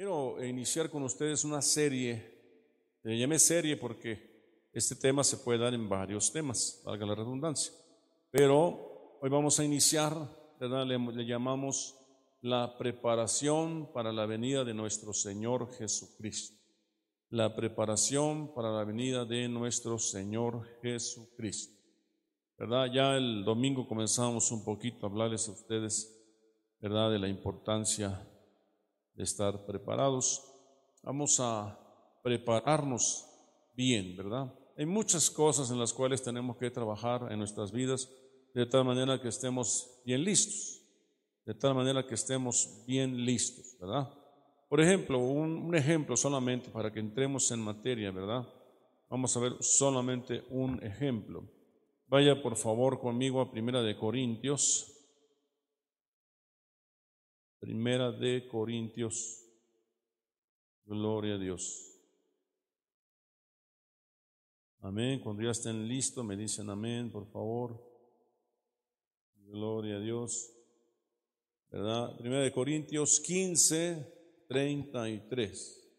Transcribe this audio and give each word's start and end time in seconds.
Quiero 0.00 0.42
iniciar 0.42 0.88
con 0.88 1.02
ustedes 1.02 1.44
una 1.44 1.60
serie, 1.60 2.24
le 3.02 3.18
llamé 3.18 3.38
serie 3.38 3.76
porque 3.76 4.70
este 4.72 4.96
tema 4.96 5.22
se 5.22 5.36
puede 5.36 5.58
dar 5.58 5.74
en 5.74 5.90
varios 5.90 6.32
temas, 6.32 6.80
valga 6.86 7.04
la 7.04 7.14
redundancia. 7.14 7.74
Pero 8.30 9.18
hoy 9.20 9.28
vamos 9.28 9.60
a 9.60 9.64
iniciar, 9.64 10.16
¿verdad? 10.58 10.86
Le, 10.86 10.98
le 10.98 11.26
llamamos 11.26 11.98
la 12.40 12.78
preparación 12.78 13.92
para 13.92 14.10
la 14.10 14.24
venida 14.24 14.64
de 14.64 14.72
nuestro 14.72 15.12
Señor 15.12 15.70
Jesucristo. 15.74 16.58
La 17.28 17.54
preparación 17.54 18.54
para 18.54 18.70
la 18.70 18.84
venida 18.84 19.26
de 19.26 19.48
nuestro 19.48 19.98
Señor 19.98 20.66
Jesucristo. 20.80 21.78
¿Verdad? 22.56 22.86
Ya 22.90 23.18
el 23.18 23.44
domingo 23.44 23.86
comenzamos 23.86 24.50
un 24.50 24.64
poquito 24.64 25.04
a 25.04 25.10
hablarles 25.10 25.46
a 25.46 25.52
ustedes, 25.52 26.18
¿verdad? 26.80 27.10
De 27.10 27.18
la 27.18 27.28
importancia 27.28 28.26
de 29.14 29.24
estar 29.24 29.66
preparados. 29.66 30.42
Vamos 31.02 31.38
a 31.40 31.78
prepararnos 32.22 33.26
bien, 33.74 34.16
¿verdad? 34.16 34.52
Hay 34.76 34.86
muchas 34.86 35.30
cosas 35.30 35.70
en 35.70 35.78
las 35.78 35.92
cuales 35.92 36.22
tenemos 36.22 36.56
que 36.56 36.70
trabajar 36.70 37.30
en 37.30 37.38
nuestras 37.38 37.72
vidas 37.72 38.08
de 38.54 38.66
tal 38.66 38.84
manera 38.84 39.20
que 39.20 39.28
estemos 39.28 40.00
bien 40.04 40.24
listos, 40.24 40.82
de 41.46 41.54
tal 41.54 41.74
manera 41.74 42.06
que 42.06 42.14
estemos 42.14 42.82
bien 42.86 43.24
listos, 43.24 43.76
¿verdad? 43.80 44.08
Por 44.68 44.80
ejemplo, 44.80 45.18
un, 45.18 45.56
un 45.56 45.74
ejemplo 45.74 46.16
solamente 46.16 46.70
para 46.70 46.92
que 46.92 47.00
entremos 47.00 47.50
en 47.50 47.60
materia, 47.60 48.10
¿verdad? 48.10 48.46
Vamos 49.08 49.36
a 49.36 49.40
ver 49.40 49.56
solamente 49.60 50.44
un 50.50 50.82
ejemplo. 50.84 51.44
Vaya 52.06 52.40
por 52.42 52.56
favor 52.56 53.00
conmigo 53.00 53.40
a 53.40 53.50
Primera 53.50 53.82
de 53.82 53.96
Corintios, 53.96 54.99
Primera 57.60 58.10
de 58.10 58.48
Corintios. 58.48 59.46
Gloria 60.86 61.34
a 61.34 61.38
Dios. 61.38 61.90
Amén. 64.80 65.20
Cuando 65.20 65.42
ya 65.42 65.50
estén 65.50 65.86
listos, 65.86 66.24
me 66.24 66.38
dicen 66.38 66.70
amén, 66.70 67.12
por 67.12 67.30
favor. 67.30 67.78
Gloria 69.34 69.96
a 69.96 70.00
Dios. 70.00 70.50
¿Verdad? 71.70 72.16
Primera 72.16 72.42
de 72.42 72.50
Corintios 72.50 73.20
15, 73.20 74.44
33. 74.48 75.92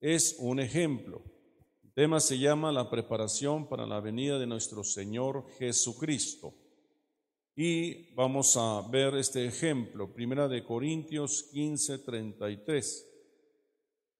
Es 0.00 0.36
un 0.38 0.60
ejemplo. 0.60 1.24
El 1.82 1.92
tema 1.92 2.20
se 2.20 2.38
llama 2.38 2.70
la 2.70 2.88
preparación 2.88 3.68
para 3.68 3.84
la 3.84 3.98
venida 3.98 4.38
de 4.38 4.46
nuestro 4.46 4.84
Señor 4.84 5.44
Jesucristo. 5.58 6.54
Y 7.56 8.12
vamos 8.14 8.56
a 8.56 8.80
ver 8.88 9.14
este 9.14 9.46
ejemplo, 9.46 10.12
Primera 10.12 10.48
de 10.48 10.64
Corintios 10.64 11.44
15, 11.52 11.98
33. 11.98 13.06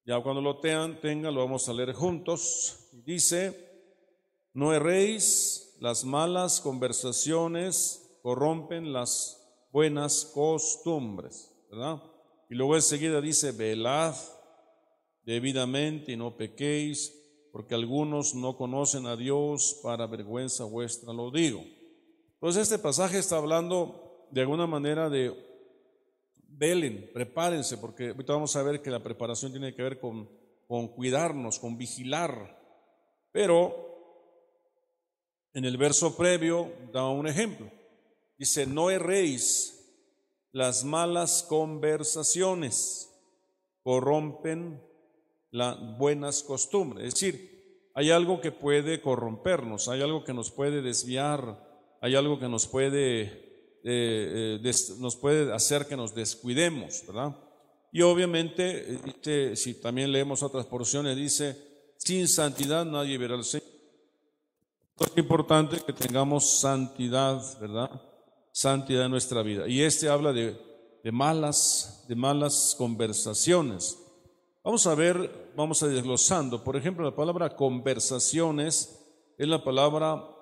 Ya 0.06 0.22
cuando 0.22 0.40
lo 0.40 0.60
tengan, 0.60 1.00
tengan, 1.00 1.34
lo 1.34 1.40
vamos 1.40 1.68
a 1.68 1.72
leer 1.72 1.94
juntos. 1.94 2.90
Dice, 3.04 3.72
no 4.52 4.72
erréis, 4.72 5.76
las 5.80 6.04
malas 6.04 6.60
conversaciones 6.60 8.18
corrompen 8.22 8.92
las 8.92 9.44
buenas 9.72 10.30
costumbres, 10.32 11.52
¿verdad? 11.68 12.00
Y 12.48 12.54
luego 12.54 12.76
enseguida 12.76 13.20
dice, 13.20 13.50
velad 13.50 14.14
debidamente 15.24 16.12
y 16.12 16.16
no 16.16 16.36
pequéis, 16.36 17.12
porque 17.50 17.74
algunos 17.74 18.32
no 18.36 18.56
conocen 18.56 19.06
a 19.06 19.16
Dios, 19.16 19.80
para 19.82 20.06
vergüenza 20.06 20.62
vuestra 20.62 21.12
lo 21.12 21.32
digo. 21.32 21.64
Entonces 22.44 22.70
este 22.70 22.78
pasaje 22.78 23.18
está 23.18 23.38
hablando 23.38 24.26
de 24.30 24.42
alguna 24.42 24.66
manera 24.66 25.08
de 25.08 25.34
velen, 26.46 27.10
prepárense, 27.14 27.78
porque 27.78 28.08
ahorita 28.08 28.34
vamos 28.34 28.54
a 28.54 28.62
ver 28.62 28.82
que 28.82 28.90
la 28.90 29.02
preparación 29.02 29.50
tiene 29.50 29.74
que 29.74 29.82
ver 29.82 29.98
con, 29.98 30.28
cuidarnos, 30.88 31.58
con 31.58 31.78
vigilar. 31.78 32.62
Pero 33.32 33.74
en 35.54 35.64
el 35.64 35.78
verso 35.78 36.18
previo 36.18 36.70
da 36.92 37.08
un 37.08 37.26
ejemplo. 37.26 37.70
Dice, 38.36 38.66
no 38.66 38.90
erréis, 38.90 39.82
las 40.52 40.84
malas 40.84 41.44
conversaciones 41.44 43.10
corrompen 43.82 44.82
las 45.50 45.78
buenas 45.96 46.42
costumbres. 46.42 47.06
Es 47.06 47.14
decir, 47.14 47.88
hay 47.94 48.10
algo 48.10 48.42
que 48.42 48.52
puede 48.52 49.00
corrompernos, 49.00 49.88
hay 49.88 50.02
algo 50.02 50.24
que 50.24 50.34
nos 50.34 50.50
puede 50.50 50.82
desviar 50.82 51.63
hay 52.04 52.16
algo 52.16 52.38
que 52.38 52.50
nos 52.50 52.66
puede, 52.66 53.22
eh, 53.82 54.60
eh, 54.62 54.72
nos 54.98 55.16
puede 55.16 55.50
hacer 55.54 55.86
que 55.86 55.96
nos 55.96 56.14
descuidemos, 56.14 57.02
¿verdad? 57.06 57.34
Y 57.92 58.02
obviamente, 58.02 59.00
este, 59.06 59.56
si 59.56 59.72
también 59.80 60.12
leemos 60.12 60.42
otras 60.42 60.66
porciones, 60.66 61.16
dice, 61.16 61.56
sin 61.96 62.28
santidad 62.28 62.84
nadie 62.84 63.16
verá 63.16 63.36
al 63.36 63.44
Señor. 63.44 63.66
Es 65.00 65.16
importante 65.16 65.78
que 65.80 65.94
tengamos 65.94 66.60
santidad, 66.60 67.40
¿verdad? 67.58 67.90
Santidad 68.52 69.06
en 69.06 69.10
nuestra 69.10 69.40
vida. 69.42 69.66
Y 69.66 69.80
este 69.80 70.10
habla 70.10 70.34
de, 70.34 70.58
de 71.02 71.10
malas, 71.10 72.04
de 72.06 72.16
malas 72.16 72.74
conversaciones. 72.76 73.98
Vamos 74.62 74.86
a 74.86 74.94
ver, 74.94 75.52
vamos 75.56 75.82
a 75.82 75.88
desglosando. 75.88 76.62
Por 76.62 76.76
ejemplo, 76.76 77.02
la 77.02 77.16
palabra 77.16 77.56
conversaciones 77.56 79.00
es 79.38 79.48
la 79.48 79.64
palabra 79.64 80.33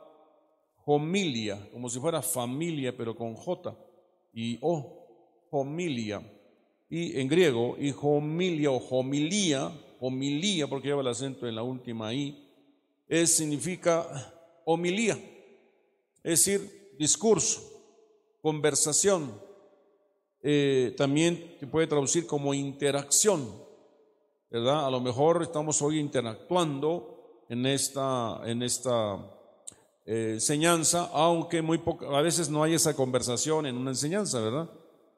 homilia, 0.84 1.69
como 1.72 1.88
si 1.88 1.98
fuera 2.00 2.22
familia, 2.22 2.97
pero 2.97 3.15
con 3.15 3.34
J 3.34 3.76
y 4.32 4.59
O, 4.60 5.06
homilia. 5.50 6.22
Y 6.88 7.19
en 7.20 7.28
griego, 7.28 7.76
y 7.78 7.94
homilia 8.00 8.70
o 8.70 8.76
homilía, 8.76 9.72
homilía, 10.00 10.66
porque 10.66 10.88
lleva 10.88 11.00
el 11.00 11.09
acento 11.09 11.47
en 11.47 11.54
la 11.54 11.62
última 11.62 12.12
I, 12.12 12.48
es, 13.09 13.37
significa 13.37 14.32
homilía, 14.65 15.15
es 16.22 16.44
decir, 16.44 16.94
discurso, 16.98 17.62
conversación. 18.41 19.41
Eh, 20.42 20.94
también 20.97 21.56
se 21.60 21.66
puede 21.66 21.87
traducir 21.87 22.26
como 22.26 22.53
interacción, 22.53 23.48
¿verdad? 24.50 24.87
A 24.87 24.91
lo 24.91 25.00
mejor 25.00 25.42
estamos 25.42 25.81
hoy 25.82 25.98
interactuando 25.98 27.44
en 27.48 27.66
esta, 27.66 28.41
en 28.44 28.62
esta 28.62 29.19
eh, 30.04 30.32
enseñanza, 30.34 31.10
aunque 31.12 31.62
muy 31.62 31.78
poco, 31.78 32.16
a 32.16 32.22
veces 32.22 32.50
no 32.50 32.62
hay 32.62 32.74
esa 32.74 32.94
conversación 32.94 33.66
en 33.66 33.76
una 33.76 33.90
enseñanza, 33.90 34.40
¿verdad? 34.40 34.70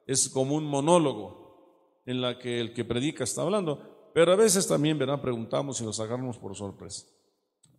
Es 0.05 0.29
como 0.29 0.55
un 0.55 0.65
monólogo 0.65 2.01
en 2.05 2.21
la 2.21 2.37
que 2.37 2.61
el 2.61 2.73
que 2.73 2.85
predica 2.85 3.23
está 3.23 3.41
hablando, 3.41 4.11
pero 4.13 4.31
a 4.31 4.35
veces 4.35 4.67
también, 4.67 4.97
¿verdad? 4.97 5.21
Preguntamos 5.21 5.81
y 5.81 5.83
nos 5.83 5.99
agarramos 5.99 6.37
por 6.37 6.55
sorpresa. 6.55 7.05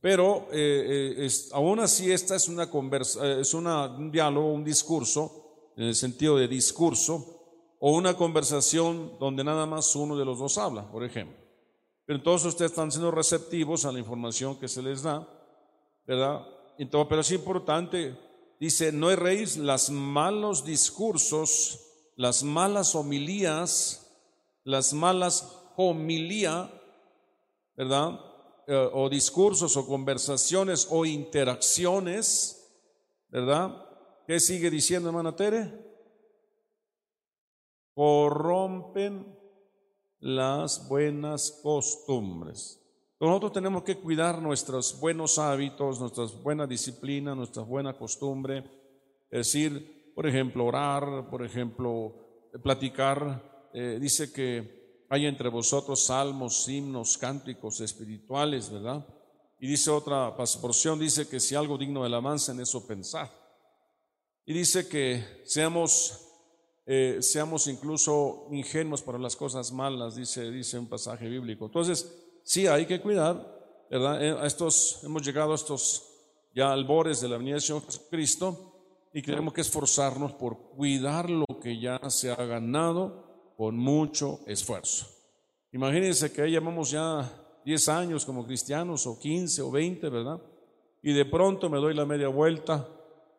Pero 0.00 0.48
eh, 0.52 1.14
eh, 1.18 1.28
aún 1.52 1.80
así 1.80 2.10
esta 2.10 2.34
es 2.36 2.48
una 2.48 2.68
conversa, 2.68 3.40
es 3.40 3.54
una, 3.54 3.86
un 3.86 4.10
diálogo, 4.10 4.52
un 4.52 4.64
discurso, 4.64 5.72
en 5.76 5.84
el 5.84 5.94
sentido 5.94 6.36
de 6.36 6.48
discurso, 6.48 7.36
o 7.78 7.92
una 7.92 8.16
conversación 8.16 9.16
donde 9.18 9.44
nada 9.44 9.66
más 9.66 9.94
uno 9.94 10.16
de 10.16 10.24
los 10.24 10.38
dos 10.38 10.58
habla, 10.58 10.90
por 10.90 11.04
ejemplo. 11.04 11.36
Pero 12.04 12.18
entonces 12.18 12.48
ustedes 12.48 12.70
están 12.72 12.90
siendo 12.90 13.10
receptivos 13.10 13.84
a 13.84 13.92
la 13.92 13.98
información 13.98 14.58
que 14.58 14.68
se 14.68 14.82
les 14.82 15.02
da, 15.02 15.28
¿verdad? 16.06 16.46
Pero 16.76 17.20
es 17.20 17.30
importante, 17.32 18.18
dice, 18.60 18.92
no 18.92 19.10
erréis 19.10 19.56
las 19.56 19.90
malos 19.90 20.64
discursos, 20.64 21.80
las 22.16 22.42
malas 22.42 22.94
homilías, 22.94 24.06
las 24.64 24.92
malas 24.92 25.52
homilía, 25.76 26.70
¿verdad? 27.74 28.20
Eh, 28.66 28.90
o 28.92 29.08
discursos 29.08 29.76
o 29.76 29.86
conversaciones 29.86 30.88
o 30.90 31.04
interacciones, 31.04 32.66
¿verdad? 33.28 33.86
¿Qué 34.26 34.40
sigue 34.40 34.70
diciendo, 34.70 35.08
hermana 35.08 35.36
Tere? 35.36 35.86
Corrompen 37.94 39.36
las 40.18 40.88
buenas 40.88 41.60
costumbres. 41.62 42.85
Nosotros 43.18 43.52
tenemos 43.52 43.82
que 43.82 43.96
cuidar 43.96 44.42
nuestros 44.42 45.00
buenos 45.00 45.38
hábitos, 45.38 45.98
nuestra 46.00 46.26
buena 46.42 46.66
disciplina, 46.66 47.34
nuestra 47.34 47.62
buena 47.62 47.96
costumbre. 47.96 48.58
Es 49.30 49.46
decir, 49.46 50.12
por 50.14 50.26
ejemplo, 50.26 50.66
orar, 50.66 51.30
por 51.30 51.42
ejemplo, 51.42 52.50
platicar. 52.62 53.70
Eh, 53.72 53.98
dice 53.98 54.32
que 54.32 55.06
hay 55.08 55.24
entre 55.24 55.48
vosotros 55.48 56.04
salmos, 56.04 56.68
himnos, 56.68 57.16
cánticos 57.16 57.80
espirituales, 57.80 58.70
¿verdad? 58.70 59.06
Y 59.58 59.66
dice 59.66 59.90
otra 59.90 60.36
porción, 60.36 60.98
dice 60.98 61.26
que 61.26 61.40
si 61.40 61.54
algo 61.54 61.78
digno 61.78 62.00
de 62.00 62.06
alabanza 62.06 62.52
en 62.52 62.60
eso 62.60 62.86
pensar. 62.86 63.30
Y 64.44 64.52
dice 64.52 64.88
que 64.88 65.42
seamos, 65.46 66.20
eh, 66.84 67.18
seamos 67.22 67.66
incluso 67.66 68.48
ingenuos 68.50 69.00
para 69.00 69.18
las 69.18 69.36
cosas 69.36 69.72
malas, 69.72 70.16
dice, 70.16 70.50
dice 70.50 70.78
un 70.78 70.86
pasaje 70.86 71.26
bíblico. 71.30 71.64
Entonces, 71.64 72.25
sí 72.46 72.66
hay 72.68 72.86
que 72.86 73.00
cuidar, 73.00 73.44
¿verdad? 73.90 74.22
Eh, 74.22 74.46
estos, 74.46 75.00
hemos 75.02 75.22
llegado 75.22 75.52
a 75.52 75.56
estos 75.56 76.04
ya 76.54 76.72
albores 76.72 77.20
de 77.20 77.28
la 77.28 77.36
venida 77.36 77.56
de 77.56 77.60
Jesucristo 77.60 79.08
y 79.12 79.20
tenemos 79.20 79.52
que 79.52 79.62
esforzarnos 79.62 80.32
por 80.32 80.70
cuidar 80.70 81.28
lo 81.28 81.44
que 81.60 81.78
ya 81.78 81.98
se 82.08 82.30
ha 82.30 82.36
ganado 82.36 83.52
con 83.56 83.76
mucho 83.76 84.40
esfuerzo. 84.46 85.06
Imagínense 85.72 86.32
que 86.32 86.48
llevamos 86.48 86.90
ya 86.92 87.30
10 87.64 87.88
años 87.88 88.24
como 88.24 88.46
cristianos, 88.46 89.06
o 89.06 89.18
15 89.18 89.62
o 89.62 89.70
20, 89.72 90.08
¿verdad? 90.08 90.40
Y 91.02 91.12
de 91.12 91.24
pronto 91.24 91.68
me 91.68 91.78
doy 91.78 91.94
la 91.94 92.06
media 92.06 92.28
vuelta 92.28 92.88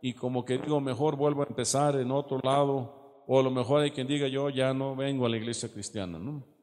y 0.02 0.14
como 0.14 0.44
que 0.44 0.58
digo, 0.58 0.82
mejor 0.82 1.16
vuelvo 1.16 1.44
a 1.44 1.48
empezar 1.48 1.96
en 1.96 2.12
otro 2.12 2.40
lado, 2.44 3.24
o 3.26 3.40
a 3.40 3.44
lo 3.44 3.52
mejor 3.52 3.82
hay 3.82 3.92
quien 3.92 4.08
diga, 4.08 4.28
yo 4.28 4.50
ya 4.50 4.74
no 4.74 4.96
vengo 4.96 5.26
a 5.26 5.30
la 5.30 5.38
iglesia 5.38 5.72
cristiana, 5.72 6.20
¿no? 6.20 6.57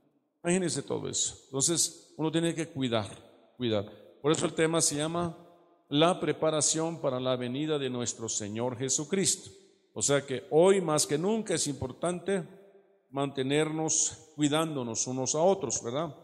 Imagínense 0.45 0.83
todo 0.83 1.09
eso. 1.09 1.41
Entonces, 1.47 2.13
uno 2.19 2.31
tiene 2.31 2.55
que 2.55 2.69
cuidar, 2.69 3.09
cuidar. 3.57 3.91
Por 4.21 4.31
eso 4.31 4.45
el 4.45 4.53
tema 4.53 4.83
se 4.83 4.97
llama 4.97 5.37
la 5.89 6.21
preparación 6.21 7.01
para 7.01 7.19
la 7.19 7.37
venida 7.37 7.79
de 7.79 7.89
nuestro 7.89 8.29
Señor 8.29 8.77
Jesucristo. 8.77 9.51
O 9.95 10.03
sea 10.03 10.27
que 10.27 10.45
hoy 10.51 10.83
más 10.83 11.07
que 11.07 11.17
nunca 11.17 11.55
es 11.55 11.67
importante 11.67 12.47
mantenernos 13.11 14.33
cuidándonos 14.35 15.07
unos 15.07 15.35
a 15.35 15.41
otros, 15.41 15.83
¿verdad? 15.83 16.15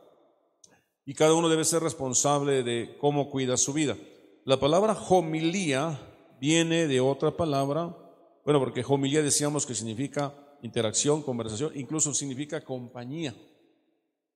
Y 1.06 1.14
cada 1.14 1.34
uno 1.34 1.48
debe 1.48 1.64
ser 1.64 1.82
responsable 1.82 2.62
de 2.62 2.96
cómo 3.00 3.30
cuida 3.30 3.56
su 3.56 3.72
vida. 3.72 3.96
La 4.44 4.60
palabra 4.60 4.94
homilía 5.08 5.98
viene 6.40 6.88
de 6.88 7.00
otra 7.00 7.30
palabra, 7.36 7.96
bueno, 8.44 8.58
porque 8.58 8.84
homilía 8.86 9.22
decíamos 9.22 9.64
que 9.64 9.74
significa 9.74 10.34
interacción, 10.62 11.22
conversación, 11.22 11.72
incluso 11.74 12.12
significa 12.12 12.64
compañía, 12.64 13.34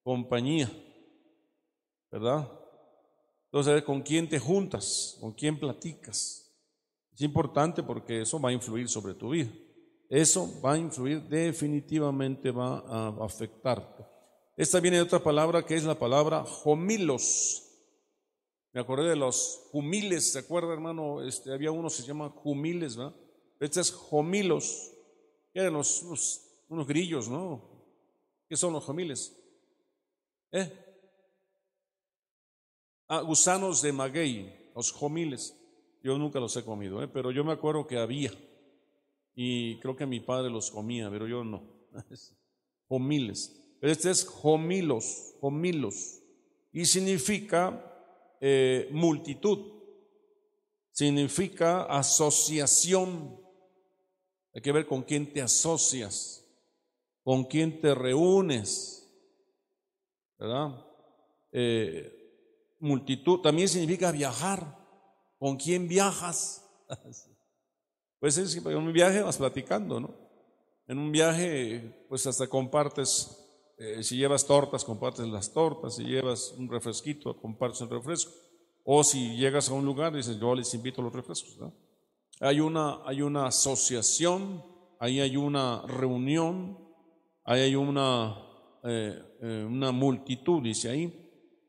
compañía, 0.05 0.71
¿verdad? 2.13 2.49
Entonces, 3.47 3.83
¿con 3.83 4.03
quién 4.03 4.29
te 4.29 4.39
juntas? 4.39 5.17
¿Con 5.21 5.33
quién 5.33 5.59
platicas? 5.59 6.55
Es 7.13 7.21
importante 7.23 7.83
porque 7.83 8.23
eso 8.23 8.41
va 8.41 8.51
a 8.51 8.53
influir 8.53 8.89
sobre 8.89 9.15
tu 9.15 9.31
vida. 9.31 9.51
Eso 10.09 10.61
va 10.61 10.75
a 10.75 10.79
influir, 10.79 11.23
definitivamente 11.23 12.51
va 12.51 12.79
a 12.87 13.25
afectarte. 13.25 14.05
Esta 14.57 14.79
viene 14.79 14.99
de 14.99 15.03
otra 15.03 15.21
palabra 15.23 15.65
que 15.65 15.75
es 15.75 15.85
la 15.85 15.99
palabra 15.99 16.45
homilos. 16.65 17.63
Me 18.73 18.81
acordé 18.81 19.09
de 19.09 19.17
los 19.17 19.69
humiles, 19.73 20.33
¿se 20.33 20.41
acuerda, 20.41 20.73
hermano? 20.73 21.23
Este, 21.23 21.53
había 21.53 21.71
uno 21.71 21.89
que 21.89 21.95
se 21.95 22.03
llama 22.03 22.35
humiles, 22.45 22.97
¿verdad? 22.97 23.15
Este 23.61 23.81
es 23.81 23.97
homilos, 24.11 24.93
eran 25.55 25.73
los, 25.73 26.03
unos, 26.69 26.87
grillos, 26.87 27.29
¿no? 27.29 27.63
¿Qué 28.49 28.57
son 28.57 28.73
los 28.73 28.89
homiles? 28.89 29.37
¿Eh? 30.55 30.73
Ah, 33.09 33.23
gusanos 33.23 33.83
de 33.83 33.93
maguey, 33.93 34.71
los 34.77 34.95
homiles. 35.03 35.57
Yo 36.01 36.17
nunca 36.17 36.39
los 36.39 36.57
he 36.57 36.65
comido, 36.65 37.03
¿eh? 37.03 37.09
pero 37.09 37.33
yo 37.33 37.43
me 37.43 37.53
acuerdo 37.53 37.89
que 37.89 37.99
había. 37.99 38.31
Y 39.35 39.81
creo 39.81 39.97
que 39.97 40.07
mi 40.07 40.21
padre 40.21 40.51
los 40.51 40.71
comía, 40.71 41.11
pero 41.11 41.27
yo 41.27 41.43
no. 41.43 41.65
homiles. 42.89 43.77
Este 43.81 44.11
es 44.13 44.31
homilos, 44.45 45.35
homilos. 45.41 46.23
Y 46.73 46.85
significa 46.85 47.93
eh, 48.41 48.89
multitud, 48.93 49.59
significa 50.93 51.83
asociación. 51.83 53.41
Hay 54.55 54.63
que 54.63 54.71
ver 54.71 54.87
con 54.87 55.03
quién 55.03 55.33
te 55.33 55.43
asocias, 55.43 56.49
con 57.25 57.43
quién 57.43 57.81
te 57.81 57.93
reúnes, 57.93 59.04
¿verdad? 60.39 60.85
Eh, 61.53 62.77
multitud 62.81 63.41
también 63.41 63.69
significa 63.69 64.11
viajar. 64.13 64.83
¿Con 65.39 65.57
quién 65.57 65.89
viajas? 65.89 66.65
pues 68.21 68.39
es 68.39 68.57
en 68.57 68.77
un 68.77 68.93
viaje 68.93 69.23
vas 69.23 69.37
platicando, 69.37 70.01
¿no? 70.01 70.15
En 70.87 70.99
un 70.99 71.11
viaje, 71.13 72.07
pues 72.09 72.27
hasta 72.27 72.47
compartes 72.47 73.45
eh, 73.77 74.05
si 74.05 74.17
llevas 74.17 74.47
tortas, 74.47 74.85
compartes 74.85 75.27
las 75.27 75.53
tortas, 75.53 75.97
si 75.97 76.05
llevas 76.05 76.55
un 76.57 76.69
refresquito, 76.69 77.37
compartes 77.37 77.81
el 77.81 77.91
refresco. 77.91 78.33
O 78.85 79.03
si 79.03 79.37
llegas 79.37 79.69
a 79.69 79.75
un 79.75 79.85
lugar, 79.85 80.15
dices, 80.15 80.39
yo 80.39 80.55
les 80.55 80.73
invito 80.75 81.01
a 81.01 81.05
los 81.05 81.13
refrescos. 81.13 81.59
Hay, 82.41 82.61
una, 82.61 83.01
hay 83.05 83.23
una 83.23 83.47
asociación, 83.47 84.63
ahí 85.01 85.21
hay 85.21 85.37
una 85.37 85.83
reunión, 85.87 86.79
ahí 87.45 87.63
hay 87.63 87.75
una, 87.75 88.37
eh, 88.85 89.19
eh, 89.41 89.65
una 89.67 89.93
multitud, 89.93 90.63
dice 90.63 90.91
ahí, 90.91 91.13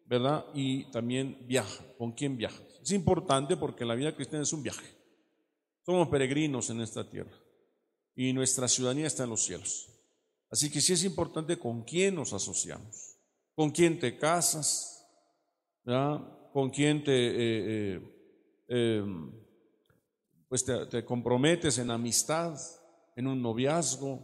¿verdad? 0.06 0.46
Y 0.54 0.92
también 0.92 1.46
viaja. 1.48 1.84
¿Con 1.98 2.12
quién 2.12 2.38
viaja? 2.38 2.62
Es 2.82 2.92
importante 2.92 3.56
porque 3.58 3.86
la 3.86 3.96
vida 3.96 4.16
cristiana 4.16 4.44
es 4.44 4.54
un 4.54 4.64
viaje. 4.64 4.86
Somos 5.86 6.08
peregrinos 6.10 6.70
en 6.70 6.82
esta 6.82 7.10
tierra 7.10 7.38
y 8.16 8.34
nuestra 8.34 8.68
ciudadanía 8.68 9.08
está 9.08 9.24
en 9.24 9.30
los 9.30 9.44
cielos. 9.44 9.90
Así 10.50 10.72
que 10.72 10.82
sí 10.82 10.94
es 10.94 11.04
importante 11.04 11.58
con 11.58 11.84
quién 11.84 12.16
nos 12.16 12.34
asociamos, 12.34 13.18
con 13.54 13.72
quién 13.72 14.00
te 14.00 14.18
casas, 14.18 15.06
con 16.54 16.70
quién 16.70 17.04
te, 17.04 17.12
eh, 17.96 18.02
em, 18.68 19.32
pues 20.48 20.66
te, 20.66 21.04
comprometes 21.04 21.78
en 21.78 21.92
amistad, 21.92 22.58
en 23.16 23.28
un 23.28 23.42
noviazgo, 23.42 24.20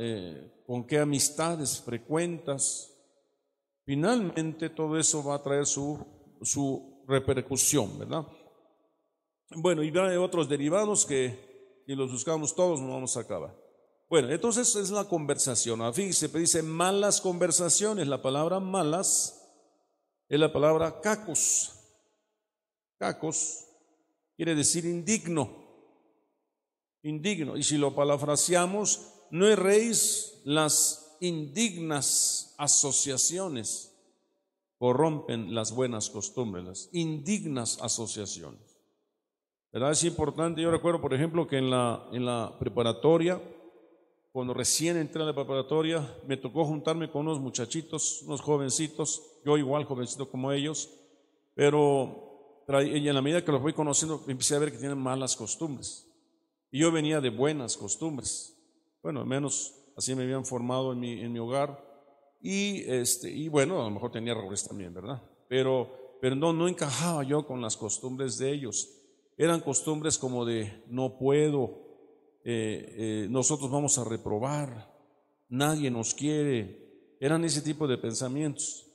eh, 0.00 0.52
con 0.66 0.86
qué 0.86 0.98
amistades 0.98 1.80
frecuentas. 1.80 2.92
Finalmente 3.84 4.70
todo 4.70 4.98
eso 4.98 5.22
va 5.22 5.36
a 5.36 5.42
traer 5.42 5.66
su, 5.66 6.04
su 6.42 7.04
repercusión, 7.06 7.98
¿verdad? 7.98 8.26
Bueno, 9.54 9.82
y 9.84 9.96
hay 9.96 10.16
otros 10.16 10.48
derivados 10.48 11.06
que 11.06 11.82
si 11.86 11.94
los 11.94 12.10
buscamos 12.10 12.54
todos 12.54 12.80
no 12.80 12.94
vamos 12.94 13.16
a 13.16 13.20
acabar. 13.20 13.56
Bueno, 14.08 14.30
entonces 14.30 14.74
es 14.76 14.90
la 14.90 15.04
conversación. 15.04 15.80
Fíjese, 15.94 16.28
dice 16.28 16.62
malas 16.62 17.20
conversaciones. 17.20 18.06
La 18.08 18.22
palabra 18.22 18.60
malas 18.60 19.48
es 20.28 20.38
la 20.38 20.52
palabra 20.52 21.00
cacos. 21.00 21.72
Cacos 22.98 23.66
quiere 24.36 24.54
decir 24.54 24.84
indigno. 24.84 25.64
Indigno. 27.02 27.56
Y 27.56 27.62
si 27.62 27.78
lo 27.78 27.94
palafraseamos, 27.94 29.15
no 29.30 29.46
erréis 29.46 30.40
las 30.44 31.16
indignas 31.20 32.54
asociaciones 32.58 33.92
corrompen 34.78 35.54
las 35.54 35.72
buenas 35.74 36.10
costumbres, 36.10 36.64
las 36.64 36.88
indignas 36.92 37.80
asociaciones. 37.80 38.60
¿Verdad? 39.72 39.92
Es 39.92 40.04
importante, 40.04 40.62
yo 40.62 40.70
recuerdo, 40.70 41.00
por 41.00 41.14
ejemplo, 41.14 41.46
que 41.46 41.58
en 41.58 41.70
la, 41.70 42.06
en 42.12 42.24
la 42.24 42.56
preparatoria, 42.58 43.40
cuando 44.32 44.54
recién 44.54 44.96
entré 44.96 45.22
a 45.22 45.26
la 45.26 45.34
preparatoria, 45.34 46.16
me 46.26 46.36
tocó 46.36 46.64
juntarme 46.64 47.10
con 47.10 47.22
unos 47.26 47.40
muchachitos, 47.40 48.22
unos 48.22 48.40
jovencitos, 48.40 49.22
yo 49.44 49.56
igual 49.56 49.84
jovencito 49.84 50.30
como 50.30 50.52
ellos, 50.52 50.90
pero 51.54 52.64
en 52.68 53.14
la 53.14 53.22
medida 53.22 53.44
que 53.44 53.52
los 53.52 53.62
voy 53.62 53.72
conociendo, 53.72 54.24
empecé 54.28 54.56
a 54.56 54.58
ver 54.58 54.72
que 54.72 54.78
tienen 54.78 54.98
malas 54.98 55.36
costumbres. 55.36 56.06
Y 56.70 56.80
yo 56.80 56.90
venía 56.90 57.20
de 57.20 57.30
buenas 57.30 57.76
costumbres. 57.76 58.55
Bueno, 59.02 59.20
al 59.20 59.26
menos 59.26 59.74
así 59.96 60.14
me 60.14 60.24
habían 60.24 60.44
formado 60.44 60.92
en 60.92 61.00
mi, 61.00 61.20
en 61.20 61.32
mi 61.32 61.38
hogar. 61.38 61.84
Y, 62.40 62.82
este, 62.90 63.30
y 63.30 63.48
bueno, 63.48 63.80
a 63.80 63.84
lo 63.84 63.90
mejor 63.90 64.12
tenía 64.12 64.32
errores 64.32 64.66
también, 64.66 64.92
¿verdad? 64.92 65.22
Pero, 65.48 66.18
pero 66.20 66.36
no, 66.36 66.52
no 66.52 66.68
encajaba 66.68 67.24
yo 67.24 67.46
con 67.46 67.60
las 67.60 67.76
costumbres 67.76 68.38
de 68.38 68.52
ellos. 68.52 68.88
Eran 69.36 69.60
costumbres 69.60 70.18
como 70.18 70.44
de 70.44 70.84
no 70.88 71.18
puedo, 71.18 71.86
eh, 72.44 72.94
eh, 72.96 73.26
nosotros 73.28 73.70
vamos 73.70 73.98
a 73.98 74.04
reprobar, 74.04 74.94
nadie 75.48 75.90
nos 75.90 76.14
quiere. 76.14 77.16
Eran 77.20 77.44
ese 77.44 77.60
tipo 77.60 77.86
de 77.88 77.98
pensamientos. 77.98 78.86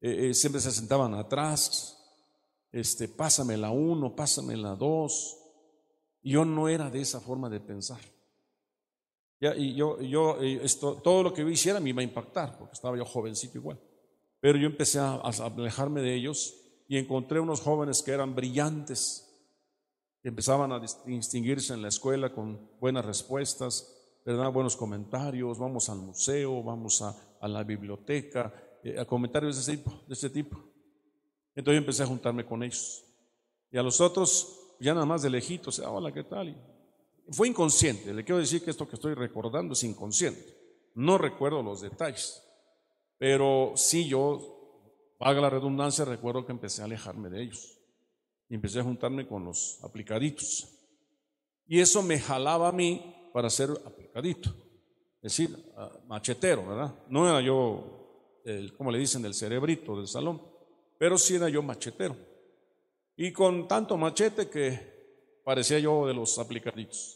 Eh, 0.00 0.34
siempre 0.34 0.60
se 0.60 0.70
sentaban 0.70 1.14
atrás, 1.14 1.96
este, 2.70 3.08
pásame 3.08 3.56
la 3.56 3.70
uno, 3.70 4.14
pásame 4.14 4.56
la 4.56 4.76
dos. 4.76 5.38
Yo 6.22 6.44
no 6.44 6.68
era 6.68 6.90
de 6.90 7.00
esa 7.00 7.20
forma 7.20 7.48
de 7.48 7.60
pensar. 7.60 8.00
Ya, 9.40 9.54
y 9.54 9.74
yo, 9.74 10.00
yo 10.00 10.38
esto, 10.40 10.94
todo 11.02 11.22
lo 11.22 11.34
que 11.34 11.42
yo 11.42 11.48
hiciera 11.48 11.78
me 11.80 11.90
iba 11.90 12.00
a 12.00 12.04
impactar, 12.04 12.56
porque 12.58 12.72
estaba 12.72 12.96
yo 12.96 13.04
jovencito 13.04 13.58
igual. 13.58 13.78
Pero 14.40 14.58
yo 14.58 14.66
empecé 14.66 14.98
a 14.98 15.16
alejarme 15.16 16.00
de 16.00 16.14
ellos 16.14 16.54
y 16.88 16.96
encontré 16.96 17.40
unos 17.40 17.60
jóvenes 17.60 18.02
que 18.02 18.12
eran 18.12 18.34
brillantes, 18.34 19.26
empezaban 20.22 20.72
a 20.72 20.80
distinguirse 20.80 21.74
en 21.74 21.82
la 21.82 21.88
escuela 21.88 22.32
con 22.32 22.70
buenas 22.80 23.04
respuestas, 23.04 24.20
¿verdad? 24.24 24.52
buenos 24.52 24.76
comentarios, 24.76 25.58
vamos 25.58 25.88
al 25.88 25.98
museo, 25.98 26.62
vamos 26.62 27.02
a, 27.02 27.14
la 27.46 27.62
biblioteca, 27.62 28.52
eh, 28.82 28.98
a 28.98 29.04
comentarios 29.04 29.54
de 29.54 29.62
ese, 29.62 29.76
tipo, 29.76 30.02
de 30.08 30.14
ese 30.14 30.30
tipo. 30.30 30.56
Entonces 31.54 31.76
yo 31.76 31.78
empecé 31.78 32.02
a 32.02 32.06
juntarme 32.06 32.44
con 32.44 32.62
ellos. 32.62 33.04
Y 33.70 33.78
a 33.78 33.82
los 33.82 34.00
otros, 34.00 34.74
ya 34.80 34.94
nada 34.94 35.06
más 35.06 35.22
de 35.22 35.30
lejitos, 35.30 35.78
ah, 35.78 35.90
hola, 35.90 36.12
¿qué 36.12 36.24
tal? 36.24 36.56
Fue 37.30 37.48
inconsciente, 37.48 38.14
le 38.14 38.24
quiero 38.24 38.38
decir 38.38 38.62
que 38.62 38.70
esto 38.70 38.88
que 38.88 38.96
estoy 38.96 39.14
recordando 39.14 39.72
es 39.72 39.82
inconsciente. 39.84 40.56
No 40.94 41.18
recuerdo 41.18 41.62
los 41.62 41.80
detalles, 41.80 42.42
pero 43.18 43.72
sí 43.76 44.08
yo, 44.08 45.14
haga 45.20 45.40
la 45.40 45.50
redundancia, 45.50 46.04
recuerdo 46.04 46.46
que 46.46 46.52
empecé 46.52 46.82
a 46.82 46.86
alejarme 46.86 47.28
de 47.28 47.42
ellos 47.42 47.78
y 48.48 48.54
empecé 48.54 48.80
a 48.80 48.84
juntarme 48.84 49.26
con 49.26 49.44
los 49.44 49.78
aplicaditos. 49.82 50.68
Y 51.66 51.80
eso 51.80 52.02
me 52.02 52.18
jalaba 52.18 52.68
a 52.68 52.72
mí 52.72 53.30
para 53.32 53.50
ser 53.50 53.70
aplicadito, 53.84 54.50
es 55.20 55.36
decir, 55.36 55.72
machetero, 56.06 56.66
¿verdad? 56.66 56.94
No 57.08 57.28
era 57.28 57.40
yo 57.40 57.92
como 58.76 58.92
le 58.92 58.98
dicen, 58.98 59.22
del 59.22 59.34
cerebrito 59.34 59.96
del 59.96 60.06
salón, 60.06 60.40
pero 60.98 61.18
sí 61.18 61.34
era 61.34 61.48
yo 61.48 61.62
machetero. 61.62 62.16
Y 63.16 63.32
con 63.32 63.66
tanto 63.66 63.96
machete 63.96 64.48
que 64.48 65.40
parecía 65.44 65.78
yo 65.78 66.06
de 66.06 66.14
los 66.14 66.38
aplicaditos, 66.38 67.15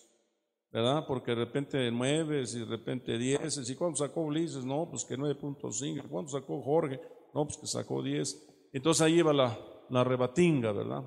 ¿verdad? 0.72 1.04
Porque 1.06 1.32
de 1.32 1.36
repente 1.36 1.90
nueves 1.90 2.54
y 2.54 2.60
de 2.60 2.66
repente 2.66 3.18
dieces. 3.18 3.68
¿Y 3.68 3.74
cuánto 3.74 3.98
sacó 3.98 4.22
Ulises? 4.22 4.64
No, 4.64 4.88
pues 4.88 5.04
que 5.04 5.16
9.5. 5.18 6.08
¿Cuánto 6.08 6.32
sacó 6.32 6.62
Jorge? 6.62 7.00
No, 7.34 7.44
pues 7.44 7.56
que 7.58 7.66
sacó 7.66 8.02
10. 8.02 8.68
Entonces 8.72 9.02
ahí 9.02 9.18
iba 9.18 9.32
la, 9.32 9.58
la 9.88 10.04
rebatinga, 10.04 10.72
¿verdad? 10.72 11.02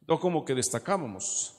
Entonces 0.00 0.20
como 0.20 0.44
que 0.44 0.54
destacábamos. 0.54 1.52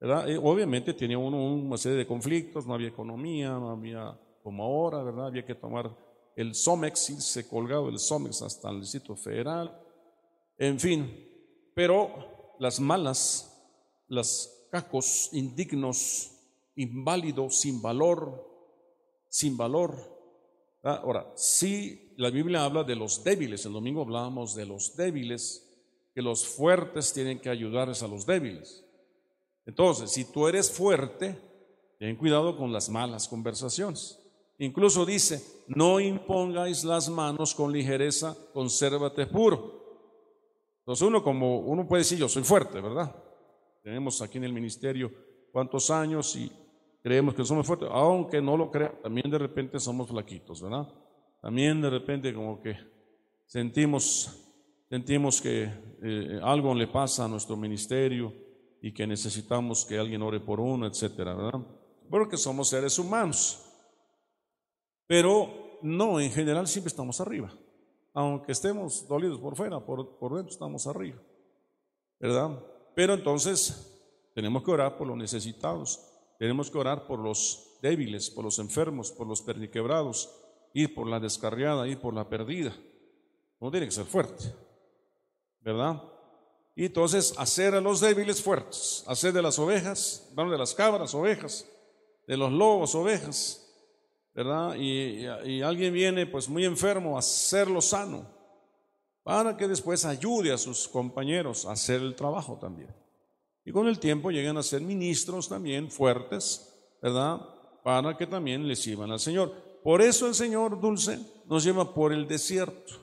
¿verdad? 0.00 0.26
obviamente 0.42 0.94
tenía 0.94 1.18
uno 1.18 1.54
una 1.54 1.76
serie 1.76 1.98
de 1.98 2.06
conflictos, 2.06 2.66
no 2.66 2.74
había 2.74 2.88
economía, 2.88 3.50
no 3.50 3.70
había 3.70 4.16
como 4.42 4.64
ahora, 4.64 5.02
¿verdad? 5.02 5.26
Había 5.26 5.44
que 5.44 5.56
tomar 5.56 5.94
el 6.36 6.54
SOMEX, 6.54 7.10
irse 7.10 7.48
colgado 7.48 7.88
el 7.88 7.98
SOMEX 7.98 8.42
hasta 8.42 8.70
el 8.70 8.80
Distrito 8.80 9.16
Federal, 9.16 9.76
en 10.56 10.78
fin. 10.78 11.28
Pero 11.74 12.54
las 12.60 12.78
malas, 12.78 13.60
las 14.06 14.68
cacos 14.70 15.30
indignos, 15.32 16.30
inválidos, 16.78 17.60
sin 17.60 17.82
valor, 17.82 18.46
sin 19.28 19.56
valor. 19.56 19.96
Ahora, 20.82 21.30
si 21.34 22.14
la 22.16 22.30
Biblia 22.30 22.64
habla 22.64 22.84
de 22.84 22.96
los 22.96 23.22
débiles, 23.22 23.66
el 23.66 23.72
domingo 23.72 24.02
hablábamos 24.02 24.54
de 24.54 24.66
los 24.66 24.96
débiles, 24.96 25.64
que 26.14 26.22
los 26.22 26.46
fuertes 26.46 27.12
tienen 27.12 27.40
que 27.40 27.50
ayudarles 27.50 28.02
a 28.02 28.08
los 28.08 28.24
débiles. 28.26 28.84
Entonces, 29.66 30.10
si 30.10 30.24
tú 30.24 30.48
eres 30.48 30.70
fuerte, 30.70 31.38
ten 31.98 32.16
cuidado 32.16 32.56
con 32.56 32.72
las 32.72 32.88
malas 32.88 33.28
conversaciones. 33.28 34.18
Incluso 34.58 35.04
dice, 35.04 35.44
no 35.68 36.00
impongáis 36.00 36.84
las 36.84 37.08
manos 37.08 37.54
con 37.54 37.72
ligereza, 37.72 38.36
consérvate 38.52 39.26
puro. 39.26 39.78
Entonces 40.80 41.06
uno 41.06 41.22
como, 41.22 41.60
uno 41.60 41.86
puede 41.86 42.00
decir, 42.00 42.18
yo 42.18 42.28
soy 42.28 42.42
fuerte, 42.42 42.80
¿verdad? 42.80 43.14
Tenemos 43.82 44.20
aquí 44.22 44.38
en 44.38 44.44
el 44.44 44.52
ministerio 44.52 45.12
cuántos 45.52 45.90
años 45.90 46.34
y 46.34 46.50
creemos 47.02 47.34
que 47.34 47.44
somos 47.44 47.66
fuertes, 47.66 47.88
aunque 47.92 48.40
no 48.40 48.56
lo 48.56 48.70
crean, 48.70 48.92
también 49.02 49.30
de 49.30 49.38
repente 49.38 49.78
somos 49.78 50.08
flaquitos, 50.08 50.62
¿verdad? 50.62 50.88
También 51.40 51.80
de 51.80 51.90
repente 51.90 52.34
como 52.34 52.60
que 52.60 52.76
sentimos, 53.46 54.52
sentimos 54.88 55.40
que 55.40 55.70
eh, 56.02 56.40
algo 56.42 56.74
le 56.74 56.88
pasa 56.88 57.24
a 57.24 57.28
nuestro 57.28 57.56
ministerio 57.56 58.32
y 58.80 58.92
que 58.92 59.06
necesitamos 59.06 59.84
que 59.84 59.98
alguien 59.98 60.22
ore 60.22 60.40
por 60.40 60.60
uno, 60.60 60.86
etcétera, 60.86 61.34
¿verdad? 61.34 61.60
Porque 62.10 62.36
somos 62.36 62.68
seres 62.68 62.98
humanos. 62.98 63.64
Pero 65.06 65.78
no, 65.82 66.20
en 66.20 66.30
general 66.30 66.66
siempre 66.66 66.88
estamos 66.88 67.20
arriba. 67.20 67.52
Aunque 68.14 68.52
estemos 68.52 69.06
dolidos 69.06 69.38
por 69.40 69.56
fuera, 69.56 69.84
por, 69.84 70.18
por 70.18 70.34
dentro 70.34 70.52
estamos 70.52 70.86
arriba. 70.86 71.20
¿Verdad? 72.18 72.62
Pero 72.94 73.14
entonces 73.14 73.94
tenemos 74.34 74.62
que 74.62 74.70
orar 74.70 74.96
por 74.96 75.06
los 75.06 75.16
necesitados, 75.16 76.00
tenemos 76.38 76.70
que 76.70 76.78
orar 76.78 77.06
por 77.06 77.18
los 77.18 77.78
débiles, 77.82 78.30
por 78.30 78.44
los 78.44 78.58
enfermos, 78.58 79.10
por 79.10 79.26
los 79.26 79.42
perniquebrados, 79.42 80.30
ir 80.72 80.94
por 80.94 81.06
la 81.06 81.20
descarriada, 81.20 81.88
ir 81.88 81.98
por 81.98 82.14
la 82.14 82.28
perdida. 82.28 82.74
No 83.60 83.70
tiene 83.70 83.86
que 83.86 83.92
ser 83.92 84.06
fuerte, 84.06 84.54
¿verdad? 85.60 86.02
Y 86.76 86.86
entonces 86.86 87.34
hacer 87.36 87.74
a 87.74 87.80
los 87.80 88.00
débiles 88.00 88.40
fuertes, 88.40 89.02
hacer 89.08 89.32
de 89.32 89.42
las 89.42 89.58
ovejas, 89.58 90.30
de 90.34 90.58
las 90.58 90.74
cabras 90.74 91.12
ovejas, 91.12 91.66
de 92.26 92.36
los 92.36 92.52
lobos 92.52 92.94
ovejas, 92.94 93.68
¿verdad? 94.32 94.76
Y, 94.76 95.26
alguien 95.62 95.92
viene 95.92 96.26
pues 96.26 96.48
muy 96.48 96.64
enfermo 96.64 97.18
hacerlo 97.18 97.80
sano, 97.80 98.30
para 99.24 99.56
que 99.56 99.66
después 99.66 100.04
ayude 100.04 100.52
a 100.52 100.58
sus 100.58 100.86
compañeros 100.86 101.66
a 101.66 101.72
hacer 101.72 102.00
el 102.00 102.14
trabajo 102.14 102.56
también. 102.60 102.94
Y 103.68 103.72
con 103.72 103.86
el 103.86 103.98
tiempo 103.98 104.30
llegan 104.30 104.56
a 104.56 104.62
ser 104.62 104.80
ministros 104.80 105.48
también 105.48 105.90
fuertes, 105.90 106.74
¿verdad? 107.02 107.40
Para 107.84 108.16
que 108.16 108.26
también 108.26 108.66
les 108.66 108.78
sirvan 108.78 109.10
al 109.10 109.20
Señor. 109.20 109.52
Por 109.84 110.00
eso 110.00 110.26
el 110.26 110.34
Señor 110.34 110.80
dulce 110.80 111.18
nos 111.46 111.64
lleva 111.64 111.92
por 111.92 112.12
el 112.12 112.26
desierto, 112.26 112.94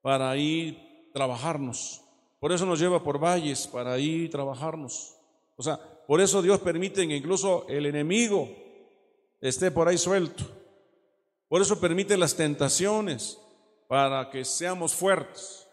para 0.00 0.36
ir 0.36 1.10
trabajarnos 1.12 2.04
por 2.44 2.52
eso 2.52 2.66
nos 2.66 2.78
lleva 2.78 3.02
por 3.02 3.18
valles 3.18 3.66
para 3.66 3.94
ahí 3.94 4.28
trabajarnos. 4.28 5.16
O 5.56 5.62
sea, 5.62 5.80
por 6.06 6.20
eso 6.20 6.42
Dios 6.42 6.60
permite 6.60 7.08
que 7.08 7.16
incluso 7.16 7.64
el 7.70 7.86
enemigo 7.86 8.54
esté 9.40 9.70
por 9.70 9.88
ahí 9.88 9.96
suelto. 9.96 10.44
Por 11.48 11.62
eso 11.62 11.80
permite 11.80 12.18
las 12.18 12.36
tentaciones 12.36 13.38
para 13.88 14.28
que 14.28 14.44
seamos 14.44 14.92
fuertes. 14.92 15.66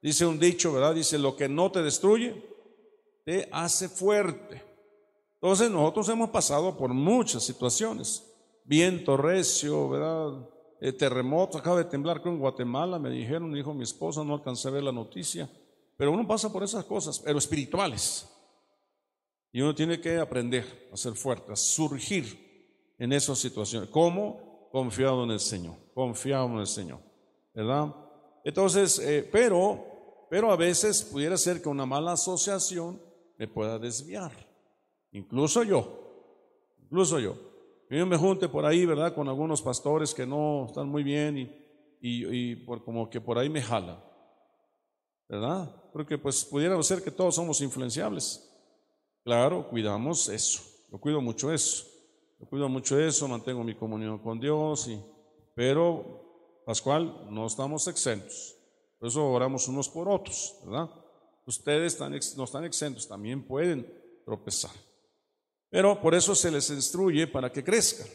Dice 0.00 0.24
un 0.24 0.38
dicho, 0.38 0.72
¿verdad? 0.72 0.94
Dice, 0.94 1.18
lo 1.18 1.36
que 1.36 1.46
no 1.46 1.70
te 1.70 1.82
destruye, 1.82 2.42
te 3.24 3.48
hace 3.50 3.88
fuerte. 3.88 4.62
Entonces 5.34 5.70
nosotros 5.70 6.08
hemos 6.08 6.30
pasado 6.30 6.76
por 6.76 6.92
muchas 6.92 7.42
situaciones. 7.42 8.30
Viento 8.64 9.16
recio, 9.16 9.88
¿verdad? 9.88 10.48
Eh, 10.80 10.92
terremoto, 10.92 11.58
acaba 11.58 11.78
de 11.78 11.84
temblar 11.84 12.20
con 12.20 12.38
Guatemala, 12.38 12.98
me 12.98 13.10
dijeron, 13.10 13.52
dijo 13.52 13.74
mi 13.74 13.84
esposa, 13.84 14.24
no 14.24 14.34
alcancé 14.34 14.68
a 14.68 14.72
ver 14.72 14.82
la 14.82 14.92
noticia. 14.92 15.50
Pero 15.96 16.12
uno 16.12 16.26
pasa 16.26 16.52
por 16.52 16.62
esas 16.62 16.84
cosas, 16.84 17.18
pero 17.18 17.38
espirituales. 17.38 18.28
Y 19.52 19.60
uno 19.60 19.74
tiene 19.74 20.00
que 20.00 20.18
aprender 20.18 20.88
a 20.92 20.96
ser 20.96 21.14
fuerte, 21.14 21.52
a 21.52 21.56
surgir 21.56 22.94
en 22.98 23.12
esas 23.12 23.38
situaciones. 23.38 23.88
¿Cómo? 23.90 24.68
Confiado 24.72 25.24
en 25.24 25.30
el 25.30 25.40
Señor, 25.40 25.76
confiado 25.94 26.46
en 26.46 26.58
el 26.58 26.66
Señor. 26.66 26.98
¿Verdad? 27.54 27.94
Entonces, 28.44 28.98
eh, 28.98 29.28
pero, 29.30 30.26
pero 30.28 30.50
a 30.50 30.56
veces 30.56 31.02
pudiera 31.02 31.36
ser 31.36 31.62
que 31.62 31.68
una 31.68 31.86
mala 31.86 32.12
asociación 32.12 33.00
me 33.44 33.52
pueda 33.52 33.78
desviar. 33.78 34.32
Incluso 35.12 35.62
yo, 35.62 35.82
incluso 36.82 37.18
yo. 37.18 37.36
Yo 37.90 38.06
me 38.06 38.16
junte 38.16 38.48
por 38.48 38.64
ahí, 38.64 38.86
¿verdad? 38.86 39.14
Con 39.14 39.28
algunos 39.28 39.60
pastores 39.60 40.14
que 40.14 40.26
no 40.26 40.64
están 40.66 40.88
muy 40.88 41.02
bien 41.02 41.38
y, 41.38 41.50
y, 42.00 42.56
por, 42.56 42.82
como 42.82 43.08
que 43.10 43.20
por 43.20 43.38
ahí 43.38 43.48
me 43.48 43.62
jala. 43.62 44.02
¿Verdad? 45.28 45.84
porque 45.94 46.18
pues 46.18 46.44
pudiera 46.44 46.82
ser 46.82 47.04
que 47.04 47.12
todos 47.12 47.36
somos 47.36 47.60
influenciables. 47.60 48.50
Claro, 49.22 49.68
cuidamos 49.68 50.28
eso, 50.28 50.60
yo 50.90 50.98
cuido 50.98 51.20
mucho 51.20 51.52
eso, 51.52 51.86
yo 52.40 52.46
cuido 52.46 52.68
mucho 52.68 52.98
eso, 52.98 53.28
mantengo 53.28 53.62
mi 53.62 53.76
comunión 53.76 54.18
con 54.18 54.40
Dios, 54.40 54.88
y, 54.88 55.00
pero 55.54 56.60
Pascual, 56.66 57.28
no 57.30 57.46
estamos 57.46 57.86
exentos, 57.86 58.56
por 58.98 59.08
eso 59.08 59.24
oramos 59.30 59.68
unos 59.68 59.88
por 59.88 60.08
otros, 60.08 60.58
¿verdad? 60.64 60.90
Ustedes 61.46 61.98
no 62.36 62.44
están 62.44 62.64
exentos, 62.64 63.06
también 63.06 63.46
pueden 63.46 63.86
tropezar. 64.24 64.70
Pero 65.68 66.00
por 66.00 66.14
eso 66.14 66.34
se 66.34 66.50
les 66.50 66.70
instruye 66.70 67.26
para 67.26 67.50
que 67.50 67.64
crezcan, 67.64 68.06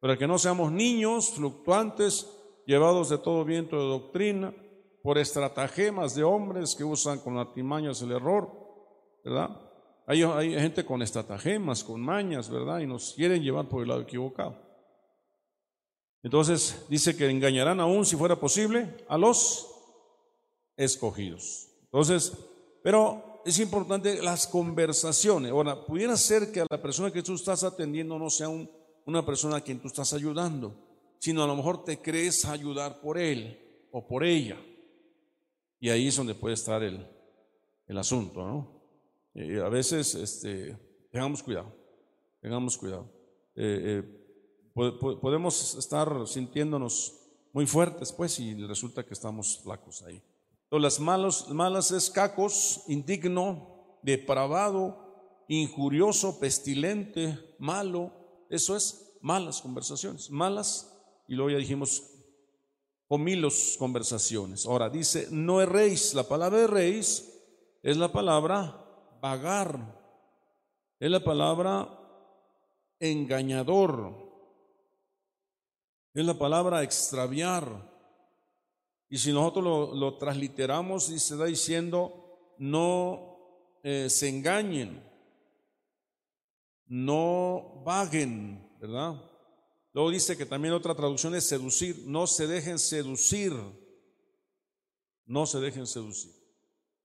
para 0.00 0.18
que 0.18 0.26
no 0.26 0.38
seamos 0.38 0.72
niños 0.72 1.30
fluctuantes, 1.30 2.28
llevados 2.66 3.08
de 3.08 3.18
todo 3.18 3.44
viento 3.44 3.76
de 3.76 3.88
doctrina, 3.88 4.54
por 5.02 5.18
estratagemas 5.18 6.14
de 6.14 6.24
hombres 6.24 6.74
que 6.74 6.84
usan 6.84 7.18
con 7.20 7.38
artimañas 7.38 8.02
el 8.02 8.12
error, 8.12 8.50
¿verdad? 9.22 9.50
Hay, 10.06 10.22
hay 10.22 10.54
gente 10.54 10.84
con 10.84 11.02
estratagemas, 11.02 11.84
con 11.84 12.00
mañas, 12.00 12.50
¿verdad? 12.50 12.80
Y 12.80 12.86
nos 12.86 13.12
quieren 13.12 13.42
llevar 13.42 13.68
por 13.68 13.82
el 13.82 13.88
lado 13.88 14.00
equivocado. 14.00 14.56
Entonces 16.22 16.86
dice 16.88 17.16
que 17.16 17.28
engañarán 17.28 17.80
aún, 17.80 18.06
si 18.06 18.16
fuera 18.16 18.40
posible, 18.40 19.04
a 19.08 19.18
los 19.18 19.70
escogidos. 20.76 21.73
Entonces, 21.94 22.32
pero 22.82 23.40
es 23.44 23.56
importante 23.60 24.20
las 24.20 24.48
conversaciones. 24.48 25.52
Ahora, 25.52 25.86
pudiera 25.86 26.16
ser 26.16 26.50
que 26.50 26.60
a 26.60 26.66
la 26.68 26.82
persona 26.82 27.12
que 27.12 27.22
tú 27.22 27.34
estás 27.34 27.62
atendiendo 27.62 28.18
no 28.18 28.28
sea 28.30 28.48
una 28.48 29.24
persona 29.24 29.58
a 29.58 29.60
quien 29.60 29.78
tú 29.78 29.86
estás 29.86 30.12
ayudando, 30.12 30.74
sino 31.20 31.44
a 31.44 31.46
lo 31.46 31.54
mejor 31.54 31.84
te 31.84 32.02
crees 32.02 32.46
ayudar 32.46 33.00
por 33.00 33.16
él 33.16 33.86
o 33.92 34.04
por 34.08 34.24
ella. 34.24 34.58
Y 35.78 35.88
ahí 35.88 36.08
es 36.08 36.16
donde 36.16 36.34
puede 36.34 36.54
estar 36.54 36.82
el, 36.82 37.06
el 37.86 37.96
asunto, 37.96 38.44
¿no? 38.44 38.82
Eh, 39.32 39.60
a 39.64 39.68
veces, 39.68 40.16
este, 40.16 40.76
tengamos 41.12 41.44
cuidado, 41.44 41.72
tengamos 42.40 42.76
cuidado. 42.76 43.08
Eh, 43.54 44.02
eh, 44.74 45.20
podemos 45.22 45.76
estar 45.76 46.26
sintiéndonos 46.26 47.20
muy 47.52 47.66
fuertes, 47.66 48.10
pues, 48.10 48.40
y 48.40 48.66
resulta 48.66 49.06
que 49.06 49.14
estamos 49.14 49.60
flacos 49.62 50.02
ahí. 50.02 50.20
Las 50.78 51.00
malos, 51.00 51.48
malas 51.50 51.90
es 51.90 52.10
cacos, 52.10 52.82
indigno, 52.88 53.98
depravado, 54.02 55.44
injurioso, 55.48 56.38
pestilente, 56.40 57.38
malo. 57.58 58.12
Eso 58.50 58.76
es 58.76 59.16
malas 59.20 59.60
conversaciones, 59.60 60.30
malas, 60.30 60.90
y 61.28 61.34
luego 61.34 61.50
ya 61.50 61.58
dijimos 61.58 62.14
milos 63.18 63.76
conversaciones. 63.78 64.66
Ahora 64.66 64.88
dice, 64.88 65.28
no 65.30 65.60
erréis. 65.60 66.14
La 66.14 66.24
palabra 66.24 66.60
erréis 66.60 67.30
es 67.82 67.96
la 67.96 68.12
palabra 68.12 68.84
vagar. 69.20 70.00
Es 70.98 71.10
la 71.10 71.22
palabra 71.22 71.88
engañador. 72.98 74.14
Es 76.14 76.24
la 76.24 76.34
palabra 76.34 76.82
extraviar. 76.82 77.93
Y 79.08 79.18
si 79.18 79.32
nosotros 79.32 79.96
lo, 79.96 80.16
transliteramos, 80.18 81.10
y 81.10 81.18
se 81.18 81.34
está 81.34 81.46
diciendo, 81.46 82.54
no 82.58 83.38
eh, 83.82 84.08
se 84.10 84.28
engañen, 84.28 85.02
no 86.86 87.82
vaguen, 87.84 88.68
¿verdad? 88.80 89.20
Luego 89.92 90.10
dice 90.10 90.36
que 90.36 90.46
también 90.46 90.74
otra 90.74 90.94
traducción 90.94 91.34
es 91.34 91.44
seducir, 91.44 92.04
no 92.06 92.26
se 92.26 92.46
dejen 92.46 92.78
seducir, 92.78 93.52
no 95.26 95.46
se 95.46 95.60
dejen 95.60 95.86
seducir. 95.86 96.32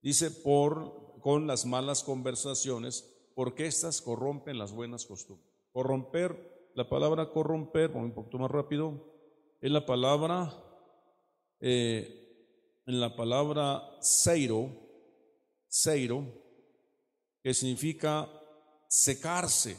Dice 0.02 0.30
por 0.30 1.20
con 1.20 1.46
las 1.46 1.66
malas 1.66 2.02
conversaciones, 2.02 3.08
porque 3.34 3.66
éstas 3.66 4.00
corrompen 4.00 4.58
las 4.58 4.72
buenas 4.72 5.06
costumbres. 5.06 5.48
Corromper, 5.72 6.70
la 6.74 6.88
palabra 6.88 7.30
corromper, 7.30 7.90
un 7.92 8.12
poquito 8.12 8.38
más 8.38 8.50
rápido, 8.50 9.06
es 9.60 9.70
la 9.70 9.86
palabra, 9.86 10.52
eh, 11.60 12.82
en 12.86 13.00
la 13.00 13.14
palabra 13.14 13.82
seiro, 14.00 14.70
seiro, 15.68 16.24
que 17.42 17.54
significa 17.54 18.28
secarse, 18.88 19.76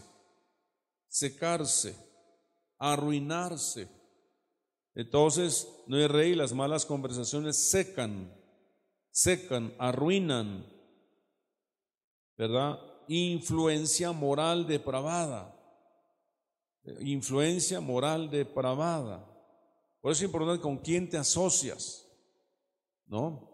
secarse, 1.08 1.96
arruinarse. 2.78 3.88
Entonces, 4.96 5.68
no 5.88 5.98
hay 5.98 6.08
rey, 6.08 6.36
las 6.36 6.54
malas 6.54 6.86
conversaciones 6.86 7.70
secan, 7.70 8.34
secan, 9.10 9.74
arruinan, 9.78 10.66
¿verdad? 12.38 12.80
Influencia 13.08 14.12
moral 14.12 14.68
depravada, 14.68 15.56
influencia 17.00 17.82
moral 17.82 18.30
depravada. 18.30 19.31
Por 20.02 20.12
eso 20.12 20.24
es 20.24 20.30
importante 20.30 20.62
con 20.62 20.80
quién 20.80 21.08
te 21.08 21.18
asocias, 21.18 22.08
¿no? 23.06 23.50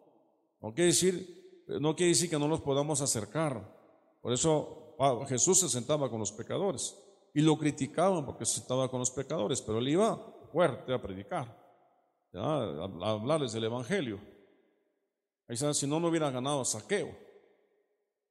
No 0.61 0.73
quiere 0.73 0.87
decir, 0.87 2.29
que 2.29 2.39
no 2.39 2.47
nos 2.47 2.61
podamos 2.61 3.01
acercar. 3.01 3.75
Por 4.21 4.31
eso 4.31 4.95
Jesús 5.27 5.59
se 5.59 5.69
sentaba 5.69 6.09
con 6.09 6.19
los 6.19 6.31
pecadores 6.31 6.97
y 7.33 7.41
lo 7.41 7.57
criticaban 7.57 8.25
porque 8.25 8.45
se 8.45 8.59
sentaba 8.59 8.89
con 8.89 8.99
los 8.99 9.11
pecadores, 9.11 9.61
pero 9.61 9.79
él 9.79 9.89
iba 9.89 10.17
fuerte 10.51 10.93
a 10.93 11.01
predicar, 11.01 11.53
a 12.33 12.87
hablarles 13.03 13.51
del 13.51 13.65
Evangelio. 13.65 14.19
Ahí 15.49 15.57
si 15.57 15.85
no, 15.85 15.99
no 15.99 16.07
hubiera 16.07 16.31
ganado 16.31 16.63
saqueo. 16.63 17.13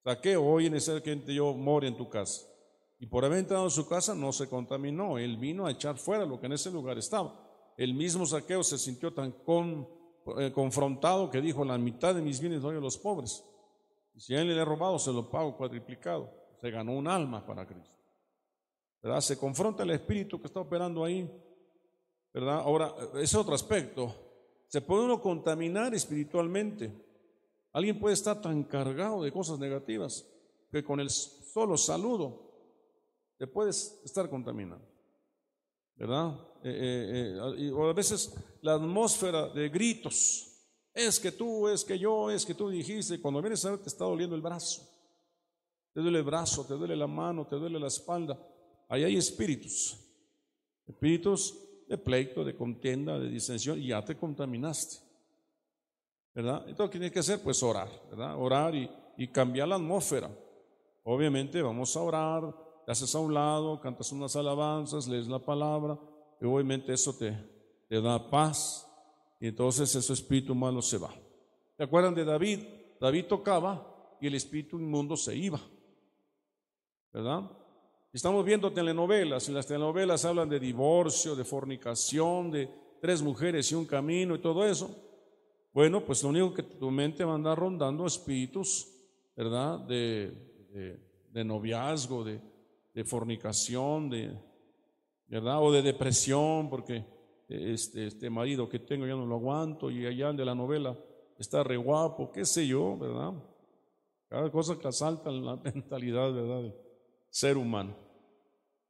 Saqueo, 0.05 0.43
hoy 0.43 0.67
en 0.67 0.75
ese 0.75 1.03
que 1.03 1.35
yo 1.35 1.53
more 1.53 1.87
en 1.87 1.97
tu 1.97 2.09
casa. 2.09 2.47
Y 2.99 3.07
por 3.07 3.27
haber 3.27 3.41
entrado 3.41 3.65
en 3.65 3.71
su 3.71 3.87
casa 3.87 4.15
no 4.15 4.33
se 4.33 4.49
contaminó. 4.49 5.19
Él 5.19 5.37
vino 5.37 5.67
a 5.67 5.71
echar 5.71 5.99
fuera 5.99 6.25
lo 6.25 6.41
que 6.41 6.47
en 6.47 6.53
ese 6.53 6.71
lugar 6.71 6.97
estaba 6.97 7.46
el 7.77 7.95
mismo 7.95 8.25
saqueo 8.25 8.63
se 8.63 8.79
sintió 8.79 9.13
tan 9.13 9.35
eh, 10.39 10.53
confrontado 10.53 11.31
que 11.31 11.41
dijo, 11.41 11.65
la 11.65 11.77
mitad 11.77 12.15
de 12.15 12.23
mis 12.23 12.41
bienes 12.41 12.63
doy 12.63 12.77
a 12.77 12.81
los 12.81 12.97
pobres. 12.97 13.45
Si 14.17 14.35
a 14.35 14.41
él 14.41 14.49
le 14.49 14.61
he 14.61 14.65
robado, 14.65 14.99
se 14.99 15.13
lo 15.13 15.31
pago 15.31 15.57
cuadriplicado. 15.57 16.31
Se 16.61 16.71
ganó 16.71 16.93
un 16.97 17.07
alma 17.07 17.45
para 17.45 17.67
Cristo. 17.67 17.97
¿Verdad? 19.03 19.21
Se 19.21 19.39
confronta 19.39 19.83
el 19.83 19.91
espíritu 19.91 20.41
que 20.41 20.47
está 20.47 20.61
operando 20.61 21.05
ahí. 21.05 21.31
¿Verdad? 22.33 22.61
Ahora, 22.61 22.95
ese 23.15 23.25
es 23.25 23.35
otro 23.35 23.55
aspecto. 23.55 24.15
Se 24.69 24.81
puede 24.81 25.05
uno 25.05 25.21
contaminar 25.21 25.95
espiritualmente. 25.95 26.91
Alguien 27.73 28.01
puede 28.01 28.15
estar 28.15 28.41
tan 28.41 28.65
cargado 28.65 29.23
de 29.23 29.31
cosas 29.31 29.59
negativas 29.59 30.27
que 30.73 30.83
con 30.83 30.99
el 30.99 31.11
solo 31.11 31.77
saludo 31.77 32.43
te 33.37 33.47
puedes 33.47 34.01
estar 34.03 34.31
contaminando. 34.31 34.97
¿verdad? 35.97 36.39
Eh, 36.69 37.39
eh, 37.39 37.67
eh, 37.69 37.71
o 37.71 37.89
a 37.89 37.93
veces 37.93 38.35
la 38.63 38.75
atmósfera 38.75 39.49
de 39.51 39.69
gritos, 39.69 40.49
es 40.93 41.21
que 41.21 41.31
tú, 41.31 41.69
es 41.69 41.85
que 41.85 41.97
yo, 41.97 42.29
es 42.29 42.45
que 42.45 42.55
tú 42.55 42.69
dijiste, 42.69 43.21
cuando 43.21 43.41
vienes 43.41 43.65
a 43.65 43.71
ver 43.71 43.79
te 43.79 43.89
está 43.89 44.05
doliendo 44.05 44.35
el 44.35 44.43
brazo, 44.43 44.83
te 45.93 46.01
duele 46.01 46.19
el 46.19 46.25
brazo, 46.25 46.67
te 46.67 46.75
duele 46.75 46.97
la 46.97 47.07
mano, 47.07 47.47
te 47.47 47.55
duele 47.55 47.79
la 47.79 47.87
espalda, 47.87 48.37
ahí 48.89 49.05
hay 49.05 49.17
espíritus, 49.17 49.97
espíritus 50.89 51.57
de 51.87 51.99
pleito, 51.99 52.43
de 52.43 52.57
contienda, 52.57 53.17
de 53.17 53.29
disensión, 53.29 53.81
y 53.81 53.89
ya 53.89 54.05
te 54.05 54.17
contaminaste, 54.17 54.97
¿verdad? 56.35 56.65
Entonces, 56.67 56.91
¿qué 56.91 56.99
tienes 56.99 57.13
que 57.13 57.21
hacer? 57.21 57.41
Pues 57.45 57.63
orar, 57.63 57.89
¿verdad? 58.11 58.37
Orar 58.37 58.75
y, 58.75 58.91
y 59.17 59.29
cambiar 59.29 59.69
la 59.69 59.77
atmósfera. 59.77 60.37
Obviamente 61.05 61.63
vamos 61.63 61.97
a 61.97 62.03
orar, 62.03 62.53
te 62.85 62.91
haces 62.91 63.15
a 63.15 63.21
un 63.21 63.33
lado, 63.33 63.81
cantas 63.81 64.11
unas 64.11 64.35
alabanzas, 64.35 65.07
lees 65.07 65.29
la 65.29 65.39
palabra, 65.39 65.97
y 66.41 66.45
obviamente 66.45 66.93
eso 66.93 67.15
te, 67.17 67.37
te 67.89 68.01
da 68.01 68.31
paz, 68.31 68.87
y 69.41 69.49
entonces 69.49 69.95
ese 69.95 70.13
espíritu 70.13 70.55
malo 70.55 70.83
se 70.83 70.99
va. 70.99 71.15
¿Se 71.77 71.83
acuerdan 71.83 72.15
de 72.15 72.25
David? 72.25 72.61
David 73.01 73.27
tocaba 73.27 74.17
y 74.21 74.27
el 74.27 74.35
espíritu 74.35 74.79
inmundo 74.79 75.17
se 75.17 75.37
iba, 75.37 75.61
¿verdad? 77.13 77.51
Estamos 78.13 78.45
viendo 78.45 78.73
telenovelas, 78.73 79.49
y 79.49 79.53
las 79.53 79.67
telenovelas 79.67 80.25
hablan 80.25 80.49
de 80.49 80.59
divorcio, 80.59 81.37
de 81.37 81.45
fornicación, 81.45 82.51
de 82.51 82.71
tres 83.01 83.21
mujeres 83.21 83.71
y 83.71 83.75
un 83.75 83.85
camino 83.85 84.35
y 84.35 84.39
todo 84.41 84.65
eso. 84.65 84.91
Bueno, 85.73 86.03
pues 86.03 86.23
lo 86.23 86.31
único 86.31 86.55
que 86.55 86.63
tu 86.63 86.91
mente 86.91 87.25
va 87.25 87.33
a 87.33 87.35
andar 87.35 87.59
rondando 87.59 88.07
espíritus, 88.07 88.89
¿verdad? 89.37 89.79
de, 89.81 90.33
de 91.31 91.45
noviazgo, 91.45 92.25
de, 92.25 92.41
de 92.95 93.05
fornicación, 93.05 94.09
de, 94.09 94.35
¿verdad? 95.29 95.63
O 95.63 95.73
de 95.73 95.83
depresión, 95.83 96.69
porque 96.71 97.05
este, 97.49 98.07
este 98.07 98.31
marido 98.31 98.69
que 98.69 98.79
tengo 98.79 99.07
ya 99.07 99.15
no 99.15 99.27
lo 99.27 99.37
aguanto 99.37 99.91
y 99.91 100.07
allá 100.07 100.33
de 100.33 100.45
la 100.45 100.55
novela 100.55 100.99
está 101.39 101.63
re 101.63 101.77
guapo, 101.77 102.31
qué 102.33 102.45
sé 102.45 102.67
yo, 102.67 102.97
¿verdad? 102.97 103.33
Cada 104.29 104.51
cosa 104.51 104.79
que 104.79 104.89
asalta 104.89 105.31
la 105.31 105.57
mentalidad, 105.75 106.33
¿verdad? 106.33 106.63
Del 106.63 106.75
ser 107.31 107.57
humano. 107.57 107.97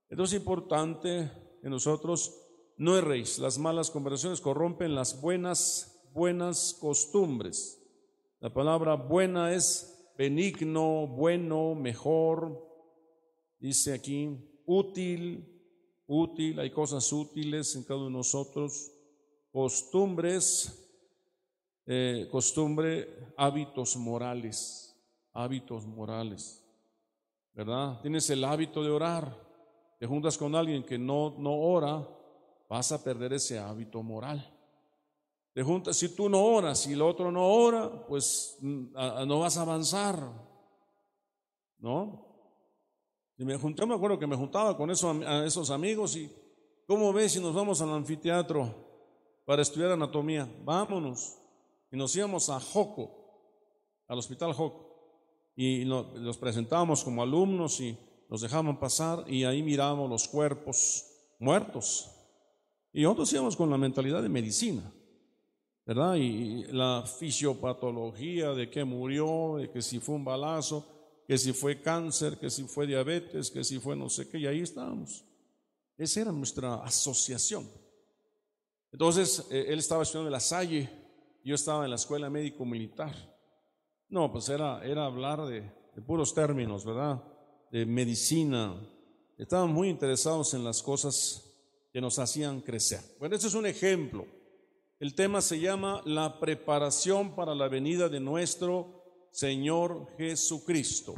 Entonces 0.09 0.35
es 0.35 0.41
importante 0.41 1.31
que 1.61 1.69
nosotros 1.69 2.43
no 2.77 2.97
erréis. 2.97 3.39
Las 3.39 3.59
malas 3.59 3.91
conversaciones 3.91 4.41
corrompen 4.41 4.95
las 4.95 5.21
buenas, 5.21 6.09
buenas 6.13 6.77
costumbres. 6.81 7.83
La 8.41 8.53
palabra 8.53 8.95
buena 8.95 9.53
es 9.53 10.13
benigno, 10.17 11.07
bueno, 11.07 11.75
mejor, 11.75 12.67
Dice 13.59 13.95
aquí, 13.95 14.39
útil, 14.67 15.56
útil, 16.07 16.59
hay 16.61 16.71
cosas 16.71 17.13
útiles 17.13 17.75
en 17.77 17.85
cada 17.85 17.99
uno 17.99 18.07
de 18.07 18.13
nosotros, 18.13 18.93
costumbres, 19.51 20.87
eh, 21.87 22.29
costumbre, 22.31 23.33
hábitos 23.37 23.97
morales, 23.97 24.95
hábitos 25.33 25.87
morales, 25.87 26.65
¿verdad? 27.53 28.01
Tienes 28.03 28.29
el 28.31 28.45
hábito 28.45 28.83
de 28.83 28.91
orar, 28.91 29.37
te 29.99 30.07
juntas 30.07 30.37
con 30.37 30.55
alguien 30.55 30.85
que 30.85 30.99
no, 30.99 31.35
no 31.39 31.53
ora, 31.53 32.07
vas 32.69 32.93
a 32.93 33.03
perder 33.03 33.33
ese 33.35 33.59
hábito 33.59 34.03
moral. 34.03 34.53
Te 35.53 35.63
juntas, 35.63 35.97
si 35.97 36.15
tú 36.15 36.29
no 36.29 36.45
oras 36.45 36.87
y 36.87 36.93
el 36.93 37.01
otro 37.01 37.33
no 37.33 37.47
ora, 37.47 38.05
pues 38.07 38.59
mm, 38.61 38.93
no 39.27 39.41
vas 39.41 39.57
a 39.57 39.63
avanzar, 39.63 40.19
¿no? 41.79 42.26
Y 43.39 43.45
me 43.45 43.57
junté, 43.57 43.85
me 43.85 43.95
acuerdo 43.95 44.19
que 44.19 44.27
me 44.27 44.37
juntaba 44.37 44.77
con 44.77 44.91
esos, 44.91 45.17
esos 45.45 45.71
amigos 45.71 46.17
y, 46.17 46.31
¿cómo 46.87 47.13
ves 47.13 47.33
si 47.33 47.41
nos 47.41 47.55
vamos 47.55 47.83
al 47.83 47.91
anfiteatro 47.91 48.75
para 49.45 49.63
estudiar 49.63 49.93
anatomía? 49.93 50.49
Vámonos. 50.65 51.37
Y 51.91 51.97
nos 51.97 52.17
íbamos 52.17 52.49
a 52.49 52.59
Joco, 52.59 53.11
al 54.09 54.19
hospital 54.19 54.55
Joco. 54.55 54.87
Y 55.55 55.85
nos, 55.85 56.37
presentábamos 56.39 57.05
como 57.05 57.23
alumnos 57.23 57.81
y 57.81 57.97
nos 58.29 58.41
dejaban 58.41 58.79
pasar 58.79 59.25
y 59.27 59.45
ahí 59.45 59.63
mirábamos 59.63 60.09
los 60.09 60.29
cuerpos 60.29 61.05
muertos. 61.39 62.11
Y 62.93 63.03
nosotros 63.03 63.33
íbamos 63.33 63.57
con 63.57 63.71
la 63.71 63.79
mentalidad 63.79 64.23
de 64.23 64.29
medicina, 64.31 64.93
¿verdad? 65.85 66.15
Y 66.17 66.65
la 66.73 67.05
fisiopatología 67.07 68.51
de 68.53 68.71
que 68.71 68.85
murió, 68.85 69.57
de 69.59 69.71
que 69.71 69.83
si 69.83 69.99
fue 70.01 70.15
un 70.15 70.25
balazo, 70.25 70.96
que 71.27 71.39
si 71.39 71.53
fue 71.53 71.81
cáncer, 71.81 72.39
que 72.39 72.51
si 72.51 72.65
fue 72.65 72.87
diabetes, 72.87 73.51
que 73.51 73.65
si 73.65 73.79
fue 73.79 73.97
no 73.97 74.09
sé 74.09 74.29
qué, 74.29 74.39
y 74.39 74.47
ahí 74.47 74.61
estábamos. 74.61 75.25
Esa 75.99 76.21
era 76.21 76.33
nuestra 76.33 76.77
asociación. 76.77 77.69
Entonces, 78.93 79.47
eh, 79.51 79.67
él 79.69 79.79
estaba 79.79 80.03
estudiando 80.03 80.29
en 80.29 80.33
la 80.33 80.41
Salle, 80.41 80.89
yo 81.45 81.55
estaba 81.55 81.85
en 81.85 81.91
la 81.91 81.97
escuela 81.97 82.31
médico 82.31 82.65
militar. 82.65 83.15
No, 84.09 84.31
pues 84.31 84.49
era, 84.49 84.85
era 84.85 85.07
hablar 85.07 85.45
de, 85.47 85.63
de 85.95 86.03
puros 86.03 86.33
términos, 86.33 86.85
¿verdad? 86.85 87.23
De 87.73 87.85
medicina. 87.85 88.81
Estaban 89.37 89.73
muy 89.73 89.89
interesados 89.89 90.55
en 90.55 90.63
las 90.63 90.83
cosas 90.83 91.43
que 91.93 92.01
nos 92.01 92.19
hacían 92.19 92.61
crecer. 92.61 93.01
Bueno, 93.19 93.35
este 93.35 93.49
es 93.49 93.55
un 93.55 93.67
ejemplo. 93.67 94.27
El 95.01 95.15
tema 95.15 95.41
se 95.41 95.61
llama 95.61 96.03
la 96.05 96.39
preparación 96.39 97.35
para 97.35 97.55
la 97.55 97.69
venida 97.69 98.09
de 98.09 98.21
nuestro 98.21 98.96
Señor 99.37 100.17
Jesucristo. 100.17 101.15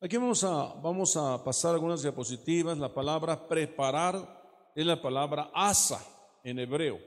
Aquí 0.00 0.16
vamos 0.16 0.42
a, 0.42 0.72
vamos 0.82 1.18
a 1.18 1.44
pasar 1.44 1.74
algunas 1.74 2.00
diapositivas. 2.00 2.78
La 2.78 2.94
palabra 2.94 3.46
preparar 3.46 4.72
es 4.74 4.86
la 4.86 5.02
palabra 5.02 5.50
asa 5.52 6.02
en 6.42 6.58
hebreo. 6.58 6.98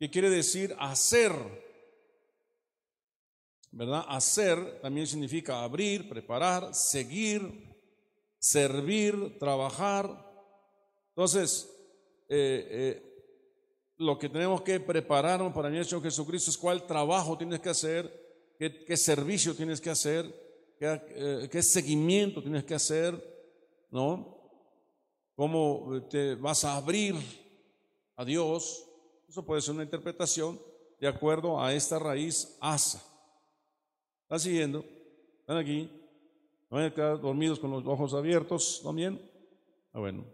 que 0.00 0.10
quiere 0.10 0.30
decir 0.30 0.74
hacer. 0.80 1.32
¿Verdad? 3.70 4.04
Hacer 4.08 4.80
también 4.80 5.06
significa 5.06 5.62
abrir, 5.62 6.08
preparar, 6.08 6.74
seguir, 6.74 7.72
servir, 8.36 9.38
trabajar. 9.38 10.08
Entonces, 11.10 11.70
eh, 12.28 12.66
eh, 12.68 13.24
lo 13.98 14.18
que 14.18 14.28
tenemos 14.28 14.62
que 14.62 14.80
prepararnos 14.80 15.52
para 15.52 15.68
el 15.68 15.84
Señor 15.84 16.02
Jesucristo 16.02 16.50
es 16.50 16.58
cuál 16.58 16.84
trabajo 16.84 17.38
tienes 17.38 17.60
que 17.60 17.68
hacer, 17.68 18.19
qué, 18.68 18.96
servicio 18.96 19.54
tienes 19.54 19.80
que 19.80 19.88
hacer, 19.88 20.26
qué, 20.78 21.00
eh, 21.08 21.48
qué 21.50 21.62
seguimiento 21.62 22.42
tienes 22.42 22.64
que 22.64 22.74
hacer, 22.74 23.14
¿no? 23.90 24.38
¿Cómo 25.34 26.06
te 26.10 26.34
vas 26.34 26.64
a 26.64 26.76
abrir 26.76 27.16
a 28.16 28.24
Dios? 28.24 28.86
Eso 29.26 29.46
puede 29.46 29.62
ser 29.62 29.74
una 29.74 29.84
interpretación 29.84 30.60
de 31.00 31.08
acuerdo 31.08 31.58
a 31.58 31.72
esta 31.72 31.98
raíz 31.98 32.58
asa. 32.60 33.02
¿Están 34.24 34.40
siguiendo? 34.40 34.84
¿Están 35.40 35.56
aquí? 35.56 35.90
¿No 36.68 36.76
van 36.76 36.86
a 36.86 36.94
quedar 36.94 37.18
dormidos 37.18 37.58
con 37.58 37.70
los 37.70 37.86
ojos 37.86 38.12
abiertos 38.12 38.82
también? 38.84 39.20
Ah, 39.94 40.00
bueno. 40.00 40.26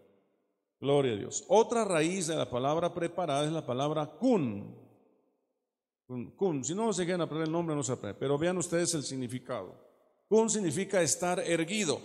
Gloria 0.81 1.13
a 1.13 1.17
Dios. 1.17 1.45
Otra 1.49 1.85
raíz 1.85 2.27
de 2.27 2.37
la 2.37 2.51
palabra 2.51 2.93
preparada 2.93 3.47
es 3.47 3.53
la 3.53 3.65
palabra 3.65 4.05
kun. 4.07 4.86
Kun. 6.07 6.65
Si 6.65 6.75
no 6.75 6.93
se 6.93 7.05
quieren 7.05 7.21
aprender 7.21 7.47
el 7.47 7.53
nombre, 7.53 7.75
no 7.75 7.83
se 7.83 7.93
aprende. 7.93 8.19
Pero 8.19 8.39
vean 8.39 8.57
ustedes 8.59 8.95
el 8.95 9.03
significado. 9.03 9.75
Kun 10.29 10.49
significa 10.49 11.03
estar 11.03 11.41
erguido. 11.41 12.01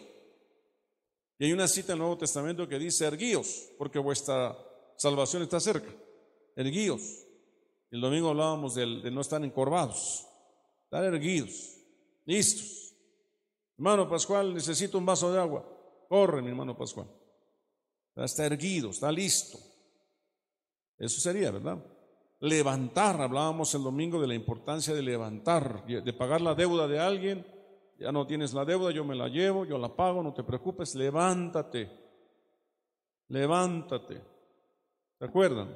Y 1.38 1.46
hay 1.46 1.54
una 1.54 1.68
cita 1.68 1.94
en 1.94 1.98
el 1.98 2.00
Nuevo 2.00 2.18
Testamento 2.18 2.68
que 2.68 2.78
dice 2.78 3.06
erguíos, 3.06 3.70
porque 3.78 4.00
vuestra 4.00 4.58
salvación 4.98 5.44
está 5.44 5.60
cerca. 5.60 5.92
Erguíos. 6.56 7.26
El 7.90 8.02
domingo 8.02 8.30
hablábamos 8.30 8.76
de, 8.76 8.86
de 9.02 9.12
no 9.12 9.22
estar 9.22 9.44
encorvados. 9.44 10.28
Estar 10.86 11.04
erguidos. 11.04 11.78
Listos. 12.26 12.96
Hermano 13.78 14.08
Pascual, 14.08 14.54
necesito 14.54 14.98
un 14.98 15.06
vaso 15.06 15.32
de 15.32 15.40
agua. 15.40 15.68
Corre, 16.08 16.42
mi 16.42 16.50
hermano 16.50 16.78
Pascual. 16.78 17.08
Está 18.16 18.46
erguido, 18.46 18.90
está 18.90 19.12
listo. 19.12 19.58
Eso 20.98 21.20
sería, 21.20 21.50
¿verdad? 21.50 21.84
Levantar, 22.42 23.22
hablábamos 23.22 23.74
el 23.76 23.84
domingo 23.84 24.20
de 24.20 24.28
la 24.28 24.34
importancia 24.34 24.96
de 24.96 25.04
levantar, 25.04 25.86
de 25.86 26.14
pagar 26.14 26.42
la 26.42 26.56
deuda 26.56 26.88
de 26.88 27.00
alguien. 27.00 27.46
Ya 28.00 28.12
no 28.12 28.26
tienes 28.26 28.54
la 28.56 28.66
deuda, 28.66 28.90
yo 28.90 29.06
me 29.06 29.16
la 29.16 29.28
llevo, 29.28 29.64
yo 29.64 29.78
la 29.78 29.96
pago, 29.96 30.24
no 30.24 30.34
te 30.34 30.44
preocupes, 30.44 30.96
levántate. 30.96 31.88
Levántate. 33.28 34.22
¿Se 35.20 35.26
acuerdan? 35.26 35.72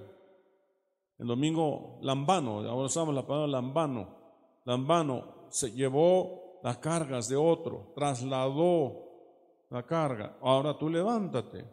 El 1.20 1.28
domingo 1.28 2.00
Lambano, 2.02 2.68
ahora 2.68 2.88
usamos 2.88 3.14
la 3.14 3.28
palabra 3.28 3.48
Lambano. 3.48 4.18
Lambano 4.66 5.46
se 5.50 5.72
llevó 5.72 6.60
las 6.64 6.80
cargas 6.80 7.30
de 7.30 7.36
otro, 7.36 7.94
trasladó 7.96 9.06
la 9.70 9.86
carga. 9.86 10.40
Ahora 10.42 10.76
tú 10.76 10.90
levántate. 10.90 11.64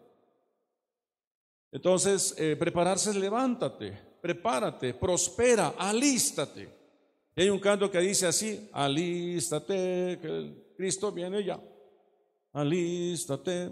Entonces, 1.73 2.35
eh, 2.39 2.57
prepararse 2.57 3.09
es 3.09 3.17
levántate, 3.17 4.12
prepárate, 4.23 4.95
prospera, 4.95 5.75
alístate. 5.77 6.69
hay 7.37 7.51
un 7.51 7.59
canto 7.59 7.91
que 7.91 7.99
dice 7.99 8.27
así, 8.27 8.71
alístate, 8.73 10.19
que 10.23 10.75
Cristo 10.77 11.11
viene 11.11 11.43
ya. 11.45 11.61
Alístate. 12.53 13.71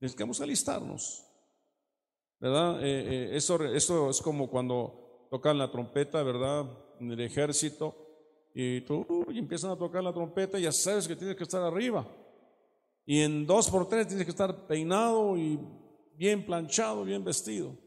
Necesitamos 0.00 0.40
alistarnos. 0.40 1.22
¿Verdad? 2.40 2.84
Eh, 2.84 3.04
eh, 3.06 3.36
eso, 3.36 3.62
eso 3.64 4.10
es 4.10 4.20
como 4.20 4.50
cuando 4.50 5.28
tocan 5.30 5.56
la 5.56 5.70
trompeta, 5.70 6.22
¿verdad? 6.22 6.66
En 7.00 7.12
el 7.12 7.20
ejército 7.20 7.94
y 8.52 8.80
tú 8.82 9.06
y 9.30 9.38
empiezan 9.38 9.70
a 9.70 9.76
tocar 9.76 10.02
la 10.02 10.12
trompeta 10.12 10.58
y 10.58 10.62
ya 10.62 10.72
sabes 10.72 11.06
que 11.06 11.14
tienes 11.14 11.36
que 11.36 11.44
estar 11.44 11.62
arriba. 11.62 12.06
Y 13.04 13.20
en 13.20 13.46
dos 13.46 13.70
por 13.70 13.88
tres 13.88 14.08
tienes 14.08 14.24
que 14.24 14.32
estar 14.32 14.66
peinado 14.66 15.38
y 15.38 15.58
bien 16.16 16.44
planchado, 16.44 17.04
bien 17.04 17.22
vestido. 17.22 17.85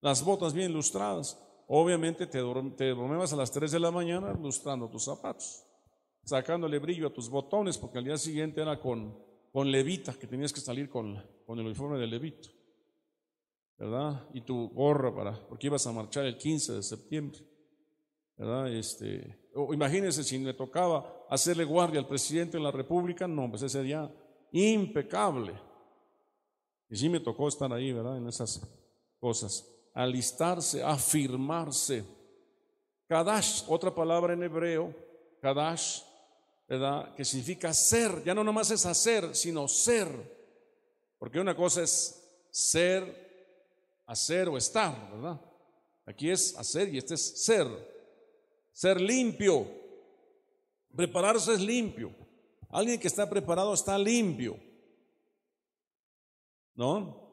Las 0.00 0.24
botas 0.24 0.54
bien 0.54 0.72
lustradas. 0.72 1.38
Obviamente 1.66 2.26
te, 2.26 2.38
te 2.76 2.88
dormibas 2.88 3.32
a 3.32 3.36
las 3.36 3.50
3 3.50 3.70
de 3.70 3.80
la 3.80 3.90
mañana 3.90 4.32
lustrando 4.32 4.88
tus 4.88 5.04
zapatos, 5.04 5.64
sacándole 6.24 6.78
brillo 6.78 7.06
a 7.06 7.12
tus 7.12 7.28
botones, 7.28 7.78
porque 7.78 7.98
al 7.98 8.04
día 8.04 8.16
siguiente 8.16 8.60
era 8.60 8.80
con, 8.80 9.16
con 9.52 9.70
levita, 9.70 10.14
que 10.14 10.26
tenías 10.26 10.52
que 10.52 10.60
salir 10.60 10.88
con, 10.88 11.22
con 11.46 11.58
el 11.58 11.66
uniforme 11.66 11.98
de 11.98 12.06
levito. 12.06 12.48
¿Verdad? 13.78 14.28
Y 14.34 14.42
tu 14.42 14.68
gorra 14.70 15.14
para, 15.14 15.48
porque 15.48 15.68
ibas 15.68 15.86
a 15.86 15.92
marchar 15.92 16.26
el 16.26 16.36
15 16.36 16.74
de 16.74 16.82
septiembre. 16.82 17.40
¿Verdad? 18.36 18.72
Este, 18.72 19.38
imagínense 19.72 20.24
si 20.24 20.38
me 20.38 20.54
tocaba 20.54 21.26
hacerle 21.28 21.64
guardia 21.64 22.00
al 22.00 22.08
presidente 22.08 22.56
de 22.56 22.62
la 22.62 22.70
República, 22.70 23.28
no, 23.28 23.48
pues 23.48 23.62
ese 23.62 23.78
sería 23.78 24.12
impecable. 24.50 25.54
Y 26.88 26.96
sí 26.96 27.08
me 27.08 27.20
tocó 27.20 27.48
estar 27.48 27.72
ahí, 27.72 27.92
¿verdad? 27.92 28.16
En 28.16 28.26
esas 28.26 28.60
cosas. 29.18 29.69
Alistarse, 29.94 30.82
afirmarse. 30.82 32.04
Kadash, 33.08 33.64
otra 33.68 33.94
palabra 33.94 34.34
en 34.34 34.42
hebreo, 34.42 34.94
Kadash, 35.40 36.02
¿verdad? 36.68 37.14
Que 37.14 37.24
significa 37.24 37.72
ser. 37.74 38.22
Ya 38.24 38.34
no 38.34 38.44
nomás 38.44 38.70
es 38.70 38.86
hacer, 38.86 39.34
sino 39.34 39.66
ser. 39.66 40.08
Porque 41.18 41.40
una 41.40 41.56
cosa 41.56 41.82
es 41.82 42.22
ser, 42.50 44.02
hacer 44.06 44.48
o 44.48 44.56
estar, 44.56 45.10
¿verdad? 45.12 45.40
Aquí 46.06 46.30
es 46.30 46.56
hacer 46.56 46.92
y 46.94 46.98
este 46.98 47.14
es 47.14 47.44
ser 47.44 47.90
ser 48.80 48.98
limpio. 48.98 49.66
Prepararse 50.96 51.52
es 51.52 51.60
limpio. 51.60 52.14
Alguien 52.70 52.98
que 52.98 53.08
está 53.08 53.28
preparado 53.28 53.74
está 53.74 53.98
limpio. 53.98 54.58
¿No? 56.74 57.29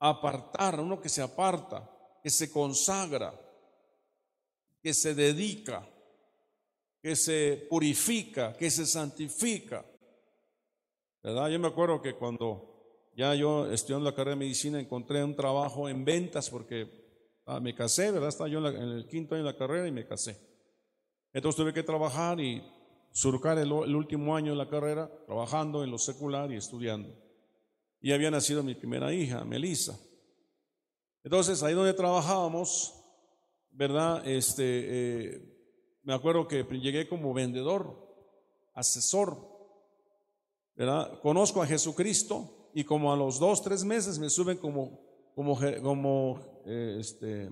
Apartar, 0.00 0.80
uno 0.80 1.00
que 1.00 1.08
se 1.08 1.22
aparta, 1.22 1.88
que 2.22 2.30
se 2.30 2.50
consagra, 2.50 3.38
que 4.82 4.92
se 4.92 5.14
dedica, 5.14 5.86
que 7.00 7.14
se 7.14 7.66
purifica, 7.70 8.56
que 8.56 8.70
se 8.70 8.86
santifica. 8.86 9.84
¿Verdad? 11.22 11.50
Yo 11.50 11.58
me 11.58 11.68
acuerdo 11.68 12.00
que 12.00 12.14
cuando 12.14 13.10
ya 13.14 13.34
yo 13.34 13.70
estudiando 13.70 14.08
la 14.08 14.16
carrera 14.16 14.36
de 14.36 14.44
medicina 14.44 14.80
encontré 14.80 15.22
un 15.22 15.36
trabajo 15.36 15.88
en 15.88 16.04
ventas 16.04 16.48
porque 16.48 17.42
ah, 17.46 17.60
me 17.60 17.74
casé, 17.74 18.10
¿verdad? 18.10 18.30
Estaba 18.30 18.48
yo 18.48 18.66
en, 18.66 18.76
en 18.76 18.88
el 18.88 19.06
quinto 19.06 19.34
año 19.34 19.44
de 19.44 19.52
la 19.52 19.58
carrera 19.58 19.86
y 19.86 19.92
me 19.92 20.06
casé. 20.06 20.38
Entonces 21.32 21.56
tuve 21.56 21.72
que 21.72 21.82
trabajar 21.82 22.40
y 22.40 22.62
surcar 23.12 23.58
el, 23.58 23.72
último 23.72 24.36
año 24.36 24.52
de 24.52 24.58
la 24.58 24.68
carrera, 24.68 25.10
trabajando 25.26 25.84
en 25.84 25.90
lo 25.90 25.98
secular 25.98 26.50
y 26.52 26.56
estudiando. 26.56 27.14
Y 28.00 28.12
había 28.12 28.30
nacido 28.30 28.62
mi 28.62 28.74
primera 28.74 29.12
hija, 29.12 29.44
Melissa. 29.44 29.98
Entonces, 31.22 31.62
ahí 31.62 31.74
donde 31.74 31.92
trabajábamos, 31.92 32.94
¿verdad? 33.70 34.26
Este, 34.26 34.62
eh, 34.64 35.98
me 36.02 36.14
acuerdo 36.14 36.48
que 36.48 36.64
llegué 36.64 37.08
como 37.08 37.34
vendedor, 37.34 38.08
asesor, 38.74 39.36
¿verdad? 40.74 41.20
Conozco 41.20 41.62
a 41.62 41.66
Jesucristo 41.66 42.70
y 42.74 42.84
como 42.84 43.12
a 43.12 43.16
los 43.16 43.38
dos, 43.38 43.62
tres 43.62 43.84
meses 43.84 44.18
me 44.18 44.30
suben 44.30 44.56
como, 44.56 45.00
como, 45.34 45.58
como 45.82 46.62
eh, 46.64 46.96
este, 46.98 47.50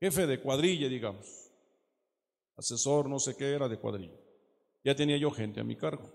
jefe 0.00 0.26
de 0.26 0.40
cuadrilla, 0.40 0.88
digamos 0.88 1.44
asesor, 2.56 3.08
no 3.08 3.18
sé 3.18 3.36
qué 3.36 3.52
era 3.52 3.68
de 3.68 3.78
cuadrilla. 3.78 4.16
Ya 4.84 4.94
tenía 4.94 5.16
yo 5.16 5.30
gente 5.30 5.60
a 5.60 5.64
mi 5.64 5.76
cargo. 5.76 6.12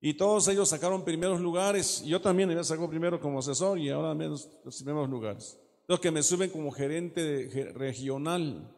Y 0.00 0.14
todos 0.14 0.46
ellos 0.48 0.68
sacaron 0.68 1.04
primeros 1.04 1.40
lugares. 1.40 2.04
Yo 2.04 2.20
también 2.20 2.50
había 2.50 2.62
sacado 2.62 2.88
primero 2.88 3.20
como 3.20 3.40
asesor 3.40 3.78
y 3.78 3.88
ahora 3.88 4.14
menos 4.14 4.48
los 4.64 4.82
primeros 4.82 5.08
lugares. 5.08 5.58
Los 5.88 5.98
que 5.98 6.10
me 6.10 6.22
suben 6.22 6.50
como 6.50 6.70
gerente 6.70 7.72
regional 7.74 8.74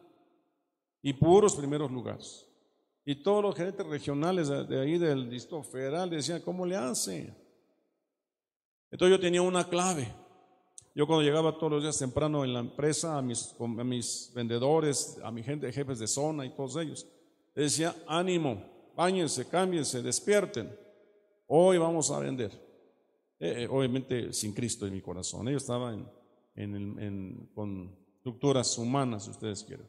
y 1.01 1.13
puros 1.13 1.55
primeros 1.55 1.91
lugares. 1.91 2.47
Y 3.05 3.15
todos 3.15 3.43
los 3.43 3.55
gerentes 3.55 3.85
regionales 3.85 4.47
de, 4.47 4.79
ahí 4.79 4.97
del 4.97 5.29
distrito 5.29 5.63
federal 5.63 6.09
decían, 6.09 6.41
¿cómo 6.41 6.65
le 6.65 6.75
hace? 6.75 7.35
Entonces 8.89 9.17
yo 9.17 9.21
tenía 9.21 9.41
una 9.41 9.67
clave. 9.67 10.07
Yo 10.93 11.07
cuando 11.07 11.23
llegaba 11.23 11.57
todos 11.57 11.71
los 11.71 11.83
días 11.83 11.97
temprano 11.97 12.43
en 12.43 12.53
la 12.53 12.59
empresa, 12.59 13.17
a 13.17 13.21
mis, 13.21 13.55
a 13.59 13.83
mis 13.83 14.31
vendedores, 14.35 15.19
a 15.23 15.31
mi 15.31 15.41
gente, 15.41 15.71
jefes 15.71 15.99
de 15.99 16.07
zona 16.07 16.45
y 16.45 16.49
todos 16.49 16.75
ellos, 16.77 17.07
decía, 17.55 17.95
ánimo, 18.07 18.61
bañense, 18.95 19.47
cámbiense, 19.47 20.01
despierten. 20.01 20.77
Hoy 21.53 21.77
vamos 21.77 22.09
a 22.11 22.19
vender. 22.19 22.49
Eh, 23.37 23.63
eh, 23.63 23.67
obviamente 23.69 24.31
sin 24.31 24.53
Cristo 24.53 24.87
en 24.87 24.93
mi 24.93 25.01
corazón. 25.01 25.49
Ellos 25.49 25.63
estaban 25.63 26.09
en, 26.55 27.49
con 27.53 27.93
estructuras 28.15 28.77
humanas, 28.77 29.25
si 29.25 29.31
ustedes 29.31 29.61
quieren. 29.65 29.85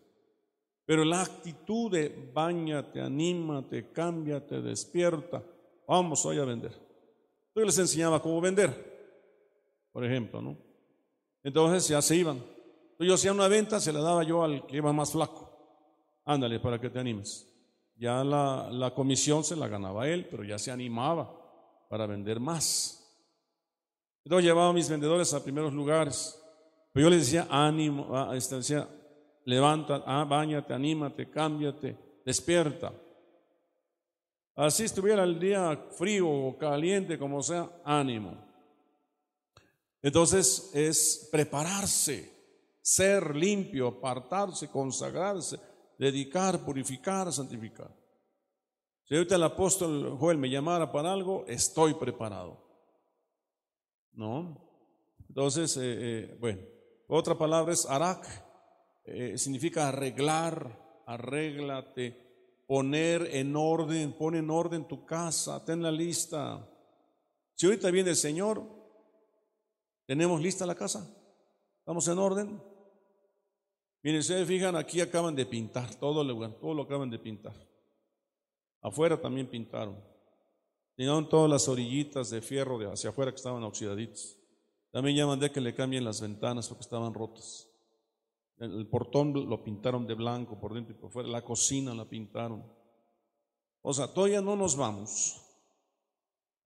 Pero 0.85 1.05
la 1.05 1.23
actitud 1.23 1.89
de 1.89 2.33
bañate, 2.35 3.01
anímate, 3.01 3.93
cámbiate, 3.93 4.61
despierta, 4.61 5.41
vamos 5.87 6.27
hoy 6.27 6.39
a 6.39 6.45
vender. 6.45 6.73
Yo 7.55 7.65
les 7.65 7.79
enseñaba 7.79 8.21
cómo 8.21 8.41
vender, 8.41 8.75
por 9.93 10.05
ejemplo, 10.05 10.43
¿no? 10.43 10.57
Entonces 11.45 11.87
ya 11.87 12.03
se 12.03 12.17
iban. 12.17 12.43
Yo 12.99 13.15
hacía 13.15 13.31
una 13.31 13.47
venta, 13.47 13.79
se 13.79 13.93
la 13.93 14.01
daba 14.01 14.25
yo 14.25 14.43
al 14.43 14.67
que 14.67 14.79
iba 14.79 14.93
más 14.93 15.13
flaco. 15.13 15.49
Ándale, 16.25 16.59
para 16.59 16.81
que 16.81 16.91
te 16.91 16.99
animes. 16.99 17.49
Ya 17.95 18.25
la, 18.25 18.69
la 18.69 18.93
comisión 18.93 19.45
se 19.45 19.55
la 19.55 19.69
ganaba 19.69 20.09
él, 20.09 20.27
pero 20.29 20.43
ya 20.43 20.59
se 20.59 20.73
animaba 20.73 21.39
para 21.93 22.07
vender 22.07 22.41
más. 22.41 23.07
Entonces 24.25 24.47
llevaba 24.47 24.71
a 24.71 24.73
mis 24.73 24.89
vendedores 24.89 25.35
a 25.35 25.45
primeros 25.45 25.75
lugares. 25.75 26.43
Pero 26.91 27.05
yo 27.05 27.11
les 27.11 27.27
decía, 27.27 27.47
ánimo, 27.51 28.17
ah, 28.17 28.35
este, 28.35 28.55
decía, 28.57 28.89
levanta, 29.45 30.03
ah, 30.07 30.25
bañate, 30.25 30.73
anímate, 30.73 31.29
cámbiate, 31.29 31.95
despierta. 32.25 32.95
Así 34.55 34.85
estuviera 34.85 35.23
el 35.23 35.39
día 35.39 35.77
frío 35.91 36.31
o 36.31 36.57
caliente, 36.57 37.19
como 37.19 37.43
sea, 37.43 37.71
ánimo. 37.85 38.43
Entonces 40.01 40.71
es 40.73 41.29
prepararse, 41.31 42.33
ser 42.81 43.37
limpio, 43.37 43.89
apartarse, 43.89 44.69
consagrarse, 44.69 45.61
dedicar, 45.99 46.59
purificar, 46.65 47.31
santificar. 47.31 48.02
Si 49.13 49.17
ahorita 49.17 49.37
el 49.37 49.43
apóstol 49.43 50.17
Joel 50.19 50.39
me 50.39 50.49
llamara 50.49 50.91
para 50.91 51.13
algo, 51.13 51.45
estoy 51.47 51.93
preparado. 51.93 52.65
¿No? 54.13 54.57
Entonces, 55.29 55.77
eh, 55.77 55.83
eh, 55.83 56.37
bueno, 56.41 56.63
otra 57.09 57.37
palabra 57.37 57.75
es 57.75 57.85
arak, 57.85 58.27
eh, 59.05 59.37
significa 59.37 59.89
arreglar, 59.91 61.03
arréglate, 61.07 62.65
poner 62.67 63.29
en 63.33 63.55
orden, 63.55 64.15
pon 64.15 64.35
en 64.35 64.49
orden 64.49 64.89
tu 64.89 65.05
casa, 65.05 65.63
ten 65.63 65.83
la 65.83 65.93
lista. 65.93 66.67
Si 67.55 67.67
ahorita 67.67 67.91
viene 67.91 68.09
el 68.09 68.17
Señor, 68.17 68.65
¿tenemos 70.07 70.41
lista 70.41 70.65
la 70.65 70.75
casa? 70.75 71.07
¿Estamos 71.81 72.09
en 72.09 72.19
orden? 72.19 72.63
Miren, 74.03 74.23
se 74.23 74.47
fijan, 74.47 74.75
aquí 74.75 75.03
acaban 75.03 75.37
de 75.37 75.45
pintar, 75.45 75.97
todo 75.97 76.25
lo, 76.25 76.51
todo 76.53 76.73
lo 76.73 76.85
acaban 76.85 77.11
de 77.11 77.19
pintar. 77.19 77.72
Afuera 78.83 79.21
también 79.21 79.49
pintaron. 79.49 79.97
Tenían 80.97 81.29
todas 81.29 81.49
las 81.49 81.69
orillitas 81.69 82.31
de 82.31 82.43
fierro 82.43 82.79
de 82.79 82.93
hacia 82.93 83.11
afuera 83.11 83.31
que 83.31 83.37
estaban 83.37 83.63
oxidaditas. 83.63 84.37
También 84.91 85.17
ya 85.17 85.27
mandé 85.27 85.51
que 85.51 85.61
le 85.61 85.75
cambien 85.75 86.05
las 86.05 86.21
ventanas 86.21 86.69
porque 86.69 86.83
estaban 86.83 87.15
rotas. 87.15 87.69
El 88.59 88.87
portón 88.89 89.33
lo 89.33 89.65
pintaron 89.65 90.07
de 90.07 90.15
blanco 90.15 90.61
por 90.61 90.75
dentro 90.75 90.95
y 90.95 90.99
por 90.99 91.11
fuera. 91.11 91.29
La 91.29 91.43
cocina 91.43 91.95
la 91.95 92.05
pintaron. 92.05 92.63
O 93.81 93.95
sea, 93.95 94.07
todavía 94.07 94.41
no 94.41 94.55
nos 94.55 94.77
vamos. 94.77 95.41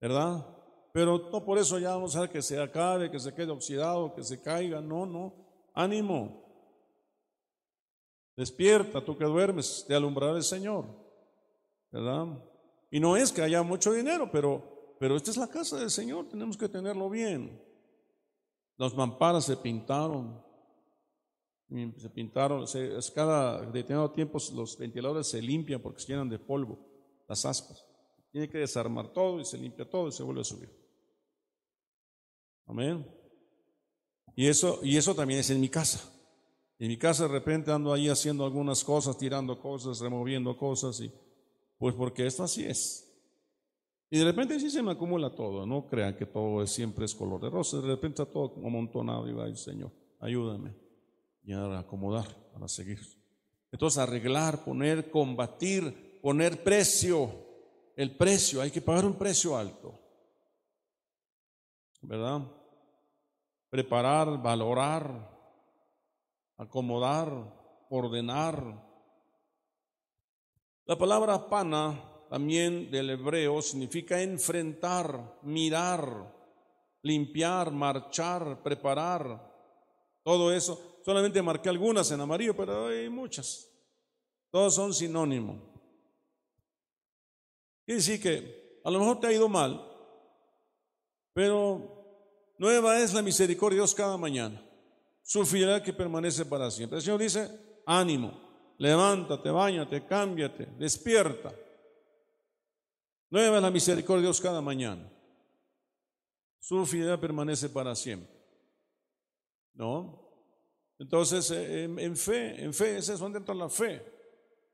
¿Verdad? 0.01 0.45
Pero 0.93 1.29
no 1.31 1.45
por 1.45 1.57
eso 1.57 1.79
ya 1.79 1.91
vamos 1.91 2.15
a 2.15 2.21
ver 2.21 2.29
que 2.29 2.41
se 2.41 2.61
acabe, 2.61 3.09
que 3.09 3.19
se 3.19 3.33
quede 3.33 3.51
oxidado, 3.51 4.13
que 4.13 4.23
se 4.23 4.41
caiga. 4.41 4.81
No, 4.81 5.05
no. 5.05 5.33
Ánimo. 5.73 6.43
Despierta, 8.35 9.03
tú 9.03 9.17
que 9.17 9.25
duermes, 9.25 9.85
te 9.87 9.95
alumbrará 9.95 10.37
el 10.37 10.43
Señor. 10.43 11.06
¿Verdad? 11.97 12.27
Y 12.91 12.99
no 12.99 13.17
es 13.17 13.31
que 13.31 13.41
haya 13.41 13.63
mucho 13.63 13.91
dinero, 13.91 14.29
pero, 14.31 14.95
pero 14.99 15.15
esta 15.15 15.31
es 15.31 15.37
la 15.37 15.47
casa 15.47 15.77
del 15.79 15.89
Señor, 15.89 16.29
tenemos 16.29 16.55
que 16.55 16.69
tenerlo 16.69 17.09
bien. 17.09 17.59
Las 18.77 18.95
mamparas 18.95 19.45
se 19.45 19.57
pintaron, 19.57 20.39
se 21.97 22.09
pintaron, 22.11 22.65
cada 23.15 23.61
determinado 23.71 24.11
tiempo 24.11 24.37
los 24.53 24.77
ventiladores 24.77 25.25
se 25.25 25.41
limpian 25.41 25.81
porque 25.81 25.99
se 25.99 26.09
llenan 26.09 26.29
de 26.29 26.37
polvo, 26.37 26.77
las 27.27 27.43
aspas. 27.45 27.83
Tiene 28.31 28.47
que 28.47 28.59
desarmar 28.59 29.11
todo 29.11 29.39
y 29.39 29.45
se 29.45 29.57
limpia 29.57 29.89
todo 29.89 30.09
y 30.09 30.11
se 30.11 30.21
vuelve 30.21 30.41
a 30.41 30.43
subir. 30.43 30.69
Amén. 32.67 33.07
Y 34.35 34.45
eso, 34.45 34.81
y 34.83 34.97
eso 34.97 35.15
también 35.15 35.39
es 35.39 35.49
en 35.49 35.59
mi 35.59 35.69
casa. 35.69 36.13
En 36.77 36.89
mi 36.89 36.97
casa 36.97 37.23
de 37.23 37.29
repente 37.29 37.71
ando 37.71 37.91
ahí 37.91 38.07
haciendo 38.07 38.45
algunas 38.45 38.83
cosas, 38.83 39.17
tirando 39.17 39.59
cosas, 39.59 39.99
removiendo 39.99 40.55
cosas, 40.55 40.99
y 40.99 41.11
pues 41.77 41.95
porque 41.95 42.25
esto 42.25 42.43
así 42.43 42.65
es. 42.65 43.03
Y 44.09 44.19
de 44.19 44.25
repente 44.25 44.59
sí 44.59 44.69
se 44.69 44.81
me 44.81 44.91
acumula 44.91 45.35
todo, 45.35 45.65
no 45.65 45.85
crean 45.87 46.15
que 46.15 46.25
todo 46.25 46.65
siempre 46.65 47.05
es 47.05 47.13
color 47.13 47.41
de 47.41 47.49
rosa, 47.49 47.81
de 47.81 47.87
repente 47.87 48.21
está 48.21 48.31
todo 48.31 48.53
amontonado 48.65 49.27
y 49.27 49.33
va, 49.33 49.53
Señor, 49.55 49.91
ayúdame 50.19 50.73
y 51.43 51.53
a 51.53 51.79
acomodar 51.79 52.27
para 52.53 52.67
seguir. 52.67 52.99
Entonces 53.71 53.99
arreglar, 53.99 54.63
poner, 54.63 55.09
combatir, 55.11 56.19
poner 56.21 56.63
precio, 56.63 57.31
el 57.95 58.15
precio, 58.15 58.61
hay 58.61 58.71
que 58.71 58.81
pagar 58.81 59.05
un 59.05 59.17
precio 59.17 59.57
alto, 59.57 59.99
¿verdad? 62.01 62.49
Preparar, 63.69 64.41
valorar, 64.41 65.37
acomodar, 66.57 67.87
ordenar. 67.89 68.86
La 70.87 70.97
palabra 70.97 71.49
pana 71.49 72.01
también 72.29 72.89
del 72.89 73.09
hebreo 73.09 73.61
significa 73.61 74.21
enfrentar, 74.21 75.39
mirar, 75.43 76.33
limpiar, 77.01 77.71
marchar, 77.71 78.63
preparar. 78.63 79.53
Todo 80.23 80.51
eso, 80.51 80.99
solamente 81.03 81.41
marqué 81.41 81.67
algunas 81.67 82.09
en 82.11 82.21
amarillo, 82.21 82.55
pero 82.55 82.87
hay 82.87 83.09
muchas. 83.09 83.69
Todos 84.49 84.75
son 84.75 84.93
sinónimos. 84.93 85.61
Quiere 87.85 87.99
decir 87.99 88.21
que 88.21 88.79
a 88.83 88.89
lo 88.89 88.99
mejor 88.99 89.19
te 89.19 89.27
ha 89.27 89.33
ido 89.33 89.49
mal, 89.49 89.85
pero 91.33 92.53
nueva 92.57 92.97
es 92.99 93.13
la 93.13 93.21
misericordia 93.21 93.75
de 93.75 93.81
Dios 93.81 93.93
cada 93.93 94.17
mañana 94.17 94.63
su 95.21 95.45
fidelidad 95.45 95.83
que 95.83 95.91
permanece 95.91 96.45
para 96.45 96.71
siempre. 96.71 96.99
El 96.99 97.03
Señor 97.03 97.19
dice, 97.19 97.49
ánimo, 97.85 98.46
levántate, 98.77 99.49
bañate, 99.49 100.05
cámbiate, 100.05 100.67
despierta. 100.77 101.53
Nueva 103.29 103.59
la 103.59 103.71
misericordia 103.71 104.21
de 104.21 104.27
Dios 104.27 104.41
cada 104.41 104.61
mañana. 104.61 105.11
Su 106.59 106.85
fidelidad 106.85 107.19
permanece 107.19 107.69
para 107.69 107.95
siempre. 107.95 108.35
¿No? 109.73 110.27
Entonces, 110.99 111.51
eh, 111.51 111.83
en, 111.83 112.17
fe, 112.17 112.63
en 112.63 112.73
fe, 112.73 112.97
es 112.97 113.09
eso, 113.09 113.29
dentro 113.29 113.53
de 113.53 113.59
la 113.59 113.69
fe. 113.69 114.01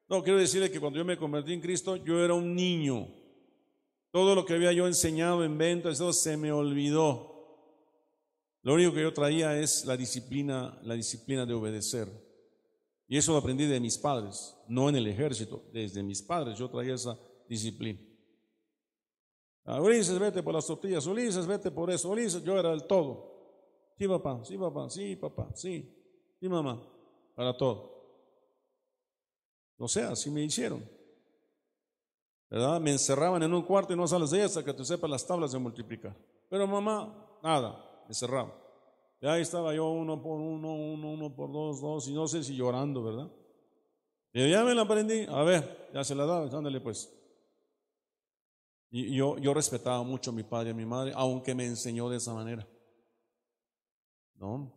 No, 0.08 0.24
quiero 0.24 0.40
decirle 0.40 0.72
que 0.72 0.80
cuando 0.80 1.00
yo 1.00 1.06
me 1.06 1.18
convertí 1.18 1.54
en 1.54 1.62
Cristo, 1.62 1.96
yo 1.98 2.24
era 2.24 2.34
un 2.34 2.56
niño. 2.56 3.08
Todo 4.12 4.36
lo 4.36 4.46
que 4.46 4.54
había 4.54 4.72
yo 4.72 4.88
enseñado 4.88 5.44
en 5.44 5.58
ventas, 5.58 5.96
eso 5.96 6.14
se 6.14 6.38
me 6.38 6.52
olvidó. 6.52 7.34
Lo 8.62 8.76
único 8.76 8.94
que 8.94 9.02
yo 9.02 9.14
traía 9.14 9.60
es 9.60 9.86
la 9.86 9.98
disciplina, 9.98 10.80
la 10.84 10.94
disciplina 10.94 11.46
de 11.46 11.54
obedecer. 11.54 12.08
Y 13.14 13.18
eso 13.18 13.32
lo 13.32 13.38
aprendí 13.38 13.68
de 13.68 13.80
mis 13.80 13.96
padres, 13.96 14.58
no 14.68 14.90
en 14.90 14.96
el 14.96 15.06
ejército, 15.06 15.66
desde 15.72 16.02
mis 16.02 16.20
padres 16.20 16.58
yo 16.58 16.68
traía 16.68 16.96
esa 16.96 17.16
disciplina. 17.48 18.00
Ah, 19.66 19.80
Ulises, 19.80 20.18
vete 20.18 20.42
por 20.42 20.52
las 20.52 20.66
tortillas, 20.66 21.06
Ulises, 21.06 21.46
vete 21.46 21.70
por 21.70 21.92
eso, 21.92 22.10
Ulises, 22.10 22.44
yo 22.44 22.58
era 22.58 22.74
el 22.74 22.88
todo. 22.88 23.92
Sí, 24.00 24.08
papá, 24.08 24.44
sí, 24.44 24.58
papá, 24.58 24.90
sí, 24.90 25.16
papá, 25.16 25.48
sí, 25.54 25.96
sí, 26.40 26.50
mamá, 26.50 26.84
para 27.36 27.56
todo. 27.56 27.94
O 29.78 29.88
sea, 29.88 30.14
así 30.14 30.32
me 30.32 30.42
hicieron. 30.42 30.84
¿Verdad? 32.50 32.82
Me 32.82 32.94
encerraban 32.94 33.44
en 33.44 33.54
un 33.54 33.62
cuarto 33.62 33.94
y 33.94 33.96
no 33.96 34.08
sales 34.08 34.32
de 34.32 34.40
ahí 34.40 34.44
hasta 34.46 34.66
que 34.66 34.74
tú 34.74 34.84
sepas 34.84 35.08
las 35.08 35.28
tablas 35.28 35.52
de 35.52 35.60
multiplicar. 35.60 36.18
Pero 36.50 36.66
mamá, 36.66 37.38
nada, 37.44 38.06
cerraba. 38.10 38.63
Y 39.24 39.26
ahí 39.26 39.42
estaba 39.42 39.74
yo 39.74 39.90
uno 39.90 40.22
por 40.22 40.38
uno, 40.38 40.76
uno, 40.76 41.14
uno 41.14 41.34
por 41.34 41.50
dos, 41.50 41.80
dos, 41.80 42.10
y 42.10 42.14
no 42.14 42.28
sé 42.28 42.44
si 42.44 42.58
llorando, 42.58 43.02
¿verdad? 43.02 43.32
Y 44.34 44.50
ya 44.50 44.66
me 44.66 44.76
la 44.76 44.82
aprendí, 44.82 45.24
a 45.30 45.44
ver, 45.44 45.92
ya 45.94 46.04
se 46.04 46.14
la 46.14 46.26
daba, 46.26 46.46
ándale 46.46 46.82
pues. 46.82 47.10
Y 48.92 49.16
yo, 49.16 49.38
yo 49.38 49.54
respetaba 49.54 50.04
mucho 50.04 50.32
a 50.32 50.34
mi 50.34 50.44
padre 50.44 50.68
y 50.68 50.72
a 50.72 50.76
mi 50.76 50.86
madre, 50.86 51.14
aunque 51.16 51.56
me 51.56 51.66
enseñó 51.66 52.10
de 52.10 52.18
esa 52.18 52.34
manera. 52.34 52.68
¿No? 54.36 54.74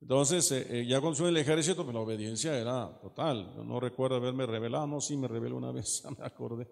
Entonces, 0.00 0.50
eh, 0.52 0.66
eh, 0.80 0.86
ya 0.86 1.02
con 1.02 1.14
el 1.14 1.36
ejército, 1.36 1.84
pues 1.84 1.92
la 1.92 2.00
obediencia 2.00 2.58
era 2.58 2.98
total. 3.02 3.52
Yo 3.54 3.62
no 3.62 3.78
recuerdo 3.78 4.16
haberme 4.16 4.46
revelado, 4.46 4.86
no, 4.86 5.02
sí 5.02 5.18
me 5.18 5.28
reveló 5.28 5.58
una 5.58 5.70
vez, 5.72 6.02
ya 6.02 6.10
me 6.10 6.24
acordé. 6.24 6.66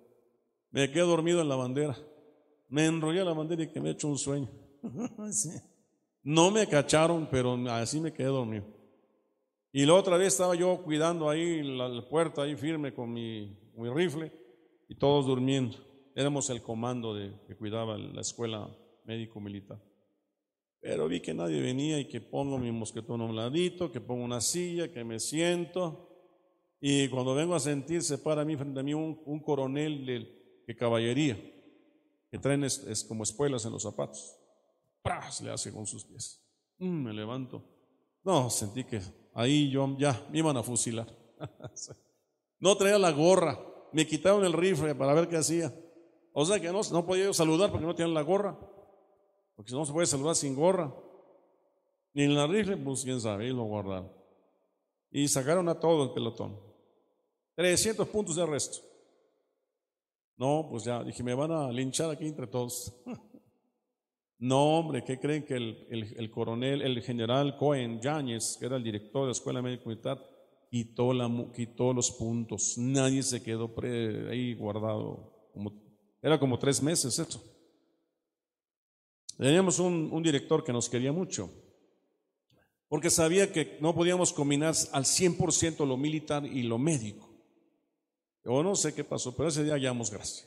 Me 0.71 0.91
quedé 0.91 1.03
dormido 1.03 1.43
en 1.43 1.51
la 1.51 1.57
bandera. 1.57 1.99
Me 2.69 2.87
enrollé 2.87 3.23
la 3.27 3.35
bandera 3.35 3.65
y 3.65 3.71
que 3.71 3.79
me 3.79 3.91
he 3.91 3.93
hecho 3.93 4.09
un 4.09 4.17
sueño. 4.17 4.49
No 6.23 6.51
me 6.51 6.67
cacharon, 6.67 7.29
pero 7.31 7.55
así 7.71 8.01
me 8.01 8.13
quedé 8.13 8.27
dormido. 8.27 8.65
Y 9.73 9.87
la 9.87 9.95
otra 9.95 10.17
vez 10.17 10.29
estaba 10.29 10.55
yo 10.55 10.83
cuidando 10.83 11.29
ahí 11.29 11.63
la, 11.63 12.09
puerta, 12.09 12.43
ahí 12.43 12.57
firme 12.57 12.93
con 12.93 13.13
mi, 13.13 13.57
rifle, 13.95 14.33
y 14.89 14.97
todos 14.97 15.27
durmiendo. 15.27 15.77
Éramos 16.15 16.51
el 16.51 16.63
comando 16.63 17.15
de, 17.15 17.33
que 17.47 17.57
cuidaba 17.57 17.97
la 17.97 18.21
escuela 18.21 18.69
médico-militar. 19.05 19.81
Pero 20.81 21.09
vi 21.09 21.21
que 21.21 21.35
nadie 21.35 21.61
venía 21.61 21.99
y 21.99 22.07
que 22.07 22.21
pongo 22.21 22.59
mi 22.59 22.73
mosquetón 22.73 23.21
a 23.21 23.25
un 23.25 23.37
ladito, 23.37 23.91
que 23.93 24.01
pongo 24.01 24.25
una 24.25 24.41
silla, 24.41 24.93
que 24.93 25.05
me 25.05 25.21
siento. 25.21 26.09
Y 26.81 27.09
cuando 27.09 27.35
vengo 27.35 27.55
a 27.55 27.61
sentir, 27.61 28.03
se 28.03 28.19
para 28.19 28.43
a 28.43 28.45
mí 28.45 28.57
frente 28.57 28.81
a 28.81 28.83
mí 28.83 28.95
un, 28.95 29.43
coronel 29.43 30.07
de, 30.67 30.77
caballería, 30.77 31.37
que 32.31 32.39
traen 32.39 32.67
como 33.07 33.23
espuelas 33.23 33.65
en 33.65 33.73
los 33.73 33.83
zapatos 33.83 34.38
le 35.43 35.51
hace 35.51 35.73
con 35.73 35.87
sus 35.87 36.05
pies. 36.05 36.43
Mm, 36.79 37.05
me 37.05 37.13
levanto. 37.13 37.63
No, 38.23 38.51
sentí 38.51 38.85
que 38.85 39.01
ahí 39.35 39.71
yo 39.71 39.97
ya 39.99 40.27
me 40.31 40.39
iban 40.39 40.57
a 40.57 40.63
fusilar. 40.63 41.07
no 42.59 42.77
traía 42.77 42.99
la 42.99 43.11
gorra, 43.11 43.59
me 43.93 44.07
quitaron 44.07 44.45
el 44.45 44.53
rifle 44.53 44.95
para 44.95 45.15
ver 45.15 45.29
qué 45.29 45.37
hacía. 45.37 45.75
O 46.33 46.45
sea 46.45 46.61
que 46.61 46.71
no, 46.71 46.81
no 46.93 47.07
podía 47.07 47.25
yo 47.25 47.35
saludar 47.35 47.71
porque 47.71 47.87
no 47.87 47.95
tenían 47.95 48.15
la 48.15 48.23
gorra. 48.23 48.59
Porque 49.57 49.73
no 49.73 49.85
se 49.85 49.93
puede 49.93 50.07
saludar 50.07 50.37
sin 50.37 50.55
gorra. 50.55 50.95
Ni 52.13 52.25
en 52.25 52.35
la 52.35 52.47
rifle, 52.47 52.77
pues 52.77 53.03
quién 53.03 53.21
sabe, 53.21 53.49
y 53.49 53.51
lo 53.51 53.65
guardaron. 53.65 54.13
Y 55.11 55.27
sacaron 55.29 55.69
a 55.69 55.79
todo 55.79 56.05
el 56.05 56.11
pelotón. 56.11 56.61
300 57.57 58.07
puntos 58.09 58.37
de 58.37 58.43
arresto. 58.43 58.79
No, 60.37 60.69
pues 60.71 60.85
ya, 60.85 61.03
dije, 61.03 61.23
me 61.25 61.35
van 61.35 61.51
a 61.51 61.73
linchar 61.73 62.11
aquí 62.11 62.27
entre 62.27 62.47
todos. 62.47 62.95
no, 64.41 64.79
hombre, 64.79 65.03
¿qué 65.03 65.19
creen 65.19 65.45
que 65.45 65.57
el, 65.57 66.31
coronel, 66.31 66.83
el 66.83 67.03
general 67.03 67.57
Cohen 67.57 68.01
Yáñez, 68.01 68.57
que 68.59 68.67
era 68.67 68.77
el 68.77 68.85
director 68.85 69.23
de 69.23 69.27
la 69.27 69.33
Escuela 69.33 69.61
Médica 69.61 69.83
Militar, 69.87 70.25
quitó, 70.71 71.13
la, 71.13 71.29
quitó 71.53 71.93
los 71.93 72.13
puntos? 72.13 72.79
Nadie 72.79 73.25
se 73.25 73.43
quedó 73.43 73.75
ahí 74.31 74.55
guardado. 74.55 75.51
era 76.23 76.39
como 76.39 76.57
tres 76.57 76.81
meses 76.81 77.19
eso. 77.19 77.43
Teníamos 79.37 79.81
un, 79.81 80.09
un 80.13 80.23
director 80.23 80.63
que 80.63 80.73
nos 80.73 80.89
quería 80.89 81.11
mucho, 81.13 81.51
porque 82.89 83.11
sabía 83.11 83.53
que 83.53 83.77
no 83.81 83.93
podíamos 83.93 84.33
combinar 84.33 84.75
al 84.93 85.05
100% 85.05 85.85
lo 85.85 85.97
militar 85.97 86.47
y 86.47 86.63
lo 86.63 86.79
médico. 86.79 87.29
O 88.45 88.63
no 88.63 88.77
sé 88.77 88.95
qué 88.95 89.03
pasó, 89.03 89.37
pero 89.37 89.49
ese 89.49 89.65
día 89.65 89.75
hallamos 89.75 90.13
gracia. 90.13 90.47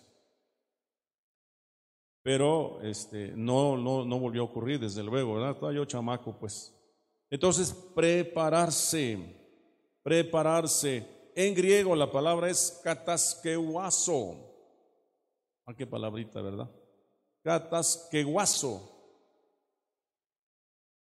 Pero 2.24 2.80
este, 2.82 3.34
no, 3.36 3.78
no, 3.78 4.06
no 4.06 4.20
volvió 4.20 4.44
a 4.44 4.46
ocurrir, 4.46 4.80
desde 4.80 5.04
luego, 5.04 5.36
¿verdad? 5.36 5.52
Estaba 5.52 5.74
yo 5.74 5.86
chamaco, 5.86 6.38
pues. 6.38 6.74
Entonces, 7.30 7.74
prepararse, 7.96 9.18
prepararse. 10.04 11.32
En 11.36 11.56
griego 11.56 11.96
la 11.96 12.12
palabra 12.12 12.50
es 12.50 12.80
kataskeuazo. 12.84 14.34
¿A 15.66 15.72
ah, 15.72 15.76
qué 15.76 15.88
palabrita, 15.88 16.42
verdad? 16.42 16.70
Kataskeuazo. 17.44 18.90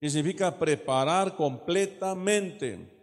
Significa 0.00 0.56
preparar 0.56 1.34
completamente 1.34 2.98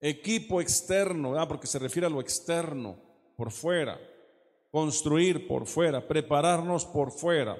equipo 0.00 0.60
externo, 0.60 1.34
porque 1.46 1.68
se 1.68 1.78
refiere 1.78 2.06
a 2.06 2.10
lo 2.10 2.20
externo, 2.20 2.96
por 3.36 3.52
fuera, 3.52 4.00
construir 4.74 5.46
por 5.46 5.68
fuera, 5.68 6.04
prepararnos 6.04 6.84
por 6.84 7.12
fuera, 7.12 7.56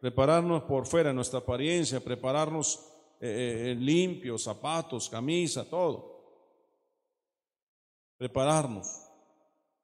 prepararnos 0.00 0.62
por 0.62 0.86
fuera, 0.86 1.12
nuestra 1.12 1.40
apariencia, 1.40 2.02
prepararnos 2.02 2.90
eh, 3.20 3.72
eh, 3.72 3.74
limpios, 3.78 4.44
zapatos, 4.44 5.10
camisa, 5.10 5.68
todo. 5.68 6.24
Prepararnos. 8.16 8.88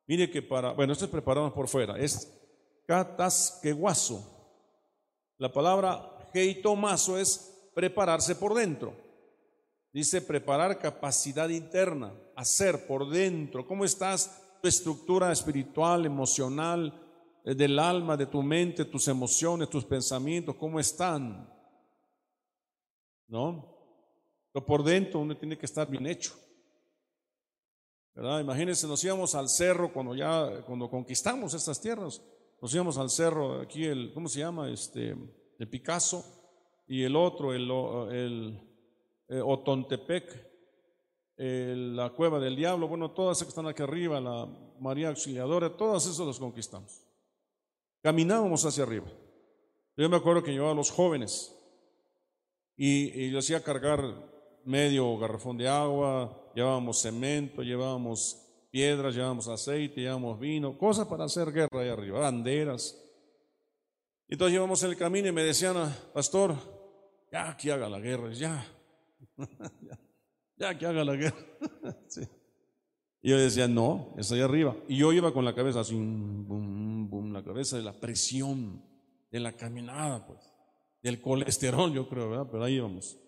Mire 0.07 0.31
que 0.31 0.41
para, 0.41 0.73
bueno, 0.73 0.95
esto 0.95 1.05
es 1.05 1.11
prepararnos 1.11 1.53
por 1.53 1.69
fuera, 1.69 1.99
es 1.99 2.33
catasqueguazo. 2.87 4.25
La 5.37 5.53
palabra 5.53 6.31
heitomazo 6.33 7.19
es 7.19 7.71
prepararse 7.75 8.37
por 8.37 8.55
dentro. 8.55 8.95
Dice 9.93 10.23
preparar 10.23 10.79
capacidad 10.79 11.51
interna, 11.51 12.15
hacer 12.35 12.87
por 12.87 13.11
dentro. 13.11 13.67
¿Cómo 13.67 13.85
estás? 13.85 14.50
Tu 14.61 14.69
estructura 14.69 15.33
espiritual, 15.33 16.07
emocional, 16.07 16.93
eh, 17.45 17.55
del 17.55 17.79
alma, 17.79 18.17
de 18.17 18.27
tu 18.27 18.43
mente, 18.43 18.85
tus 18.85 19.09
emociones, 19.09 19.71
tus 19.71 19.85
pensamientos, 19.85 20.57
¿cómo 20.57 20.79
están? 20.79 21.49
¿No? 23.29 23.77
Pero 24.53 24.67
por 24.67 24.83
dentro 24.83 25.21
uno 25.21 25.37
tiene 25.37 25.57
que 25.57 25.67
estar 25.67 25.89
bien 25.89 26.07
hecho. 26.07 26.35
¿Verdad? 28.15 28.41
Imagínense, 28.41 28.87
nos 28.87 29.03
íbamos 29.05 29.35
al 29.35 29.49
cerro 29.49 29.93
cuando 29.93 30.15
ya, 30.15 30.63
cuando 30.67 30.91
conquistamos 30.91 31.55
estas 31.55 31.81
tierras, 31.81 32.21
nos 32.61 32.75
íbamos 32.75 32.99
al 32.99 33.09
cerro, 33.09 33.61
aquí 33.61 33.85
el, 33.85 34.13
¿cómo 34.13 34.29
se 34.29 34.41
llama? 34.41 34.69
Este, 34.69 35.17
el 35.59 35.69
Picasso, 35.69 36.25
y 36.87 37.05
el 37.05 37.15
otro, 37.15 37.55
el, 37.55 37.71
el 38.11 38.61
eh, 39.29 39.41
Otontepec, 39.41 40.50
la 41.43 42.11
Cueva 42.11 42.39
del 42.39 42.55
Diablo, 42.55 42.87
bueno, 42.87 43.13
todas 43.13 43.39
esas 43.39 43.47
que 43.47 43.51
están 43.51 43.67
aquí 43.67 43.83
arriba, 43.83 44.21
la 44.21 44.47
María 44.79 45.09
Auxiliadora, 45.09 45.75
todas 45.75 46.05
esas 46.05 46.27
las 46.27 46.39
conquistamos. 46.39 47.03
Caminábamos 48.03 48.63
hacia 48.67 48.85
arriba. 48.85 49.07
Yo 49.97 50.09
me 50.11 50.17
acuerdo 50.17 50.43
que 50.43 50.53
llevaba 50.53 50.73
a 50.73 50.75
los 50.75 50.91
jóvenes 50.91 51.55
y, 52.77 53.31
yo 53.31 53.39
hacía 53.39 53.63
cargar 53.63 54.03
medio 54.65 55.17
garrafón 55.17 55.57
de 55.57 55.67
agua, 55.67 56.53
llevábamos 56.55 57.01
cemento, 57.01 57.63
llevábamos 57.63 58.47
piedras, 58.71 59.15
llevábamos 59.15 59.49
aceite, 59.49 60.03
llevábamos 60.03 60.39
vino, 60.39 60.77
cosas 60.77 61.07
para 61.07 61.25
hacer 61.25 61.53
guerra 61.53 61.81
ahí 61.81 61.89
arriba, 61.89 62.21
banderas. 62.21 63.03
Entonces 64.29 64.53
llevamos 64.53 64.83
el 64.83 64.97
camino 64.97 65.29
y 65.29 65.33
me 65.33 65.43
decían, 65.43 65.77
ah, 65.79 65.97
pastor, 66.13 66.55
ya 67.33 67.51
aquí 67.51 67.71
haga 67.71 67.89
la 67.89 67.99
guerra, 67.99 68.31
ya, 68.33 68.67
ya, 70.61 70.79
que 70.79 70.87
haga 70.87 71.05
la 71.05 71.13
guerra. 71.17 71.37
Y 73.23 73.31
yo 73.31 73.39
decía, 73.39 73.67
no, 73.67 74.15
es 74.17 74.31
ahí 74.31 74.41
arriba. 74.41 74.77
Y 74.87 74.99
yo 74.99 75.13
iba 75.13 75.33
con 75.33 75.45
la 75.45 75.55
cabeza 75.55 75.81
así, 75.81 75.95
boom, 75.95 77.09
boom, 77.11 77.33
la 77.33 77.43
cabeza 77.43 77.77
de 77.77 77.83
la 77.83 77.93
presión, 77.93 78.83
de 79.31 79.41
la 79.41 79.53
caminada, 79.53 80.27
pues, 80.27 80.39
del 81.03 81.21
colesterol, 81.21 81.93
yo 81.93 82.09
creo, 82.09 82.31
¿verdad? 82.31 82.49
Pero 82.51 82.65
ahí 82.65 82.75
íbamos. 82.75 83.19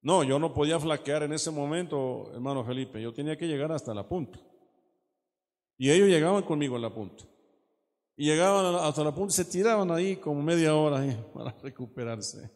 No, 0.00 0.22
yo 0.22 0.38
no 0.38 0.54
podía 0.54 0.78
flaquear 0.78 1.24
en 1.24 1.32
ese 1.32 1.50
momento, 1.50 2.30
hermano 2.32 2.64
Felipe, 2.64 3.02
yo 3.02 3.12
tenía 3.12 3.36
que 3.36 3.46
llegar 3.46 3.72
hasta 3.72 3.92
la 3.92 4.08
punta. 4.08 4.38
Y 5.76 5.90
ellos 5.90 6.08
llegaban 6.08 6.42
conmigo 6.42 6.76
a 6.76 6.80
la 6.80 6.92
punta. 6.94 7.24
Y 8.16 8.26
llegaban 8.26 8.74
hasta 8.76 9.04
la 9.04 9.14
punta 9.14 9.32
y 9.32 9.36
se 9.36 9.44
tiraban 9.44 9.90
ahí 9.90 10.16
como 10.16 10.42
media 10.42 10.74
hora 10.74 11.04
para 11.34 11.52
recuperarse. 11.62 12.50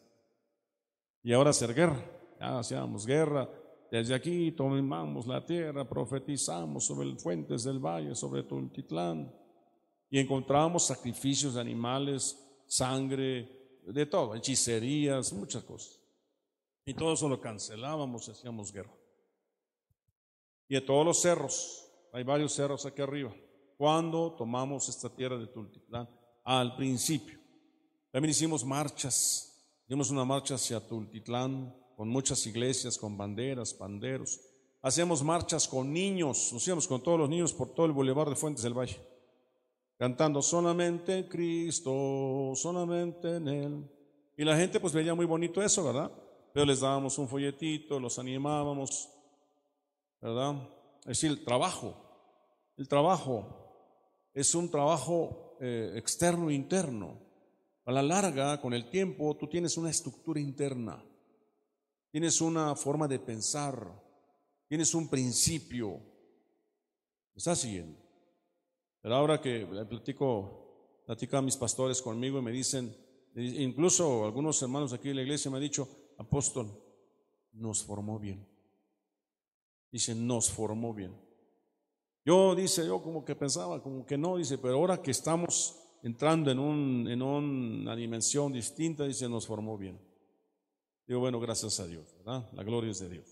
Y 1.21 1.31
ahora 1.31 1.51
hacer 1.51 1.73
guerra 1.73 2.03
hacíamos 2.43 3.05
guerra. 3.05 3.49
Desde 3.93 4.15
aquí 4.15 4.51
tomamos 4.53 5.27
la 5.27 5.45
tierra, 5.45 5.87
profetizamos 5.87 6.83
sobre 6.83 7.07
el 7.07 7.19
fuentes 7.19 7.63
del 7.63 7.77
valle, 7.77 8.15
sobre 8.15 8.41
Tultitlán, 8.41 9.31
y 10.09 10.17
encontramos 10.17 10.87
sacrificios 10.87 11.53
de 11.53 11.61
animales, 11.61 12.43
sangre, 12.65 13.81
de 13.85 14.05
todo, 14.07 14.33
hechicerías, 14.33 15.31
muchas 15.33 15.63
cosas. 15.63 16.01
Y 16.83 16.95
todo 16.95 17.13
eso 17.13 17.29
lo 17.29 17.39
cancelábamos, 17.39 18.27
hacíamos 18.29 18.73
guerra. 18.73 18.97
Y 20.67 20.73
de 20.73 20.81
todos 20.81 21.05
los 21.05 21.21
cerros, 21.21 21.87
hay 22.13 22.23
varios 22.23 22.51
cerros 22.51 22.87
aquí 22.87 23.03
arriba. 23.03 23.31
Cuando 23.77 24.31
tomamos 24.31 24.89
esta 24.89 25.15
tierra 25.15 25.37
de 25.37 25.45
Tultitlán? 25.45 26.09
Al 26.43 26.75
principio. 26.75 27.39
También 28.09 28.31
hicimos 28.31 28.65
marchas. 28.65 29.71
Hicimos 29.85 30.09
una 30.09 30.25
marcha 30.25 30.55
hacia 30.55 30.79
Tultitlán, 30.79 31.82
con 31.95 32.09
muchas 32.09 32.45
iglesias, 32.45 32.97
con 32.97 33.17
banderas, 33.17 33.73
panderos. 33.73 34.39
Hacíamos 34.81 35.23
marchas 35.23 35.67
con 35.67 35.93
niños, 35.93 36.51
nos 36.51 36.67
íbamos 36.67 36.87
con 36.87 37.01
todos 37.01 37.19
los 37.19 37.29
niños 37.29 37.53
por 37.53 37.73
todo 37.73 37.85
el 37.85 37.91
bulevar 37.93 38.29
de 38.29 38.35
Fuentes 38.35 38.63
del 38.63 38.77
Valle, 38.77 38.99
cantando 39.97 40.41
solamente 40.41 41.27
Cristo, 41.29 42.51
solamente 42.55 43.37
en 43.37 43.47
Él. 43.47 43.91
Y 44.35 44.43
la 44.43 44.57
gente 44.57 44.79
pues 44.79 44.93
veía 44.93 45.15
muy 45.15 45.25
bonito 45.25 45.61
eso, 45.61 45.83
¿verdad? 45.83 46.11
Pero 46.53 46.65
les 46.65 46.81
dábamos 46.81 47.17
un 47.17 47.27
folletito, 47.27 47.99
los 47.99 48.19
animábamos, 48.19 49.09
¿verdad? 50.19 50.55
Es 51.01 51.07
decir, 51.07 51.31
el 51.31 51.43
trabajo, 51.45 51.95
el 52.75 52.87
trabajo 52.87 53.45
es 54.33 54.53
un 54.55 54.69
trabajo 54.69 55.55
eh, 55.61 55.93
externo 55.95 56.49
e 56.49 56.55
interno. 56.55 57.21
A 57.85 57.91
la 57.91 58.01
larga, 58.01 58.59
con 58.59 58.73
el 58.73 58.89
tiempo, 58.89 59.35
tú 59.37 59.47
tienes 59.47 59.77
una 59.77 59.89
estructura 59.89 60.39
interna 60.39 61.03
tienes 62.13 62.41
una 62.41 62.75
forma 62.75 63.07
de 63.07 63.17
pensar, 63.17 63.91
tienes 64.67 64.93
un 64.93 65.09
principio. 65.09 65.99
¿Estás 67.33 67.61
siguiendo? 67.61 67.99
Pero 69.01 69.15
ahora 69.15 69.41
que 69.41 69.65
platico, 69.89 71.01
platico 71.07 71.37
a 71.37 71.41
mis 71.41 71.57
pastores 71.57 72.03
conmigo 72.03 72.37
y 72.37 72.43
me 72.43 72.51
dicen, 72.51 72.95
incluso 73.35 74.25
algunos 74.25 74.61
hermanos 74.61 74.93
aquí 74.93 75.07
de 75.07 75.15
la 75.15 75.23
iglesia 75.23 75.49
me 75.49 75.57
han 75.57 75.63
dicho, 75.63 75.89
apóstol, 76.19 76.71
nos 77.53 77.83
formó 77.83 78.19
bien. 78.19 78.47
Dicen, 79.91 80.27
nos 80.27 80.51
formó 80.51 80.93
bien. 80.93 81.19
Yo, 82.23 82.53
dice, 82.53 82.85
yo 82.85 83.01
como 83.01 83.25
que 83.25 83.35
pensaba, 83.35 83.81
como 83.81 84.05
que 84.05 84.19
no, 84.19 84.37
dice, 84.37 84.59
pero 84.59 84.75
ahora 84.75 85.01
que 85.01 85.09
estamos 85.09 85.79
entrando 86.03 86.51
en, 86.51 86.59
un, 86.59 87.07
en 87.09 87.23
una 87.23 87.95
dimensión 87.95 88.53
distinta, 88.53 89.03
dice, 89.05 89.27
nos 89.27 89.47
formó 89.47 89.79
bien. 89.79 90.12
Digo, 91.07 91.19
bueno, 91.19 91.39
gracias 91.39 91.79
a 91.79 91.87
Dios, 91.87 92.13
¿verdad? 92.17 92.49
La 92.53 92.63
gloria 92.63 92.91
es 92.91 92.99
de 92.99 93.09
Dios. 93.09 93.27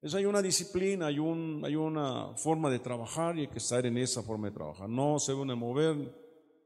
Es, 0.00 0.14
hay 0.14 0.24
una 0.24 0.40
disciplina, 0.40 1.06
hay, 1.06 1.18
un, 1.18 1.62
hay 1.64 1.74
una 1.74 2.36
forma 2.36 2.70
de 2.70 2.78
trabajar 2.78 3.36
y 3.36 3.42
hay 3.42 3.48
que 3.48 3.58
estar 3.58 3.84
en 3.86 3.98
esa 3.98 4.22
forma 4.22 4.48
de 4.48 4.54
trabajar. 4.54 4.88
No 4.88 5.18
se 5.18 5.32
a 5.32 5.34
mover, 5.34 6.14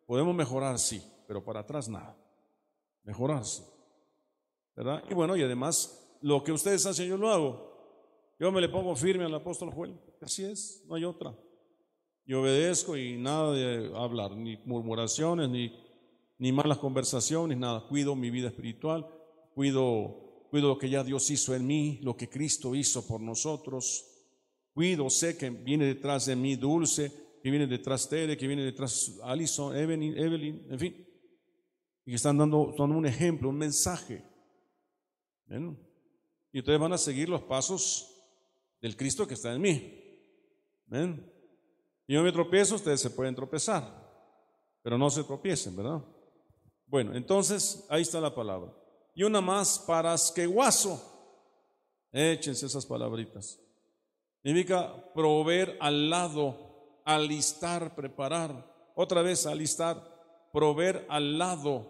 podemos 0.07 0.35
mejorar, 0.35 0.79
sí, 0.79 1.03
pero 1.27 1.43
para 1.43 1.61
atrás 1.61 1.89
nada. 1.89 2.17
Mejorar, 3.05 3.45
sí. 3.45 3.63
¿Verdad? 4.77 5.03
Y 5.09 5.15
bueno, 5.15 5.37
y 5.37 5.43
además 5.43 6.19
lo 6.21 6.43
que 6.45 6.53
ustedes 6.53 6.85
hacen, 6.85 7.09
yo 7.09 7.17
lo 7.17 7.31
hago. 7.31 7.71
Yo 8.39 8.51
me 8.53 8.61
le 8.61 8.69
pongo 8.69 8.95
firme 8.97 9.25
al 9.25 9.35
apóstol 9.35 9.71
Joel. 9.71 9.99
Así 10.21 10.45
es, 10.45 10.85
no 10.87 10.95
hay 10.95 11.05
otra. 11.05 11.35
Y 12.25 12.35
obedezco 12.35 12.97
y 12.97 13.17
nada 13.17 13.53
de 13.53 13.93
hablar, 13.95 14.33
ni 14.37 14.57
murmuraciones, 14.65 15.49
ni, 15.49 15.75
ni 16.39 16.53
malas 16.53 16.79
conversaciones, 16.79 17.59
nada. 17.59 17.87
Cuido 17.89 18.15
mi 18.15 18.31
vida 18.31 18.49
espiritual, 18.49 19.07
cuido, 19.61 20.47
cuido 20.49 20.69
lo 20.69 20.79
que 20.79 20.89
ya 20.89 21.05
Dios 21.05 21.31
hizo 21.31 21.55
en 21.55 21.67
mí, 21.67 21.99
lo 22.01 22.17
que 22.17 22.31
Cristo 22.31 22.75
hizo 22.75 23.07
por 23.07 23.21
nosotros. 23.21 24.07
Cuido, 24.73 25.11
sé 25.11 25.37
que 25.37 25.51
viene 25.51 25.85
detrás 25.85 26.25
de 26.25 26.35
mí 26.35 26.57
Dulce, 26.57 27.13
que 27.43 27.51
viene 27.51 27.67
detrás 27.67 28.09
Tere, 28.09 28.39
que 28.39 28.47
viene 28.47 28.65
detrás 28.65 29.19
Alison, 29.23 29.77
Evelyn, 29.77 30.17
Evelyn 30.17 30.67
en 30.71 30.79
fin. 30.79 31.07
Y 32.07 32.15
están 32.15 32.39
dando, 32.39 32.75
dando 32.79 32.97
un 32.97 33.05
ejemplo, 33.05 33.51
un 33.51 33.59
mensaje. 33.59 34.25
Y 36.53 36.59
ustedes 36.61 36.81
van 36.81 36.95
a 36.95 36.99
seguir 36.99 37.29
los 37.29 37.43
pasos 37.43 38.11
del 38.81 38.97
Cristo 38.97 39.27
que 39.27 39.35
está 39.35 39.53
en 39.53 39.61
mí. 39.61 39.77
Y 42.07 42.15
yo 42.15 42.23
me 42.23 42.33
tropiezo, 42.33 42.77
ustedes 42.77 43.03
se 43.03 43.11
pueden 43.11 43.35
tropezar, 43.35 43.85
pero 44.81 44.97
no 44.97 45.11
se 45.11 45.23
tropiecen, 45.23 45.77
¿verdad? 45.77 46.03
Bueno, 46.87 47.15
entonces 47.15 47.85
ahí 47.91 48.01
está 48.01 48.23
la 48.23 48.35
palabra. 48.35 48.80
Y 49.21 49.23
una 49.23 49.43
más 49.43 49.79
para 49.79 50.17
guaso 50.47 50.99
Échense 52.11 52.65
esas 52.65 52.87
palabritas. 52.87 53.61
Significa 54.43 55.13
proveer 55.13 55.77
al 55.79 56.09
lado, 56.09 57.03
alistar, 57.05 57.95
preparar. 57.95 58.67
Otra 58.95 59.21
vez 59.21 59.45
alistar, 59.45 60.03
proveer 60.55 61.05
al 61.11 61.37
lado. 61.37 61.87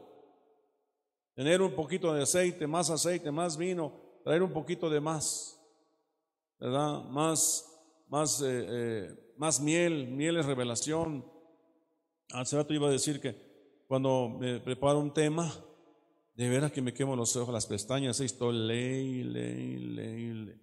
Tener 1.37 1.63
un 1.63 1.77
poquito 1.77 2.13
de 2.13 2.25
aceite, 2.25 2.67
más 2.67 2.91
aceite, 2.91 3.31
más 3.31 3.57
vino, 3.57 3.93
traer 4.25 4.43
un 4.43 4.53
poquito 4.53 4.91
de 4.91 5.01
más. 5.01 5.57
¿Verdad? 6.59 7.05
Más, 7.05 7.65
más, 8.09 8.43
eh, 8.43 8.67
eh, 8.69 9.35
más 9.37 9.61
miel, 9.61 10.09
miel 10.09 10.37
es 10.37 10.47
revelación. 10.47 11.25
Hace 12.33 12.57
iba 12.71 12.89
a 12.89 12.91
decir 12.91 13.21
que 13.21 13.85
cuando 13.87 14.31
me 14.31 14.59
preparo 14.59 14.99
un 14.99 15.15
tema, 15.15 15.55
de 16.35 16.49
veras 16.49 16.73
que 16.73 16.83
me 16.83 16.95
quemo 16.95 17.17
los 17.17 17.37
ojos, 17.37 17.53
las 17.53 17.67
pestañas, 17.67 18.21
estoy 18.21 18.57
ley, 18.57 19.23
ley, 19.25 19.77
ley, 19.79 20.33
ley. 20.33 20.61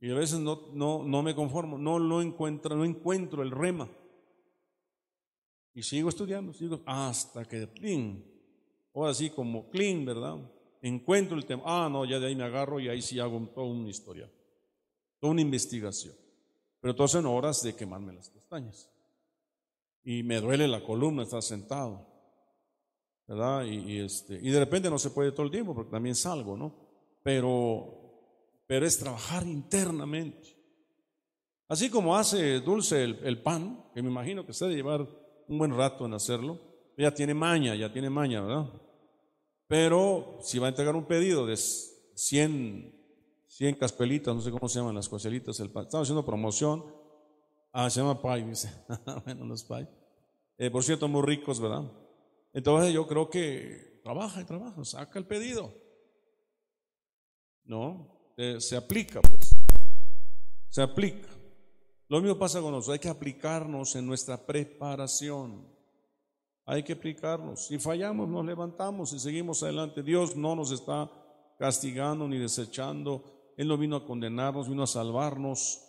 Y 0.00 0.10
a 0.10 0.14
veces 0.14 0.38
no, 0.38 0.68
no, 0.72 1.02
no 1.04 1.22
me 1.22 1.34
conformo, 1.34 1.76
no 1.76 1.98
lo 1.98 2.22
encuentro, 2.22 2.76
no 2.76 2.84
encuentro 2.84 3.42
el 3.42 3.50
rema. 3.50 3.88
Y 5.74 5.82
sigo 5.82 6.08
estudiando, 6.08 6.52
sigo 6.52 6.80
hasta 6.86 7.44
que 7.44 7.68
clean, 7.68 8.24
o 8.92 9.06
así 9.06 9.30
como 9.30 9.70
clean, 9.70 10.04
¿verdad? 10.04 10.36
Encuentro 10.82 11.36
el 11.36 11.44
tema. 11.44 11.62
Ah, 11.64 11.88
no, 11.90 12.04
ya 12.04 12.18
de 12.18 12.28
ahí 12.28 12.36
me 12.36 12.44
agarro 12.44 12.80
y 12.80 12.88
ahí 12.88 13.02
sí 13.02 13.18
hago 13.18 13.40
toda 13.54 13.66
una 13.66 13.88
historia, 13.88 14.30
toda 15.20 15.32
una 15.32 15.42
investigación. 15.42 16.14
Pero 16.80 16.94
todo 16.94 17.18
en 17.18 17.26
horas 17.26 17.62
de 17.62 17.74
quemarme 17.74 18.12
las 18.12 18.30
pestañas. 18.30 18.88
Y 20.04 20.22
me 20.22 20.40
duele 20.40 20.68
la 20.68 20.82
columna 20.82 21.24
estar 21.24 21.42
sentado. 21.42 22.07
Y, 23.28 23.98
este, 23.98 24.38
y 24.40 24.50
de 24.50 24.58
repente 24.58 24.88
no 24.88 24.98
se 24.98 25.10
puede 25.10 25.32
todo 25.32 25.44
el 25.44 25.52
tiempo 25.52 25.74
porque 25.74 25.90
también 25.90 26.14
salgo, 26.14 26.56
¿no? 26.56 26.74
Pero, 27.22 28.62
pero 28.66 28.86
es 28.86 28.98
trabajar 28.98 29.46
internamente. 29.46 30.56
Así 31.68 31.90
como 31.90 32.16
hace 32.16 32.60
Dulce 32.60 33.04
el, 33.04 33.42
pan, 33.42 33.84
que 33.94 34.02
me 34.02 34.08
imagino 34.08 34.46
que 34.46 34.54
se 34.54 34.64
debe 34.64 34.76
llevar 34.76 35.06
un 35.46 35.58
buen 35.58 35.76
rato 35.76 36.06
en 36.06 36.14
hacerlo, 36.14 36.58
ya 36.96 37.12
tiene 37.12 37.34
maña, 37.34 37.74
ya 37.74 37.92
tiene 37.92 38.08
maña, 38.08 38.40
¿verdad? 38.40 38.66
Pero 39.66 40.38
si 40.40 40.58
va 40.58 40.66
a 40.66 40.70
entregar 40.70 40.96
un 40.96 41.04
pedido 41.04 41.46
de 41.46 41.56
100 41.56 42.98
100 43.48 43.74
caspelitas, 43.76 44.34
no 44.34 44.40
sé 44.40 44.50
cómo 44.50 44.68
se 44.68 44.78
llaman 44.78 44.94
las 44.94 45.08
coselitas, 45.08 45.58
el 45.58 45.66
Estamos 45.66 46.02
haciendo 46.06 46.24
promoción. 46.24 46.84
Ah, 47.72 47.90
se 47.90 48.00
llama 48.00 48.20
pay, 48.20 48.44
dice. 48.44 48.70
bueno, 49.24 49.46
los 49.46 49.64
pay. 49.64 49.88
Eh, 50.58 50.70
por 50.70 50.84
cierto, 50.84 51.08
muy 51.08 51.22
ricos, 51.22 51.58
¿verdad? 51.58 51.82
Entonces 52.58 52.92
yo 52.92 53.06
creo 53.06 53.30
que 53.30 54.00
trabaja 54.02 54.40
y 54.40 54.44
trabaja, 54.44 54.84
saca 54.84 55.16
el 55.16 55.26
pedido. 55.26 55.72
¿No? 57.64 58.34
Eh, 58.36 58.60
se 58.60 58.76
aplica, 58.76 59.20
pues. 59.20 59.54
Se 60.68 60.82
aplica. 60.82 61.28
Lo 62.08 62.20
mismo 62.20 62.36
pasa 62.36 62.60
con 62.60 62.72
nosotros. 62.72 62.94
Hay 62.94 62.98
que 62.98 63.08
aplicarnos 63.08 63.94
en 63.94 64.06
nuestra 64.06 64.44
preparación. 64.44 65.68
Hay 66.66 66.82
que 66.82 66.94
aplicarnos. 66.94 67.66
Si 67.66 67.78
fallamos, 67.78 68.28
nos 68.28 68.44
levantamos 68.44 69.12
y 69.12 69.20
seguimos 69.20 69.62
adelante. 69.62 70.02
Dios 70.02 70.34
no 70.34 70.56
nos 70.56 70.72
está 70.72 71.08
castigando 71.58 72.26
ni 72.26 72.38
desechando 72.38 73.38
él 73.56 73.68
no 73.68 73.78
vino 73.78 73.94
a 73.94 74.04
condenarnos, 74.04 74.68
vino 74.68 74.82
a 74.82 74.86
salvarnos. 74.88 75.84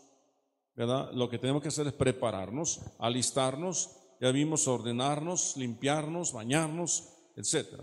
¿verdad? 0.75 1.11
Lo 1.13 1.29
que 1.29 1.39
tenemos 1.39 1.63
que 1.63 1.67
hacer 1.69 1.87
es 1.87 1.93
prepararnos, 1.93 2.79
alistarnos, 2.99 3.98
ya 4.19 4.31
vimos 4.31 4.67
ordenarnos, 4.67 5.55
limpiarnos, 5.55 6.33
bañarnos, 6.33 7.09
etc. 7.35 7.81